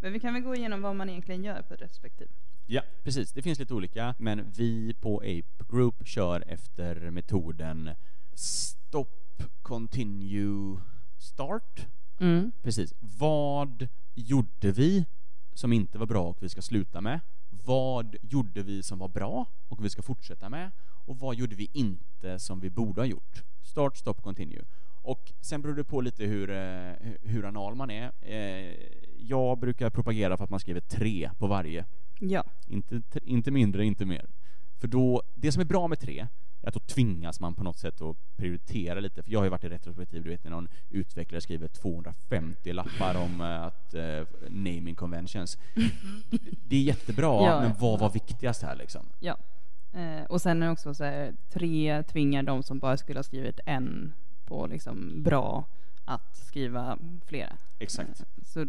Men 0.00 0.12
vi 0.12 0.20
kan 0.20 0.34
väl 0.34 0.42
gå 0.42 0.54
igenom 0.54 0.82
vad 0.82 0.96
man 0.96 1.10
egentligen 1.10 1.44
gör 1.44 1.62
på 1.62 1.74
ett 1.74 1.80
retrospektiv. 1.80 2.28
Ja, 2.66 2.82
precis. 3.02 3.32
Det 3.32 3.42
finns 3.42 3.58
lite 3.58 3.74
olika, 3.74 4.14
men 4.18 4.52
vi 4.56 4.94
på 4.94 5.18
Ape 5.18 5.64
Group 5.68 6.06
kör 6.06 6.44
efter 6.46 7.10
metoden 7.10 7.90
Stop, 8.34 9.08
Continue, 9.62 10.80
Start. 11.18 11.86
Mm. 12.18 12.52
Precis. 12.62 12.94
Vad 13.00 13.88
gjorde 14.14 14.72
vi 14.72 15.04
som 15.54 15.72
inte 15.72 15.98
var 15.98 16.06
bra 16.06 16.22
och 16.28 16.42
vi 16.42 16.48
ska 16.48 16.62
sluta 16.62 17.00
med? 17.00 17.20
Vad 17.64 18.16
gjorde 18.22 18.62
vi 18.62 18.82
som 18.82 18.98
var 18.98 19.08
bra 19.08 19.46
och 19.68 19.84
vi 19.84 19.90
ska 19.90 20.02
fortsätta 20.02 20.48
med? 20.48 20.70
Och 21.06 21.18
vad 21.18 21.34
gjorde 21.34 21.56
vi 21.56 21.68
inte 21.72 22.38
som 22.38 22.60
vi 22.60 22.70
borde 22.70 23.00
ha 23.00 23.06
gjort? 23.06 23.42
Start, 23.62 23.96
stop, 23.96 24.14
continue. 24.14 24.64
Och 25.02 25.32
sen 25.40 25.62
beror 25.62 25.74
det 25.74 25.84
på 25.84 26.00
lite 26.00 26.24
hur, 26.24 26.50
eh, 26.50 26.92
hur 27.22 27.44
anal 27.44 27.74
man 27.74 27.90
är. 27.90 28.12
Eh, 28.20 28.74
jag 29.18 29.58
brukar 29.58 29.90
propagera 29.90 30.36
för 30.36 30.44
att 30.44 30.50
man 30.50 30.60
skriver 30.60 30.80
tre 30.80 31.30
på 31.38 31.46
varje. 31.46 31.84
Ja. 32.20 32.44
Inte, 32.66 33.02
inte 33.22 33.50
mindre, 33.50 33.84
inte 33.84 34.04
mer. 34.04 34.26
För 34.80 34.88
då, 34.88 35.22
det 35.34 35.52
som 35.52 35.60
är 35.60 35.64
bra 35.64 35.88
med 35.88 35.98
tre 35.98 36.26
att 36.68 36.74
då 36.74 36.80
tvingas 36.80 37.40
man 37.40 37.54
på 37.54 37.62
något 37.64 37.78
sätt 37.78 38.00
att 38.00 38.16
prioritera 38.36 39.00
lite. 39.00 39.22
För 39.22 39.32
jag 39.32 39.38
har 39.38 39.44
ju 39.44 39.50
varit 39.50 39.64
i 39.64 39.68
retrospektiv, 39.68 40.22
du 40.22 40.30
vet 40.30 40.44
när 40.44 40.50
någon 40.50 40.68
utvecklare 40.90 41.40
skriver 41.40 41.68
250 41.68 42.72
lappar 42.72 43.14
om 43.16 43.40
uh, 43.40 43.62
att 43.62 43.94
uh, 43.94 44.26
naming 44.48 44.94
conventions. 44.94 45.58
Det 46.68 46.76
är 46.76 46.82
jättebra, 46.82 47.46
Ja. 47.46 47.60
men 47.60 47.72
vad 47.78 47.98
var 48.00 48.10
viktigast 48.10 48.62
här 48.62 48.76
liksom? 48.76 49.02
ja. 49.20 49.36
Eh, 49.94 50.24
och 50.24 50.42
sen 50.42 50.62
är 50.62 50.66
det 50.66 50.72
också 50.72 50.94
så 50.94 51.04
här, 51.04 51.34
tre 51.50 52.02
tvingar 52.02 52.42
de 52.42 52.62
som 52.62 52.78
bara 52.78 52.96
skulle 52.96 53.18
ha 53.18 53.24
skrivit 53.24 53.60
en 53.66 54.14
på 54.44 54.66
liksom 54.66 55.22
bra 55.22 55.64
att 56.04 56.36
skriva 56.36 56.98
flera. 57.26 57.56
Exakt. 57.78 58.24
Så 58.46 58.66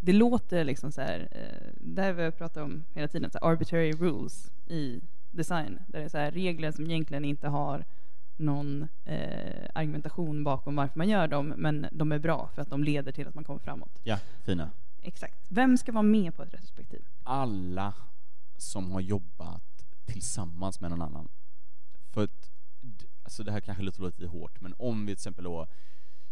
det 0.00 0.12
låter 0.12 0.64
liksom 0.64 0.92
så 0.92 1.00
här, 1.00 1.28
eh, 1.30 1.70
det 1.80 2.02
här 2.02 2.12
vi 2.12 2.22
har 2.24 2.30
pratat 2.30 2.62
om 2.62 2.84
hela 2.94 3.08
tiden, 3.08 3.30
så 3.30 3.38
arbitrary 3.38 3.92
rules 3.92 4.52
i 4.66 5.00
design. 5.30 5.78
Där 5.86 5.98
det 5.98 6.04
är 6.04 6.08
så 6.08 6.18
här 6.18 6.30
regler 6.30 6.72
som 6.72 6.84
egentligen 6.84 7.24
inte 7.24 7.48
har 7.48 7.84
någon 8.36 8.88
eh, 9.04 9.68
argumentation 9.74 10.44
bakom 10.44 10.76
varför 10.76 10.98
man 10.98 11.08
gör 11.08 11.28
dem, 11.28 11.48
men 11.56 11.86
de 11.92 12.12
är 12.12 12.18
bra 12.18 12.48
för 12.54 12.62
att 12.62 12.70
de 12.70 12.84
leder 12.84 13.12
till 13.12 13.28
att 13.28 13.34
man 13.34 13.44
kommer 13.44 13.60
framåt. 13.60 14.00
Ja, 14.02 14.18
fina. 14.44 14.70
Exakt. 15.02 15.46
Vem 15.48 15.76
ska 15.76 15.92
vara 15.92 16.02
med 16.02 16.36
på 16.36 16.42
ett 16.42 16.54
retrospektiv? 16.54 17.04
Alla 17.22 17.94
som 18.56 18.90
har 18.90 19.00
jobbat 19.00 19.86
tillsammans 20.06 20.80
med 20.80 20.90
någon 20.90 21.02
annan. 21.02 21.28
För 22.10 22.24
att, 22.24 22.50
alltså 23.22 23.42
det 23.42 23.52
här 23.52 23.60
kanske 23.60 23.82
låter 23.84 24.02
lite 24.02 24.26
hårt, 24.26 24.60
men 24.60 24.74
om 24.78 25.00
vi 25.00 25.06
till 25.06 25.12
exempel 25.12 25.44
då 25.44 25.66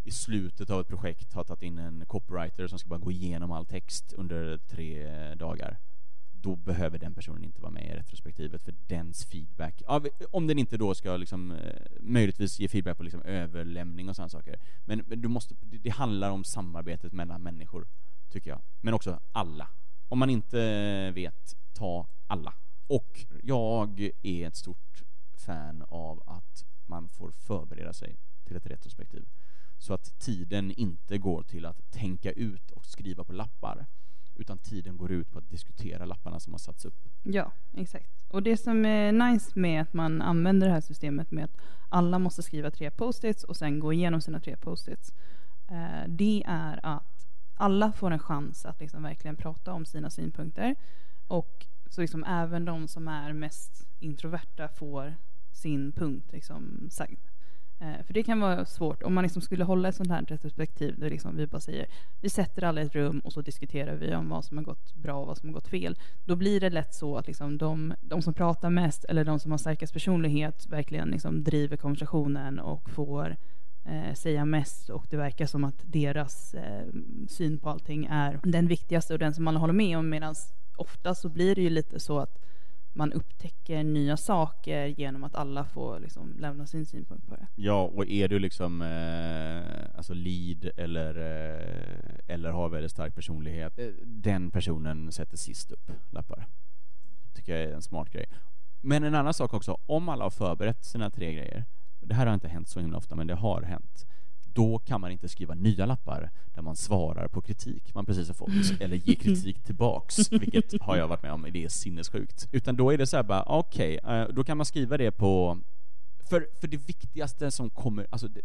i 0.04 0.10
slutet 0.10 0.70
av 0.70 0.80
ett 0.80 0.88
projekt 0.88 1.32
har 1.32 1.44
tagit 1.44 1.62
in 1.62 1.78
en 1.78 2.06
copywriter 2.06 2.68
som 2.68 2.78
ska 2.78 2.88
bara 2.88 2.98
gå 2.98 3.10
igenom 3.10 3.52
all 3.52 3.66
text 3.66 4.12
under 4.12 4.58
tre 4.58 5.34
dagar, 5.34 5.78
då 6.46 6.56
behöver 6.56 6.98
den 6.98 7.14
personen 7.14 7.44
inte 7.44 7.62
vara 7.62 7.72
med 7.72 7.86
i 7.86 7.94
retrospektivet 7.94 8.62
för 8.62 8.74
dens 8.86 9.24
feedback, 9.24 9.82
om 10.30 10.46
den 10.46 10.58
inte 10.58 10.76
då 10.76 10.94
ska 10.94 11.16
liksom, 11.16 11.50
eh, 11.50 11.82
möjligtvis 12.00 12.60
ge 12.60 12.68
feedback 12.68 12.96
på 12.96 13.02
liksom 13.02 13.22
överlämning 13.22 14.08
och 14.08 14.16
sådana 14.16 14.28
saker. 14.28 14.58
Men, 14.84 15.04
men 15.06 15.20
du 15.20 15.28
måste, 15.28 15.54
det 15.60 15.78
det 15.78 15.90
handlar 15.90 16.30
om 16.30 16.44
samarbetet 16.44 17.12
mellan 17.12 17.42
människor, 17.42 17.86
tycker 18.30 18.50
jag. 18.50 18.60
Men 18.80 18.94
också 18.94 19.20
alla. 19.32 19.68
Om 20.08 20.18
man 20.18 20.30
inte 20.30 21.10
vet, 21.10 21.56
ta 21.72 22.06
alla. 22.26 22.54
Och 22.86 23.26
jag 23.42 24.10
är 24.22 24.46
ett 24.46 24.56
stort 24.56 25.02
fan 25.36 25.84
av 25.88 26.22
att 26.26 26.64
man 26.86 27.08
får 27.08 27.30
förbereda 27.30 27.92
sig 27.92 28.16
till 28.44 28.56
ett 28.56 28.66
retrospektiv. 28.66 29.24
Så 29.78 29.94
att 29.94 30.18
tiden 30.18 30.70
inte 30.70 31.18
går 31.18 31.42
till 31.42 31.66
att 31.66 31.90
tänka 31.90 32.32
ut 32.32 32.70
och 32.70 32.86
skriva 32.86 33.24
på 33.24 33.32
lappar, 33.32 33.86
utan 34.36 34.58
tiden 34.58 34.96
går 34.96 35.12
ut 35.12 35.32
på 35.32 35.38
att 35.38 35.50
diskutera 35.50 36.04
lapparna 36.04 36.40
som 36.40 36.52
har 36.52 36.58
satts 36.58 36.84
upp. 36.84 37.08
Ja, 37.22 37.52
exakt. 37.74 38.24
Och 38.28 38.42
det 38.42 38.56
som 38.56 38.84
är 38.84 39.12
nice 39.12 39.50
med 39.54 39.82
att 39.82 39.92
man 39.92 40.22
använder 40.22 40.66
det 40.66 40.72
här 40.72 40.80
systemet 40.80 41.30
med 41.30 41.44
att 41.44 41.56
alla 41.88 42.18
måste 42.18 42.42
skriva 42.42 42.70
tre 42.70 42.90
post-its 42.90 43.44
och 43.44 43.56
sen 43.56 43.80
gå 43.80 43.92
igenom 43.92 44.20
sina 44.20 44.40
tre 44.40 44.56
post-its, 44.56 45.12
eh, 45.68 46.08
det 46.08 46.42
är 46.46 46.80
att 46.82 47.26
alla 47.54 47.92
får 47.92 48.10
en 48.10 48.18
chans 48.18 48.66
att 48.66 48.80
liksom 48.80 49.02
verkligen 49.02 49.36
prata 49.36 49.72
om 49.72 49.84
sina 49.84 50.10
synpunkter. 50.10 50.76
Och 51.26 51.66
så 51.90 52.00
liksom 52.00 52.24
även 52.24 52.64
de 52.64 52.88
som 52.88 53.08
är 53.08 53.32
mest 53.32 53.88
introverta 54.00 54.68
får 54.68 55.14
sin 55.52 55.92
punkt 55.92 56.32
liksom 56.32 56.88
sagd. 56.90 57.20
Eh, 57.80 58.04
för 58.06 58.14
det 58.14 58.22
kan 58.22 58.40
vara 58.40 58.64
svårt. 58.64 59.02
Om 59.02 59.14
man 59.14 59.22
liksom 59.22 59.42
skulle 59.42 59.64
hålla 59.64 59.88
ett 59.88 59.94
sånt 59.94 60.10
här 60.10 60.22
retrospektiv 60.22 60.98
där 60.98 61.10
liksom 61.10 61.36
vi 61.36 61.46
bara 61.46 61.60
säger 61.60 61.86
vi 62.20 62.28
sätter 62.30 62.64
alla 62.64 62.82
i 62.82 62.86
ett 62.86 62.94
rum 62.94 63.20
och 63.20 63.32
så 63.32 63.40
diskuterar 63.40 63.96
vi 63.96 64.14
om 64.14 64.28
vad 64.28 64.44
som 64.44 64.56
har 64.56 64.64
gått 64.64 64.94
bra 64.94 65.20
och 65.20 65.26
vad 65.26 65.38
som 65.38 65.48
har 65.48 65.54
gått 65.54 65.68
fel. 65.68 65.98
Då 66.24 66.36
blir 66.36 66.60
det 66.60 66.70
lätt 66.70 66.94
så 66.94 67.16
att 67.16 67.26
liksom 67.26 67.58
de, 67.58 67.94
de 68.00 68.22
som 68.22 68.34
pratar 68.34 68.70
mest 68.70 69.04
eller 69.04 69.24
de 69.24 69.38
som 69.38 69.50
har 69.50 69.58
starkast 69.58 69.92
personlighet 69.92 70.66
verkligen 70.66 71.08
liksom 71.08 71.44
driver 71.44 71.76
konversationen 71.76 72.58
och 72.58 72.90
får 72.90 73.36
eh, 73.84 74.14
säga 74.14 74.44
mest. 74.44 74.90
Och 74.90 75.06
det 75.10 75.16
verkar 75.16 75.46
som 75.46 75.64
att 75.64 75.82
deras 75.82 76.54
eh, 76.54 76.86
syn 77.28 77.58
på 77.58 77.70
allting 77.70 78.06
är 78.10 78.40
den 78.42 78.66
viktigaste 78.66 79.12
och 79.12 79.18
den 79.18 79.34
som 79.34 79.48
alla 79.48 79.58
håller 79.58 79.72
med 79.72 79.98
om. 79.98 80.08
Medan 80.08 80.34
ofta 80.76 81.14
så 81.14 81.28
blir 81.28 81.54
det 81.54 81.62
ju 81.62 81.70
lite 81.70 82.00
så 82.00 82.18
att 82.18 82.38
man 82.96 83.12
upptäcker 83.12 83.84
nya 83.84 84.16
saker 84.16 84.86
genom 84.86 85.24
att 85.24 85.34
alla 85.34 85.64
får 85.64 86.00
liksom 86.00 86.34
lämna 86.38 86.66
sin 86.66 86.86
synpunkt 86.86 87.28
på 87.28 87.36
det. 87.36 87.46
Ja, 87.54 87.82
och 87.82 88.06
är 88.06 88.28
du 88.28 88.38
liksom 88.38 88.82
eh, 88.82 89.96
alltså 89.96 90.14
lead 90.14 90.70
eller, 90.76 91.16
eh, 91.16 92.34
eller 92.34 92.50
har 92.50 92.68
väldigt 92.68 92.90
stark 92.90 93.14
personlighet, 93.14 93.78
eh, 93.78 93.86
den 94.04 94.50
personen 94.50 95.12
sätter 95.12 95.36
sist 95.36 95.72
upp 95.72 95.90
lappar. 96.10 96.46
Tycker 97.34 97.56
jag 97.56 97.70
är 97.70 97.74
en 97.74 97.82
smart 97.82 98.10
grej. 98.10 98.26
Men 98.80 99.04
en 99.04 99.14
annan 99.14 99.34
sak 99.34 99.54
också, 99.54 99.78
om 99.86 100.08
alla 100.08 100.24
har 100.24 100.30
förberett 100.30 100.84
sina 100.84 101.10
tre 101.10 101.32
grejer, 101.32 101.64
det 102.00 102.14
här 102.14 102.26
har 102.26 102.34
inte 102.34 102.48
hänt 102.48 102.68
så 102.68 102.80
himla 102.80 102.98
ofta, 102.98 103.16
men 103.16 103.26
det 103.26 103.34
har 103.34 103.62
hänt, 103.62 104.06
då 104.56 104.78
kan 104.78 105.00
man 105.00 105.10
inte 105.10 105.28
skriva 105.28 105.54
nya 105.54 105.86
lappar 105.86 106.30
där 106.54 106.62
man 106.62 106.76
svarar 106.76 107.28
på 107.28 107.40
kritik 107.40 107.94
man 107.94 108.06
precis 108.06 108.28
har 108.28 108.34
fått, 108.34 108.50
eller 108.80 108.96
ger 108.96 109.14
kritik 109.14 109.64
tillbaks, 109.64 110.32
vilket 110.32 110.80
har 110.80 110.96
jag 110.96 111.08
varit 111.08 111.22
med 111.22 111.32
om, 111.32 111.46
det 111.52 111.64
är 111.64 111.68
sinnessjukt. 111.68 112.48
Utan 112.52 112.76
då 112.76 112.90
är 112.90 112.98
det 112.98 113.06
så 113.06 113.16
här 113.16 113.24
bara, 113.24 113.42
okej, 113.42 113.98
eh, 114.04 114.28
då 114.28 114.44
kan 114.44 114.56
man 114.56 114.66
skriva 114.66 114.96
det 114.96 115.10
på 115.10 115.58
för, 116.28 116.48
för 116.60 116.68
det 116.68 116.76
viktigaste 116.76 117.50
som 117.50 117.70
kommer, 117.70 118.06
alltså 118.10 118.28
det, 118.28 118.40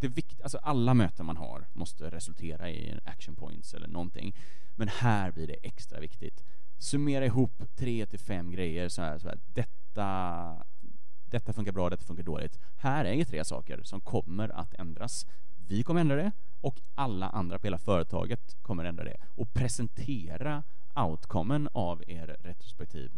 det 0.00 0.08
vikt, 0.08 0.40
alltså 0.42 0.58
alla 0.58 0.94
möten 0.94 1.26
man 1.26 1.36
har 1.36 1.66
måste 1.72 2.10
resultera 2.10 2.70
i 2.70 2.98
action 3.04 3.34
points 3.34 3.74
eller 3.74 3.88
någonting. 3.88 4.34
Men 4.74 4.88
här 4.88 5.32
blir 5.32 5.46
det 5.46 5.56
extra 5.62 6.00
viktigt. 6.00 6.44
Summera 6.78 7.24
ihop 7.24 7.62
tre 7.76 8.06
till 8.06 8.18
fem 8.18 8.50
grejer 8.50 8.88
så 8.88 9.02
här, 9.02 9.18
så 9.18 9.28
här 9.28 9.38
detta, 9.54 10.64
detta 11.24 11.52
funkar 11.52 11.72
bra, 11.72 11.90
detta 11.90 12.04
funkar 12.04 12.22
dåligt. 12.22 12.58
Här 12.76 13.04
är 13.04 13.24
tre 13.24 13.44
saker 13.44 13.82
som 13.82 14.00
kommer 14.00 14.48
att 14.48 14.74
ändras. 14.74 15.26
Vi 15.68 15.82
kommer 15.82 16.00
ändra 16.00 16.16
det 16.16 16.32
och 16.60 16.80
alla 16.94 17.28
andra 17.28 17.58
på 17.58 17.66
hela 17.66 17.78
företaget 17.78 18.56
kommer 18.62 18.84
ändra 18.84 19.04
det. 19.04 19.16
Och 19.34 19.54
presentera 19.54 20.62
outcomen 20.94 21.68
av 21.72 22.02
er 22.06 22.36
retrospektiv 22.40 23.10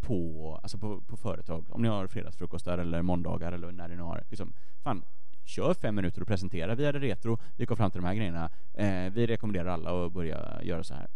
på, 0.00 0.58
alltså 0.62 0.78
på, 0.78 1.00
på 1.00 1.16
företag, 1.16 1.64
om 1.68 1.82
ni 1.82 1.88
har 1.88 2.06
fredagsfrukostar 2.06 2.78
eller 2.78 3.02
måndagar 3.02 3.52
eller 3.52 3.72
när 3.72 3.88
ni 3.88 3.96
har, 3.96 4.24
liksom, 4.28 4.52
fan, 4.82 5.04
kör 5.44 5.74
fem 5.74 5.94
minuter 5.94 6.20
och 6.20 6.28
presentera. 6.28 6.74
Vi 6.74 6.86
hade 6.86 6.98
retro, 6.98 7.38
vi 7.56 7.66
kom 7.66 7.76
fram 7.76 7.90
till 7.90 8.00
de 8.00 8.06
här 8.06 8.14
grejerna. 8.14 8.50
Eh, 8.74 9.12
vi 9.12 9.26
rekommenderar 9.26 9.66
alla 9.70 10.06
att 10.06 10.12
börja 10.12 10.62
göra 10.62 10.84
så 10.84 10.94
här. 10.94 11.06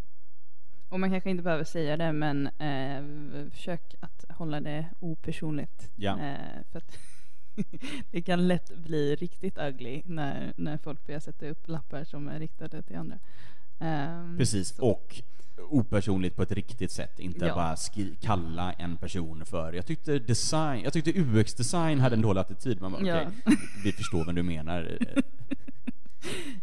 Och 0.88 1.00
man 1.00 1.10
kanske 1.10 1.30
inte 1.30 1.42
behöver 1.42 1.64
säga 1.64 1.96
det, 1.96 2.12
men 2.12 2.46
eh, 2.46 3.50
försök 3.50 3.94
att 4.00 4.24
hålla 4.28 4.60
det 4.60 4.86
opersonligt. 5.00 5.90
Ja. 5.96 6.18
Eh, 6.20 6.62
för 6.72 6.78
att 6.78 6.98
det 8.10 8.22
kan 8.22 8.48
lätt 8.48 8.76
bli 8.76 9.14
riktigt 9.16 9.58
ugly 9.58 10.02
när, 10.04 10.52
när 10.56 10.78
folk 10.78 11.06
börjar 11.06 11.20
sätta 11.20 11.48
upp 11.48 11.68
lappar 11.68 12.04
som 12.04 12.28
är 12.28 12.38
riktade 12.38 12.82
till 12.82 12.96
andra. 12.96 13.18
Ehm, 13.80 14.36
Precis, 14.38 14.68
så- 14.76 14.86
och 14.90 15.22
opersonligt 15.70 16.36
på 16.36 16.42
ett 16.42 16.52
riktigt 16.52 16.92
sätt, 16.92 17.18
inte 17.20 17.46
Ja. 17.46 17.54
bara 17.54 17.76
kalla 18.20 18.72
en 18.72 18.96
person 18.96 19.44
för, 19.46 19.72
jag 19.72 19.86
tyckte 19.86 20.18
design, 20.18 20.80
jag 20.84 20.92
tyckte 20.92 21.12
UX-design 21.20 22.00
hade 22.00 22.16
en 22.16 22.22
dålig 22.22 22.40
attityd, 22.40 22.80
man 22.80 22.92
bara 22.92 23.02
Ja. 23.06 23.20
okej, 23.22 23.56
vi 23.84 23.92
förstår 23.92 24.24
vad 24.24 24.34
du 24.34 24.42
menar. 24.42 24.98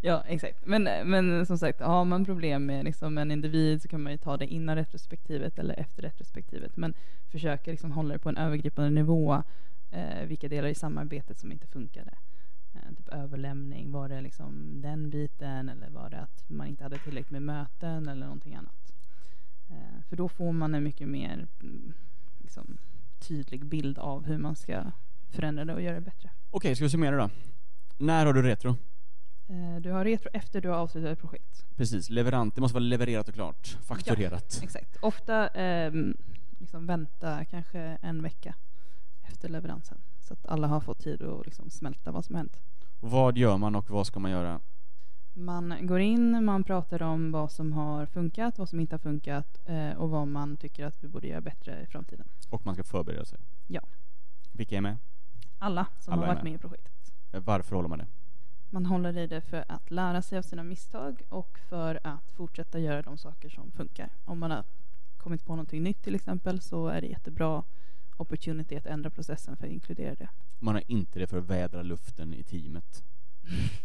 Ja, 0.02 0.24
exakt. 0.28 0.66
Men, 0.66 0.84
men 0.84 1.46
som 1.46 1.58
sagt, 1.58 1.82
har 1.82 2.06
man 2.06 2.26
problem 2.26 2.66
med 2.66 2.86
liksom 2.86 3.18
en 3.18 3.32
individ 3.32 3.82
så 3.82 3.88
kan 3.88 4.02
man 4.04 4.12
ju 4.12 4.18
ta 4.18 4.38
det 4.38 4.48
innan 4.48 4.76
retrospektivet 4.76 5.60
eller 5.60 5.80
efter 5.80 6.02
retrospektivet. 6.02 6.78
Men 6.78 6.94
försöka 7.32 7.72
liksom 7.72 7.92
hålla 7.92 8.14
det 8.14 8.20
på 8.20 8.30
en 8.30 8.38
övergripande 8.38 8.90
nivå. 8.90 9.44
Eh, 9.92 10.26
vilka 10.28 10.50
delar 10.50 10.68
i 10.68 10.76
samarbetet 10.76 11.38
som 11.38 11.52
inte 11.52 11.68
funkade. 11.68 12.12
Eh, 12.74 12.96
typ 12.98 13.08
överlämning, 13.08 13.92
var 13.92 14.10
det 14.10 14.22
liksom 14.22 14.82
den 14.82 15.10
biten 15.10 15.70
eller 15.70 15.90
var 15.90 16.10
det 16.10 16.20
att 16.20 16.50
man 16.50 16.68
inte 16.68 16.84
hade 16.84 16.98
tillräckligt 16.98 17.32
med 17.32 17.42
möten 17.42 18.08
eller 18.08 18.26
någonting 18.26 18.56
annat. 18.56 18.94
Eh, 19.70 20.02
för 20.10 20.16
då 20.16 20.30
får 20.30 20.52
man 20.52 20.76
en 20.76 20.84
mycket 20.84 21.08
mer 21.08 21.48
mm, 21.62 21.94
liksom, 22.42 22.78
tydlig 23.20 23.66
bild 23.66 23.98
av 23.98 24.26
hur 24.26 24.38
man 24.38 24.56
ska 24.56 24.84
förändra 25.30 25.66
det 25.66 25.74
och 25.74 25.82
göra 25.82 25.96
det 25.96 26.02
bättre. 26.02 26.30
Okej, 26.52 26.76
ska 26.76 26.86
vi 26.86 26.90
summera 26.90 27.18
då? 27.18 27.30
När 27.98 28.26
har 28.26 28.34
du 28.34 28.42
retro? 28.42 28.76
Eh, 29.48 29.82
du 29.82 29.92
har 29.92 30.06
retro 30.06 30.30
efter 30.34 30.62
du 30.62 30.70
har 30.70 30.78
avslutat 30.78 31.12
ett 31.12 31.20
projekt. 31.20 31.66
Precis, 31.76 32.10
leverant, 32.10 32.56
det 32.56 32.62
måste 32.62 32.74
vara 32.74 32.84
levererat 32.84 33.28
och 33.28 33.34
klart, 33.34 33.78
fakturerat. 33.82 34.60
Exakt. 34.64 34.98
Ofta 35.02 35.48
ehm, 35.48 36.18
liksom 36.60 36.86
vänta 36.86 37.46
kanske 37.46 37.80
en 37.80 38.22
vecka 38.22 38.56
efter 39.28 39.50
leveransen. 39.50 39.98
Så 40.22 40.34
att 40.34 40.46
alla 40.46 40.68
har 40.68 40.80
fått 40.80 41.00
tid 41.00 41.22
att 41.22 41.46
liksom 41.46 41.70
smälta 41.70 42.12
vad 42.12 42.26
som 42.26 42.36
har 42.36 42.40
hänt. 42.40 42.60
Vad 43.00 43.38
gör 43.38 43.58
man 43.58 43.76
och 43.76 43.90
vad 43.90 44.08
ska 44.08 44.20
man 44.20 44.32
göra? 44.32 44.62
Man 45.34 45.88
går 45.88 46.00
in, 46.00 46.46
man 46.46 46.64
pratar 46.64 47.02
om 47.04 47.32
vad 47.32 47.52
som 47.52 47.74
har 47.74 48.06
funkat, 48.06 48.58
vad 48.58 48.70
som 48.70 48.80
inte 48.80 48.94
har 48.94 49.00
funkat 49.00 49.60
eh, 49.66 49.92
och 49.92 50.10
vad 50.10 50.28
man 50.28 50.58
tycker 50.58 50.86
att 50.86 51.04
vi 51.04 51.08
borde 51.08 51.28
göra 51.28 51.42
bättre 51.42 51.82
i 51.82 51.86
framtiden. 51.86 52.28
Och 52.50 52.66
man 52.66 52.74
ska 52.76 52.84
förbereda 52.84 53.26
sig. 53.26 53.40
Ja. 53.68 53.82
Vilka 54.52 54.78
är 54.78 54.82
med? 54.82 54.98
Alla 55.60 55.86
som 56.00 56.14
Alla 56.14 56.22
har 56.22 56.28
varit 56.34 56.44
med. 56.44 56.52
med 56.52 56.56
i 56.56 56.58
projektet. 56.62 56.94
Eh, 57.32 57.42
Varför 57.42 57.76
håller 57.76 57.90
man 57.90 58.00
det? 58.00 58.08
Man 58.70 58.86
håller 58.86 59.18
i 59.18 59.28
det 59.28 59.42
för 59.42 59.66
att 59.68 59.92
lära 59.92 60.22
sig 60.22 60.38
av 60.38 60.42
sina 60.42 60.64
misstag 60.64 61.22
och 61.30 61.60
för 61.70 62.00
att 62.04 62.32
fortsätta 62.32 62.80
göra 62.80 63.02
de 63.02 63.18
saker 63.18 63.50
som 63.50 63.72
funkar. 63.72 64.10
Om 64.26 64.40
man 64.40 64.52
har 64.52 64.64
kommit 65.18 65.46
på 65.46 65.52
någonting 65.52 65.84
nytt 65.84 66.04
till 66.04 66.16
exempel 66.16 66.62
så 66.62 66.88
är 66.88 67.02
det 67.02 67.08
jättebra 67.08 67.64
opportunity 68.18 68.76
att 68.76 68.86
ändra 68.86 69.10
processen 69.10 69.58
för 69.58 69.66
att 69.66 69.72
inkludera 69.72 70.16
det. 70.16 70.30
Man 70.60 70.76
har 70.76 70.84
inte 70.88 71.20
det 71.20 71.28
för 71.28 71.38
att 71.38 71.44
vädra 71.50 71.82
luften 71.82 72.34
i 72.34 72.44
teamet. 72.44 73.04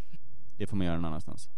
Det 0.57 0.66
får 0.66 0.76
man 0.76 0.87
göra 0.87 0.97
någon 0.97 1.05
annanstans. 1.05 1.51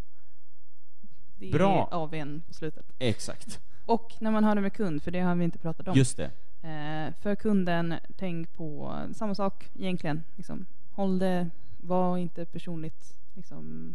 Det 1.38 1.50
Bra. 1.50 1.88
är 1.90 1.96
AWn 1.96 2.42
på 2.46 2.54
slutet. 2.54 2.92
Exakt. 2.98 3.60
Och 3.86 4.12
när 4.20 4.30
man 4.30 4.44
har 4.44 4.54
det 4.54 4.60
med 4.60 4.72
kund, 4.72 5.02
för 5.02 5.10
det 5.10 5.20
har 5.20 5.34
vi 5.34 5.44
inte 5.44 5.58
pratat 5.58 5.88
om. 5.88 5.94
Just 5.96 6.16
det. 6.16 6.30
Eh, 6.62 7.14
för 7.14 7.34
kunden, 7.34 7.94
tänk 8.16 8.52
på 8.52 8.98
samma 9.14 9.34
sak 9.34 9.70
egentligen. 9.74 10.24
Liksom, 10.36 10.66
håll 10.92 11.18
det, 11.18 11.50
var 11.82 12.18
inte 12.18 12.44
personligt 12.44 13.16
liksom, 13.34 13.94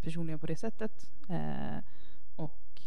personliga 0.00 0.38
på 0.38 0.46
det 0.46 0.56
sättet. 0.56 1.10
Eh, 1.28 1.78
och 2.36 2.80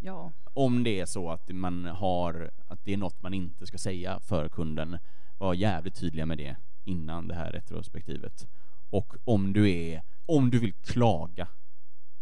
ja, 0.00 0.32
Om 0.54 0.84
det 0.84 1.00
är 1.00 1.06
så 1.06 1.30
att 1.30 1.48
man 1.48 1.84
har, 1.84 2.50
att 2.68 2.84
det 2.84 2.92
är 2.92 2.96
något 2.96 3.22
man 3.22 3.34
inte 3.34 3.66
ska 3.66 3.78
säga 3.78 4.20
för 4.20 4.48
kunden, 4.48 4.98
var 5.38 5.54
jävligt 5.54 5.94
tydliga 5.94 6.26
med 6.26 6.38
det 6.38 6.56
innan 6.84 7.28
det 7.28 7.34
här 7.34 7.52
retrospektivet. 7.52 8.48
Och 8.90 9.14
om 9.24 9.52
du 9.52 9.70
är, 9.70 10.02
om 10.26 10.50
du 10.50 10.58
vill 10.58 10.72
klaga, 10.72 11.48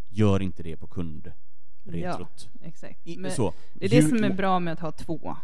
gör 0.09 0.43
inte 0.43 0.63
det 0.63 0.77
på 0.77 0.87
kundretrot. 0.87 2.49
exakt. 2.63 3.07
I- 3.07 3.31
så, 3.31 3.53
det 3.75 3.85
är 3.87 3.91
det 3.91 4.03
som 4.03 4.25
är 4.25 4.35
bra 4.35 4.59
med 4.61 4.73
att 4.73 4.81
ha 4.81 4.93
två. 4.93 5.37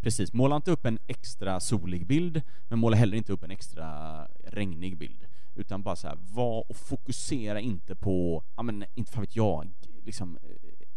Precis, 0.00 0.32
måla 0.32 0.56
inte 0.56 0.70
upp 0.70 0.84
en 0.86 0.98
extra 1.06 1.60
solig 1.60 2.06
bild, 2.06 2.42
men 2.68 2.78
måla 2.78 2.96
heller 2.96 3.16
inte 3.16 3.32
upp 3.32 3.42
en 3.42 3.50
extra 3.50 4.24
regnig 4.44 4.98
bild. 4.98 5.26
Utan 5.54 5.82
bara 5.82 5.96
så 5.96 6.08
här, 6.08 6.18
var 6.34 6.70
och 6.70 6.76
fokusera 6.76 7.60
inte 7.60 7.94
på, 7.94 8.42
ja 8.56 8.62
men 8.62 8.84
inte 8.94 9.12
fan 9.12 9.20
vet 9.22 9.36
jag, 9.36 9.68
liksom 10.04 10.38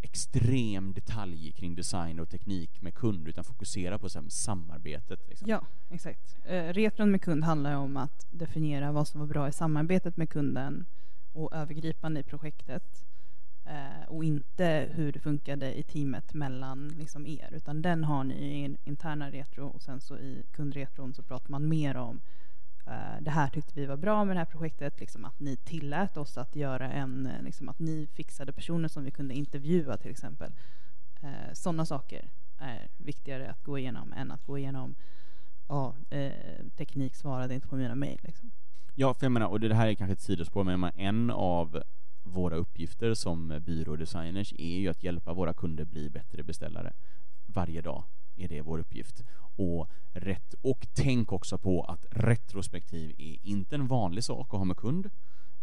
extrem 0.01 0.93
detalj 0.93 1.51
kring 1.51 1.75
design 1.75 2.19
och 2.19 2.29
teknik 2.29 2.81
med 2.81 2.93
kund, 2.93 3.27
utan 3.27 3.43
fokusera 3.43 3.97
på 3.99 4.09
så 4.09 4.23
samarbetet. 4.29 5.19
Liksom. 5.29 5.49
Ja, 5.49 5.61
exakt. 5.89 6.37
Eh, 6.45 6.63
retron 6.63 7.11
med 7.11 7.21
kund 7.21 7.43
handlar 7.43 7.75
om 7.75 7.97
att 7.97 8.27
definiera 8.31 8.91
vad 8.91 9.07
som 9.07 9.19
var 9.19 9.27
bra 9.27 9.47
i 9.47 9.51
samarbetet 9.51 10.17
med 10.17 10.29
kunden 10.29 10.85
och 11.33 11.53
övergripande 11.53 12.19
i 12.19 12.23
projektet. 12.23 13.05
Eh, 13.65 14.07
och 14.07 14.23
inte 14.23 14.89
hur 14.91 15.11
det 15.11 15.19
funkade 15.19 15.79
i 15.79 15.83
teamet 15.83 16.33
mellan 16.33 16.87
liksom 16.87 17.27
er. 17.27 17.49
Utan 17.53 17.81
den 17.81 18.03
har 18.03 18.23
ni 18.23 18.35
i 18.35 18.77
interna 18.83 19.31
retro 19.31 19.67
och 19.67 19.81
sen 19.81 20.01
så 20.01 20.17
i 20.17 20.43
kundretron 20.51 21.13
så 21.13 21.23
pratar 21.23 21.51
man 21.51 21.69
mer 21.69 21.97
om 21.97 22.21
Eh, 22.91 23.21
det 23.21 23.31
här 23.31 23.47
tyckte 23.47 23.73
vi 23.75 23.85
var 23.85 23.97
bra 23.97 24.25
med 24.25 24.35
det 24.35 24.39
här 24.39 24.45
projektet. 24.45 24.99
Liksom 24.99 25.25
att 25.25 25.39
ni 25.39 25.55
tillät 25.55 26.17
oss 26.17 26.37
att 26.37 26.55
göra 26.55 26.91
en, 26.91 27.25
eh, 27.25 27.43
liksom 27.43 27.69
att 27.69 27.79
ni 27.79 28.07
fixade 28.13 28.53
personer 28.53 28.87
som 28.87 29.03
vi 29.03 29.11
kunde 29.11 29.33
intervjua 29.33 29.97
till 29.97 30.11
exempel. 30.11 30.51
Eh, 31.21 31.53
Sådana 31.53 31.85
saker 31.85 32.29
är 32.57 32.87
viktigare 32.97 33.49
att 33.49 33.63
gå 33.63 33.77
igenom 33.77 34.13
än 34.13 34.31
att 34.31 34.45
gå 34.45 34.57
igenom 34.57 34.95
ja, 35.67 35.95
eh, 36.09 36.31
teknik 36.77 37.15
svarade 37.15 37.55
inte 37.55 37.67
på 37.67 37.75
mina 37.75 37.95
mejl. 37.95 38.19
Liksom. 38.23 38.51
Ja, 38.95 39.13
för 39.13 39.25
jag 39.25 39.31
menar, 39.31 39.47
och 39.47 39.59
det 39.59 39.75
här 39.75 39.87
är 39.87 39.95
kanske 39.95 40.13
ett 40.13 40.21
sidospår, 40.21 40.63
men 40.63 40.79
menar, 40.79 40.93
en 40.95 41.31
av 41.31 41.83
våra 42.23 42.55
uppgifter 42.55 43.13
som 43.13 43.51
eh, 43.51 43.59
byrådesigners 43.59 44.53
är 44.57 44.79
ju 44.79 44.89
att 44.89 45.03
hjälpa 45.03 45.33
våra 45.33 45.53
kunder 45.53 45.85
bli 45.85 46.09
bättre 46.09 46.43
beställare. 46.43 46.93
Varje 47.45 47.81
dag 47.81 48.03
är 48.43 48.47
det 48.47 48.61
vår 48.61 48.79
uppgift. 48.79 49.23
Och, 49.55 49.89
rätt, 50.13 50.53
och 50.61 50.87
tänk 50.93 51.31
också 51.31 51.57
på 51.57 51.83
att 51.83 52.05
retrospektiv 52.11 53.15
är 53.17 53.37
inte 53.43 53.75
en 53.75 53.87
vanlig 53.87 54.23
sak 54.23 54.47
att 54.53 54.57
ha 54.57 54.65
med 54.65 54.77
kund. 54.77 55.05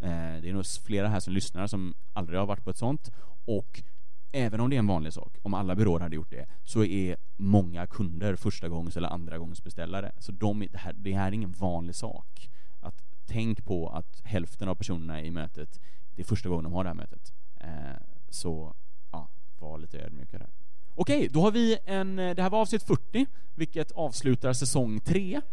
Eh, 0.01 0.41
det 0.43 0.49
är 0.49 0.53
nog 0.53 0.67
flera 0.67 1.09
här 1.09 1.21
som 1.21 1.33
lyssnar 1.33 1.67
som 1.67 1.95
aldrig 2.13 2.39
har 2.39 2.47
varit 2.47 2.65
på 2.65 2.71
ett 2.71 2.77
sånt. 2.77 3.11
Och 3.45 3.83
även 4.33 4.61
om 4.61 4.71
det 4.71 4.77
är 4.77 4.79
en 4.79 4.87
vanlig 4.87 5.13
sak, 5.13 5.37
om 5.43 5.55
alla 5.55 5.75
byråer 5.75 6.01
hade 6.01 6.17
gjort 6.17 6.31
det, 6.31 6.47
så 6.65 6.85
är 6.85 7.17
många 7.37 7.87
kunder 7.87 8.37
första 8.37 8.69
gångs 8.69 8.97
eller 8.97 9.09
andra 9.09 9.39
gångs 9.39 9.65
beställare. 9.65 10.13
Så 10.19 10.33
de, 10.33 10.67
det, 10.73 10.79
här, 10.79 10.93
det 10.93 11.13
här 11.13 11.29
är 11.29 11.33
ingen 11.33 11.53
vanlig 11.53 11.95
sak. 11.95 12.51
Att 12.81 13.03
tänk 13.27 13.65
på 13.65 13.89
att 13.89 14.21
hälften 14.25 14.69
av 14.69 14.75
personerna 14.75 15.23
i 15.23 15.31
mötet, 15.31 15.81
det 16.15 16.23
är 16.23 16.27
första 16.27 16.49
gången 16.49 16.65
de 16.65 16.73
har 16.73 16.85
det 16.85 16.91
här 16.91 16.95
mötet. 16.95 17.33
Eh, 17.61 18.03
så, 18.29 18.75
ja, 19.11 19.29
var 19.59 19.79
lite 19.79 19.99
ödmjuka 19.99 20.39
där. 20.39 20.51
Okej, 21.01 21.29
då 21.33 21.41
har 21.41 21.51
vi 21.51 21.79
en, 21.85 22.17
det 22.17 22.43
här 22.43 22.51
var 22.51 22.61
avsnitt 22.61 22.83
40, 22.83 23.27
vilket 23.55 23.93
avslutar 23.93 24.53
säsong 24.53 25.01
3. 25.01 25.41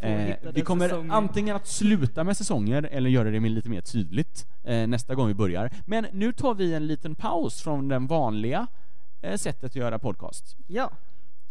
Eh, 0.00 0.36
vi 0.54 0.62
kommer 0.62 1.12
antingen 1.12 1.56
att 1.56 1.66
sluta 1.66 2.24
med 2.24 2.36
säsonger 2.36 2.82
eller 2.82 3.10
göra 3.10 3.30
det 3.30 3.40
med 3.40 3.50
lite 3.50 3.68
mer 3.68 3.80
tydligt 3.80 4.46
eh, 4.64 4.86
nästa 4.86 5.14
gång 5.14 5.28
vi 5.28 5.34
börjar. 5.34 5.70
Men 5.86 6.06
nu 6.12 6.32
tar 6.32 6.54
vi 6.54 6.74
en 6.74 6.86
liten 6.86 7.14
paus 7.14 7.62
från 7.62 7.88
den 7.88 8.06
vanliga 8.06 8.66
eh, 9.22 9.36
sättet 9.36 9.64
att 9.64 9.76
göra 9.76 9.98
podcast. 9.98 10.56
Ja, 10.66 10.90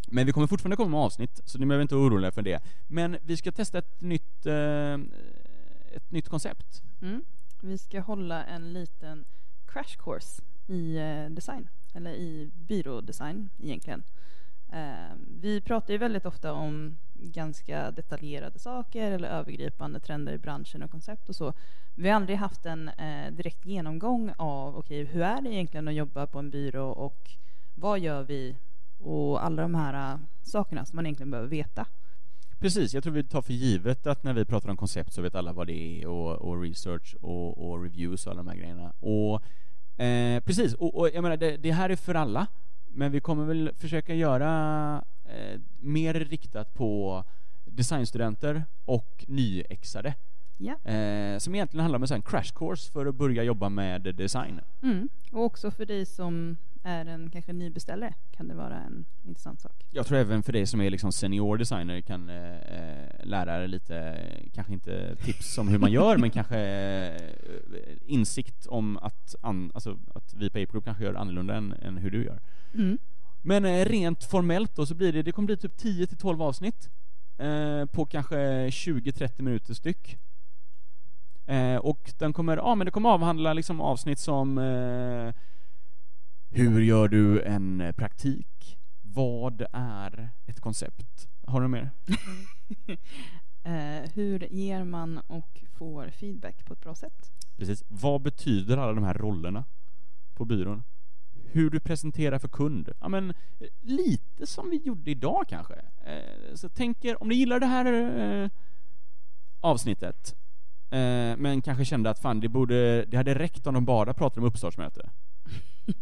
Men 0.07 0.25
vi 0.25 0.31
kommer 0.31 0.47
fortfarande 0.47 0.75
komma 0.75 0.89
med 0.89 0.99
avsnitt, 0.99 1.41
så 1.45 1.59
ni 1.59 1.65
behöver 1.65 1.81
inte 1.81 1.95
vara 1.95 2.07
oroliga 2.07 2.31
för 2.31 2.41
det. 2.41 2.63
Men 2.87 3.17
vi 3.21 3.37
ska 3.37 3.51
testa 3.51 3.77
ett 3.77 4.01
nytt, 4.01 4.45
eh, 4.45 4.93
ett 5.95 6.11
nytt 6.11 6.29
koncept. 6.29 6.81
mm. 7.01 7.21
vi 7.61 7.77
ska 7.77 8.01
hålla 8.01 8.45
en 8.45 8.73
liten 8.73 9.25
crash 9.65 9.97
course 9.97 10.41
i 10.67 10.97
eh, 10.97 11.29
design, 11.29 11.69
eller 11.93 12.11
i 12.11 12.51
byrådesign 12.53 13.49
egentligen. 13.63 14.03
Eh, 14.71 15.15
vi 15.41 15.61
pratar 15.61 15.93
ju 15.93 15.97
väldigt 15.97 16.25
ofta 16.25 16.53
om 16.53 16.97
ganska 17.13 17.91
detaljerade 17.91 18.59
saker 18.59 19.11
eller 19.11 19.27
övergripande 19.27 19.99
trender 19.99 20.33
i 20.33 20.37
branschen 20.37 20.83
och 20.83 20.91
koncept 20.91 21.29
och 21.29 21.35
så. 21.35 21.53
Vi 21.95 22.09
har 22.09 22.15
aldrig 22.15 22.37
haft 22.37 22.65
en 22.65 22.89
eh, 22.89 23.31
direkt 23.31 23.65
genomgång 23.65 24.33
av 24.37 24.77
okej, 24.77 25.03
hur 25.03 25.21
är 25.21 25.41
det 25.41 25.49
egentligen 25.49 25.87
att 25.87 25.93
jobba 25.93 26.27
på 26.27 26.39
en 26.39 26.49
byrå 26.49 26.89
och 26.89 27.31
vad 27.75 27.99
gör 27.99 28.23
vi 28.23 28.55
och 28.99 29.45
alla 29.45 29.61
de 29.61 29.75
här 29.75 30.13
eh, 30.13 30.19
sakerna 30.43 30.85
som 30.85 30.95
man 30.95 31.05
egentligen 31.05 31.31
behöver 31.31 31.49
veta. 31.49 31.87
Precis, 32.59 32.93
jag 32.93 33.03
tror 33.03 33.13
vi 33.13 33.23
tar 33.23 33.41
för 33.41 33.53
givet 33.53 34.07
att 34.07 34.23
när 34.23 34.33
vi 34.33 34.45
pratar 34.45 34.69
om 34.69 34.77
koncept 34.77 35.13
så 35.13 35.21
vet 35.21 35.35
alla 35.35 35.53
vad 35.53 35.67
det 35.67 36.01
är 36.01 36.07
och, 36.07 36.35
och 36.35 36.61
research 36.61 37.15
och, 37.21 37.69
och 37.69 37.83
reviews 37.83 38.25
och 38.25 38.31
alla 38.31 38.43
de 38.43 38.47
här 38.47 38.57
grejerna. 38.57 38.93
Och, 38.99 39.43
eh, 39.97 40.39
precis, 40.39 40.73
och, 40.73 40.95
och 40.95 41.09
jag 41.13 41.21
menar 41.21 41.37
det, 41.37 41.57
det 41.57 41.71
här 41.71 41.89
är 41.89 41.95
för 41.95 42.15
alla. 42.15 42.47
men 42.87 43.11
vi 43.11 43.19
kommer 43.19 43.45
väl 43.45 43.71
försöka 43.77 44.13
göra 44.13 45.03
eh, 45.25 45.59
mer 45.79 46.13
riktat 46.13 46.73
på 46.73 47.23
designstudenter 47.65 48.63
och 48.85 49.25
nyexade. 49.27 50.13
Ja. 50.57 50.91
Eh, 50.91 51.37
som 51.37 51.55
egentligen 51.55 51.81
handlar 51.81 51.99
om 51.99 52.05
en 52.11 52.21
crash 52.21 52.53
course 52.55 52.91
för 52.91 53.05
att 53.05 53.15
börja 53.15 53.43
jobba 53.43 53.69
med 53.69 54.01
design. 54.01 54.61
Mm. 54.81 55.09
Och 55.31 55.43
också 55.43 55.71
för 55.71 55.85
dig 55.85 56.05
som 56.05 56.57
är 56.85 57.05
en 57.05 57.29
kanske 57.29 57.53
nybeställare 57.53 58.13
kan 58.31 58.47
det 58.47 58.55
vara 58.55 58.79
en 58.79 59.05
intressant 59.23 59.61
sak. 59.61 59.85
Jag 59.91 60.05
tror 60.05 60.17
även 60.17 60.43
för 60.43 60.53
dig 60.53 60.65
som 60.65 60.81
är 60.81 60.89
liksom 60.89 61.11
senior 61.11 61.57
designer 61.57 62.01
kan 62.01 62.29
eh, 62.29 62.55
eh 62.55 63.09
lära 63.23 63.57
dig 63.57 63.67
lite, 63.67 64.17
kanske 64.53 64.73
inte 64.73 65.15
tips 65.15 65.57
om 65.57 65.67
hur 65.67 65.79
man 65.79 65.91
gör, 65.91 66.17
men 66.17 66.29
kanske 66.29 66.59
eh, 66.59 67.21
insikt 68.05 68.67
om 68.67 68.97
att, 68.97 69.35
an, 69.41 69.71
alltså, 69.73 69.97
att 70.15 70.33
vi 70.33 70.49
på 70.49 70.59
Ape 70.59 70.81
kanske 70.81 71.03
gör 71.03 71.13
annorlunda 71.13 71.55
än, 71.55 71.73
än 71.81 71.97
hur 71.97 72.11
du 72.11 72.25
gör. 72.25 72.39
Mm. 72.73 72.97
Men 73.41 73.65
eh, 73.65 73.85
rent 73.85 74.23
formellt 74.23 74.75
då 74.75 74.85
så 74.85 74.95
blir 74.95 75.13
det, 75.13 75.23
det 75.23 75.31
kommer 75.31 75.45
bli 75.45 75.57
typ 75.57 75.77
10 75.77 76.07
till 76.07 76.17
12 76.17 76.41
avsnitt 76.41 76.89
eh, 77.37 77.85
på 77.85 78.05
kanske 78.05 78.67
20-30 78.67 79.41
minuter 79.41 79.73
styck. 79.73 80.17
Eh, 81.45 81.75
och 81.75 82.13
den 82.17 82.33
kommer, 82.33 82.57
ja 82.57 82.75
men 82.75 82.85
det 82.85 82.91
kommer 82.91 83.09
avhandla 83.09 83.53
liksom 83.53 83.81
avsnitt 83.81 84.19
som 84.19 84.57
eh, 84.57 85.33
hur 86.55 86.81
gör 86.81 87.07
du 87.07 87.41
en 87.41 87.93
praktik? 87.97 88.77
Vad 89.01 89.65
är 89.73 90.29
ett 90.45 90.59
koncept? 90.59 91.27
Har 91.47 91.61
du 91.61 91.67
mer? 91.67 91.89
eh, 93.63 94.11
hur 94.13 94.53
ger 94.53 94.83
man 94.83 95.17
och 95.27 95.63
får 95.77 96.09
feedback 96.09 96.65
på 96.65 96.73
ett 96.73 96.81
bra 96.81 96.95
sätt? 96.95 97.31
Precis. 97.57 97.83
Vad 97.87 98.21
betyder 98.21 98.77
alla 98.77 98.93
de 98.93 99.03
här 99.03 99.13
rollerna 99.13 99.63
på 100.33 100.45
byrån? 100.45 100.83
Hur 101.51 101.69
du 101.69 101.79
presenterar 101.79 102.39
för 102.39 102.47
kund? 102.47 102.89
Ja, 102.99 103.07
men 103.07 103.33
lite 103.81 104.47
som 104.47 104.69
vi 104.69 104.77
gjorde 104.77 105.11
idag 105.11 105.45
kanske. 105.49 105.75
Eh, 106.05 106.55
så 106.55 106.69
tänker, 106.69 107.21
om 107.21 107.27
ni 107.27 107.35
gillar 107.35 107.59
det 107.59 107.65
här 107.65 107.85
eh, 108.43 108.49
avsnittet, 109.59 110.35
eh, 110.89 111.37
men 111.37 111.61
kanske 111.61 111.85
kände 111.85 112.09
att 112.09 112.19
fan, 112.19 112.39
det, 112.39 112.49
borde, 112.49 113.05
det 113.05 113.17
hade 113.17 113.35
räckt 113.35 113.67
om 113.67 113.73
de 113.73 113.85
bara 113.85 114.13
pratade 114.13 114.41
om 114.41 114.47
uppstartsmöte. 114.47 115.09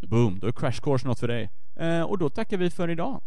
Boom, 0.00 0.38
då 0.38 0.46
är 0.46 0.52
Crash 0.52 0.80
Course 0.82 1.06
något 1.06 1.18
för 1.18 1.28
dig. 1.28 1.50
Eh, 1.76 2.02
och 2.02 2.18
då 2.18 2.28
tackar 2.28 2.56
vi 2.56 2.70
för 2.70 2.90
idag. 2.90 3.20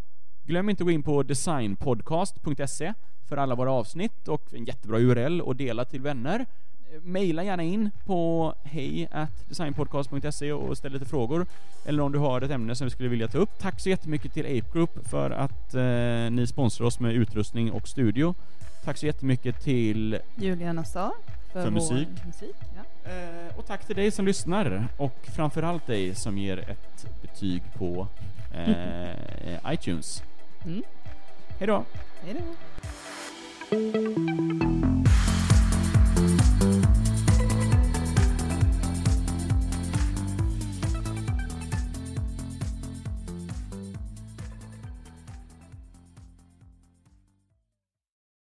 Glöm 0.44 0.68
inte 0.70 0.82
att 0.82 0.86
gå 0.86 0.90
in 0.90 1.02
på 1.02 1.22
designpodcast.se 1.22 2.94
för 3.28 3.36
alla 3.36 3.54
våra 3.54 3.72
avsnitt 3.72 4.28
och 4.28 4.54
en 4.54 4.64
jättebra 4.64 4.98
URL 4.98 5.40
och 5.40 5.56
dela 5.56 5.84
till 5.84 6.00
vänner. 6.00 6.46
Eh, 6.92 7.00
maila 7.02 7.44
gärna 7.44 7.62
in 7.62 7.90
på 8.04 8.54
hej 8.62 9.08
designpodcast.se 9.48 10.52
och 10.52 10.78
ställ 10.78 10.92
lite 10.92 11.04
frågor. 11.04 11.46
Eller 11.84 12.02
om 12.02 12.12
du 12.12 12.18
har 12.18 12.40
ett 12.40 12.50
ämne 12.50 12.74
som 12.74 12.84
vi 12.84 12.90
skulle 12.90 13.08
vilja 13.08 13.28
ta 13.28 13.38
upp. 13.38 13.58
Tack 13.58 13.80
så 13.80 13.88
jättemycket 13.88 14.32
till 14.32 14.46
Ape 14.46 14.72
Group 14.72 15.08
för 15.08 15.30
att 15.30 15.74
eh, 15.74 16.30
ni 16.30 16.46
sponsrar 16.48 16.86
oss 16.86 17.00
med 17.00 17.14
utrustning 17.14 17.72
och 17.72 17.88
studio. 17.88 18.34
Tack 18.84 18.96
så 18.96 19.06
jättemycket 19.06 19.60
till 19.60 20.18
Julia 20.36 20.72
Nassar 20.72 21.12
för, 21.52 21.62
för 21.62 21.70
musik. 21.70 22.08
musik 22.26 22.56
ja. 22.76 22.82
Eh, 23.08 23.58
och 23.58 23.66
tack 23.66 23.86
till 23.86 23.96
dig 23.96 24.10
som 24.10 24.26
lyssnar 24.26 24.88
och 24.96 25.28
framförallt 25.36 25.86
dig 25.86 26.14
som 26.14 26.38
ger 26.38 26.58
ett 26.58 27.06
betyg 27.22 27.62
på 27.74 28.06
eh, 28.54 29.58
iTunes. 29.72 30.22
Mm. 30.64 30.82
Hej 31.58 31.66
då! 31.66 31.84
Hej 32.24 32.34
då! 32.34 32.40